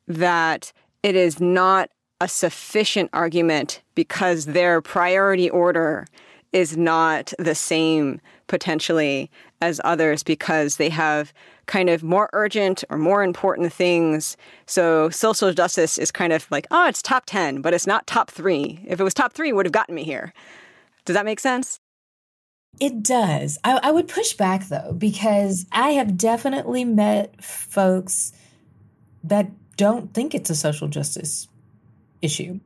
that 0.08 0.74
it 1.02 1.16
is 1.16 1.40
not 1.40 1.90
a 2.20 2.28
sufficient 2.28 3.10
argument 3.14 3.82
because 3.96 4.46
their 4.46 4.82
priority 4.82 5.50
order 5.50 6.06
is 6.52 6.76
not 6.76 7.34
the 7.40 7.56
same 7.56 8.20
potentially 8.48 9.30
as 9.62 9.82
others 9.84 10.24
because 10.24 10.78
they 10.78 10.90
have 10.90 11.34
kind 11.66 11.90
of 11.90 12.04
more 12.04 12.30
urgent 12.34 12.84
or 12.90 12.98
more 12.98 13.24
important 13.24 13.74
things. 13.74 14.38
So 14.66 15.10
social 15.10 15.54
justice 15.54 15.98
is 15.98 16.12
kind 16.12 16.34
of 16.34 16.50
like, 16.50 16.66
oh, 16.72 16.88
it's 16.88 17.02
top 17.02 17.26
10, 17.26 17.62
but 17.62 17.74
it's 17.74 17.88
not 17.88 18.08
top 18.08 18.32
three. 18.32 18.80
If 18.88 19.00
it 19.00 19.04
was 19.04 19.14
top 19.14 19.34
three, 19.34 19.52
would 19.54 19.66
have 19.66 19.74
gotten 19.74 19.96
me 19.96 20.04
here. 20.04 20.34
Does 21.06 21.16
that 21.16 21.26
make 21.26 21.40
sense? 21.40 21.80
It 22.80 23.02
does. 23.02 23.58
I, 23.64 23.80
I 23.84 23.92
would 23.92 24.08
push 24.08 24.34
back 24.34 24.68
though, 24.68 24.94
because 24.94 25.66
I 25.72 25.92
have 25.92 26.18
definitely 26.18 26.86
met 26.86 27.44
folks 27.44 28.34
that 29.24 29.50
don't 29.78 30.14
think 30.14 30.34
it's 30.36 30.50
a 30.50 30.56
social 30.56 30.88
justice 30.88 31.48
issue 32.22 32.60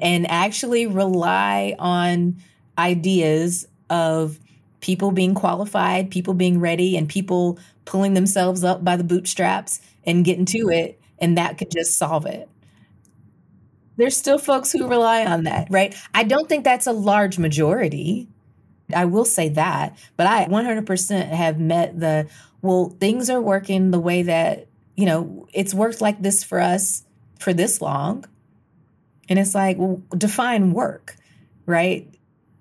and 0.00 0.30
actually 0.30 0.86
rely 0.86 1.74
on 1.78 2.36
ideas 2.78 3.66
of 3.88 4.38
people 4.80 5.12
being 5.12 5.34
qualified, 5.34 6.10
people 6.10 6.34
being 6.34 6.60
ready, 6.60 6.96
and 6.96 7.08
people 7.08 7.58
pulling 7.84 8.14
themselves 8.14 8.64
up 8.64 8.84
by 8.84 8.96
the 8.96 9.04
bootstraps 9.04 9.80
and 10.04 10.24
getting 10.24 10.46
to 10.46 10.68
it. 10.70 11.00
And 11.18 11.36
that 11.36 11.58
could 11.58 11.70
just 11.70 11.98
solve 11.98 12.26
it. 12.26 12.48
there's 14.00 14.16
still 14.16 14.38
folks 14.38 14.72
who 14.72 14.88
rely 14.88 15.26
on 15.26 15.44
that, 15.44 15.68
right? 15.70 15.94
I 16.14 16.24
don't 16.24 16.48
think 16.48 16.64
that's 16.64 16.86
a 16.86 16.92
large 16.92 17.38
majority. 17.38 18.28
I 18.94 19.04
will 19.04 19.26
say 19.26 19.50
that, 19.50 19.98
but 20.16 20.26
I 20.26 20.46
100% 20.46 21.28
have 21.28 21.60
met 21.60 22.00
the 22.00 22.28
well, 22.62 22.96
things 23.00 23.30
are 23.30 23.40
working 23.40 23.90
the 23.90 24.00
way 24.00 24.22
that, 24.22 24.66
you 24.96 25.06
know, 25.06 25.46
it's 25.52 25.72
worked 25.74 26.00
like 26.00 26.20
this 26.20 26.44
for 26.44 26.60
us 26.60 27.04
for 27.38 27.52
this 27.52 27.80
long. 27.80 28.24
And 29.28 29.38
it's 29.38 29.54
like, 29.54 29.78
well, 29.78 30.02
define 30.16 30.72
work, 30.72 31.16
right? 31.66 32.12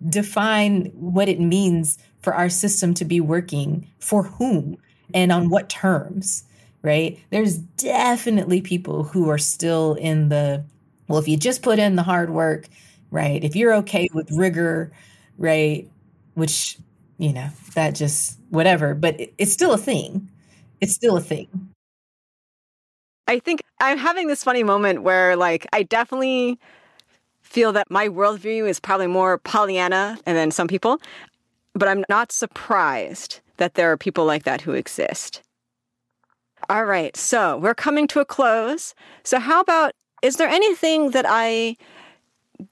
Define 0.07 0.91
what 0.93 1.27
it 1.27 1.39
means 1.39 1.97
for 2.21 2.33
our 2.33 2.49
system 2.49 2.93
to 2.95 3.05
be 3.05 3.19
working 3.21 3.87
for 3.99 4.23
whom 4.23 4.77
and 5.13 5.31
on 5.31 5.49
what 5.49 5.69
terms, 5.69 6.43
right? 6.81 7.19
There's 7.29 7.57
definitely 7.57 8.61
people 8.61 9.03
who 9.03 9.29
are 9.29 9.37
still 9.37 9.95
in 9.95 10.29
the, 10.29 10.63
well, 11.07 11.19
if 11.19 11.27
you 11.27 11.37
just 11.37 11.61
put 11.61 11.79
in 11.79 11.95
the 11.95 12.03
hard 12.03 12.29
work, 12.29 12.67
right? 13.11 13.43
If 13.43 13.55
you're 13.55 13.73
okay 13.75 14.07
with 14.13 14.31
rigor, 14.31 14.91
right? 15.37 15.89
Which, 16.35 16.77
you 17.17 17.33
know, 17.33 17.49
that 17.73 17.95
just 17.95 18.37
whatever, 18.49 18.93
but 18.93 19.19
it, 19.19 19.33
it's 19.37 19.51
still 19.51 19.73
a 19.73 19.77
thing. 19.77 20.29
It's 20.81 20.93
still 20.93 21.17
a 21.17 21.21
thing. 21.21 21.47
I 23.27 23.39
think 23.39 23.61
I'm 23.79 23.97
having 23.97 24.27
this 24.27 24.43
funny 24.43 24.63
moment 24.63 25.03
where, 25.03 25.35
like, 25.35 25.67
I 25.71 25.83
definitely 25.83 26.59
feel 27.41 27.71
that 27.73 27.89
my 27.89 28.07
worldview 28.07 28.67
is 28.67 28.79
probably 28.79 29.07
more 29.07 29.37
Pollyanna 29.39 30.17
than 30.25 30.51
some 30.51 30.67
people, 30.67 30.99
but 31.79 31.87
I'm 31.87 32.03
not 32.09 32.31
surprised 32.31 33.39
that 33.57 33.73
there 33.73 33.91
are 33.91 33.97
people 33.97 34.25
like 34.25 34.43
that 34.43 34.61
who 34.61 34.73
exist. 34.73 35.41
All 36.69 36.85
right, 36.85 37.15
so 37.15 37.57
we're 37.57 37.73
coming 37.73 38.07
to 38.09 38.19
a 38.19 38.25
close. 38.25 38.93
So, 39.23 39.39
how 39.39 39.61
about 39.61 39.93
is 40.21 40.35
there 40.35 40.49
anything 40.49 41.11
that 41.11 41.25
I 41.27 41.77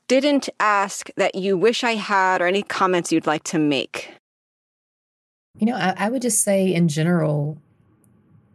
didn't 0.10 0.50
ask 0.60 1.10
that 1.16 1.36
you 1.36 1.58
wish 1.58 1.84
I 1.84 1.96
had, 1.96 2.42
or 2.42 2.48
any 2.48 2.64
comments 2.64 3.12
you'd 3.12 3.26
like 3.26 3.44
to 3.46 3.60
make? 3.60 4.12
You 5.58 5.68
know, 5.68 5.76
I, 5.76 5.96
I 5.98 6.10
would 6.10 6.22
just 6.22 6.44
say 6.44 6.74
in 6.74 6.90
general, 6.90 7.58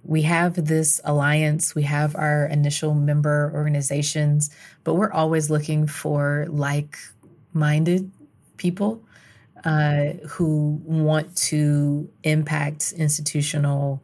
we 0.05 0.22
have 0.22 0.66
this 0.66 1.00
alliance, 1.05 1.74
we 1.74 1.82
have 1.84 2.14
our 2.14 2.46
initial 2.46 2.94
member 2.94 3.50
organizations, 3.55 4.50
but 4.84 4.94
we're 4.94 5.12
always 5.12 5.48
looking 5.48 5.86
for 5.86 6.46
like 6.50 6.98
minded 7.55 8.11
people 8.59 9.03
uh, 9.64 10.12
who 10.28 10.80
want 10.84 11.36
to 11.36 12.08
impact 12.24 12.92
institutional 12.96 14.02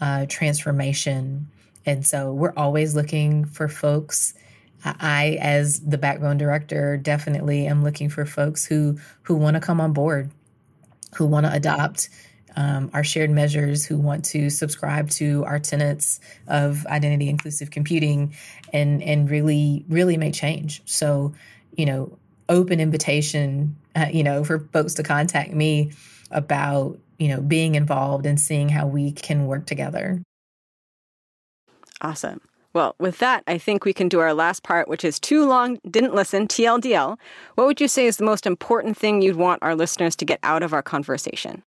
uh, 0.00 0.26
transformation. 0.28 1.48
And 1.86 2.06
so 2.06 2.32
we're 2.32 2.52
always 2.56 2.94
looking 2.94 3.44
for 3.46 3.68
folks. 3.68 4.34
I, 4.84 5.38
as 5.40 5.80
the 5.80 5.98
backbone 5.98 6.36
director, 6.36 6.96
definitely 6.96 7.66
am 7.66 7.82
looking 7.82 8.08
for 8.08 8.24
folks 8.24 8.64
who 8.64 8.98
who 9.22 9.34
want 9.34 9.54
to 9.54 9.60
come 9.60 9.80
on 9.80 9.92
board, 9.92 10.30
who 11.16 11.26
want 11.26 11.46
to 11.46 11.52
adopt 11.52 12.08
um, 12.56 12.90
our 12.92 13.02
shared 13.02 13.30
measures, 13.30 13.84
who 13.84 13.98
want 13.98 14.24
to 14.26 14.50
subscribe 14.50 15.10
to 15.10 15.44
our 15.44 15.58
tenets 15.58 16.20
of 16.46 16.86
identity 16.86 17.28
inclusive 17.28 17.70
computing, 17.70 18.34
and 18.72 19.02
and 19.02 19.30
really 19.30 19.84
really 19.88 20.16
make 20.16 20.34
change. 20.34 20.82
So, 20.84 21.34
you 21.76 21.86
know, 21.86 22.18
open 22.48 22.78
invitation, 22.80 23.76
uh, 23.98 24.06
you 24.12 24.22
know, 24.22 24.44
for 24.44 24.60
folks 24.72 24.94
to 24.94 25.02
contact 25.02 25.52
me 25.52 25.92
about 26.30 26.98
you 27.18 27.28
know, 27.28 27.40
being 27.40 27.74
involved 27.74 28.24
and 28.24 28.40
seeing 28.40 28.68
how 28.68 28.86
we 28.86 29.12
can 29.12 29.46
work 29.46 29.66
together. 29.66 30.22
Awesome. 32.00 32.40
Well, 32.72 32.94
with 33.00 33.18
that, 33.18 33.42
I 33.48 33.58
think 33.58 33.84
we 33.84 33.92
can 33.92 34.08
do 34.08 34.20
our 34.20 34.32
last 34.32 34.62
part, 34.62 34.88
which 34.88 35.04
is 35.04 35.18
too 35.18 35.44
long, 35.44 35.78
didn't 35.90 36.14
listen, 36.14 36.46
TLDL. 36.46 37.18
What 37.56 37.66
would 37.66 37.80
you 37.80 37.88
say 37.88 38.06
is 38.06 38.18
the 38.18 38.24
most 38.24 38.46
important 38.46 38.96
thing 38.96 39.20
you'd 39.20 39.36
want 39.36 39.62
our 39.62 39.74
listeners 39.74 40.14
to 40.16 40.24
get 40.24 40.38
out 40.42 40.62
of 40.62 40.72
our 40.72 40.82
conversation? 40.82 41.64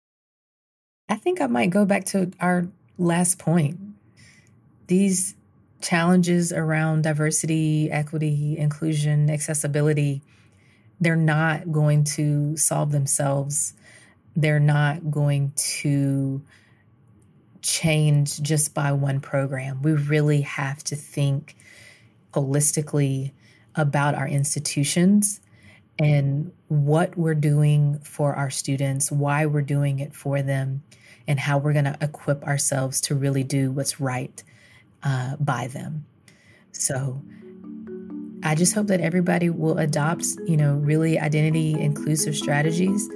I 1.09 1.17
think 1.17 1.41
I 1.41 1.47
might 1.47 1.71
go 1.71 1.87
back 1.87 2.05
to 2.07 2.31
our 2.41 2.69
last 2.99 3.39
point. 3.39 3.79
These 4.89 5.35
challenges 5.81 6.53
around 6.53 7.05
diversity, 7.05 7.91
equity, 7.91 8.59
inclusion, 8.59 9.31
accessibility, 9.31 10.21
they're 11.01 11.17
not 11.17 11.71
going 11.71 12.05
to 12.05 12.57
solve 12.57 12.91
themselves 12.93 13.75
they're 14.39 14.61
not 14.61 15.11
going 15.11 15.53
to 15.57 16.41
change 17.61 18.41
just 18.41 18.73
by 18.73 18.93
one 18.93 19.21
program. 19.21 19.83
We 19.83 19.93
really 19.93 20.43
have 20.43 20.85
to 20.85 20.97
think 20.97 21.57
holistically 22.33 23.33
about 23.75 24.15
our 24.15 24.29
institutions 24.29 25.41
and 25.99 26.53
what 26.69 27.19
we're 27.19 27.35
doing 27.35 27.99
for 27.99 28.33
our 28.35 28.49
students, 28.49 29.11
why 29.11 29.47
we're 29.47 29.61
doing 29.61 29.99
it 29.99 30.15
for 30.15 30.41
them, 30.41 30.85
and 31.27 31.41
how 31.41 31.59
we're 31.59 31.73
going 31.73 31.85
to 31.87 31.99
equip 32.01 32.45
ourselves 32.45 33.01
to 33.03 33.17
really 33.17 33.43
do 33.43 33.73
what's 33.73 34.01
right 34.01 34.45
uh, 35.03 35.35
by 35.41 35.67
them. 35.67 36.07
So, 36.71 37.21
I 38.43 38.55
just 38.55 38.75
hope 38.75 38.87
that 38.87 39.01
everybody 39.01 39.51
will 39.51 39.79
adopt, 39.79 40.27
you 40.47 40.57
know, 40.57 40.75
really 40.75 41.19
identity 41.19 41.73
inclusive 41.73 42.37
strategies 42.37 43.09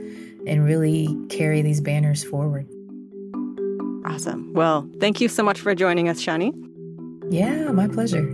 and 0.46 0.64
really 0.64 1.16
carry 1.28 1.62
these 1.62 1.80
banners 1.80 2.24
forward. 2.24 2.66
Awesome. 4.04 4.52
Well, 4.52 4.88
thank 5.00 5.20
you 5.20 5.28
so 5.28 5.42
much 5.42 5.60
for 5.60 5.74
joining 5.74 6.08
us, 6.08 6.20
Shani. 6.20 6.52
Yeah, 7.30 7.70
my 7.70 7.88
pleasure. 7.88 8.28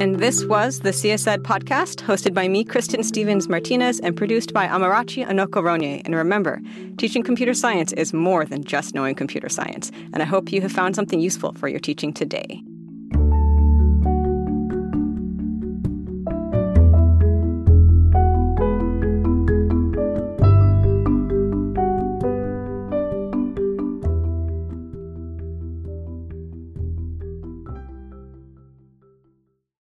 And 0.00 0.20
this 0.20 0.44
was 0.44 0.80
the 0.80 0.90
CSED 0.90 1.38
podcast, 1.38 2.02
hosted 2.02 2.32
by 2.34 2.48
me, 2.48 2.64
Kristin 2.64 3.04
Stephens 3.04 3.48
Martinez, 3.48 4.00
and 4.00 4.16
produced 4.16 4.52
by 4.52 4.66
Amarachi 4.66 5.26
Anokorone. 5.26 6.02
And 6.04 6.14
remember, 6.14 6.60
teaching 6.96 7.22
computer 7.22 7.52
science 7.52 7.92
is 7.92 8.12
more 8.12 8.44
than 8.44 8.64
just 8.64 8.94
knowing 8.94 9.14
computer 9.14 9.48
science. 9.48 9.90
And 10.12 10.22
I 10.22 10.26
hope 10.26 10.50
you 10.50 10.60
have 10.62 10.72
found 10.72 10.96
something 10.96 11.20
useful 11.20 11.52
for 11.54 11.68
your 11.68 11.78
teaching 11.78 12.12
today. 12.12 12.62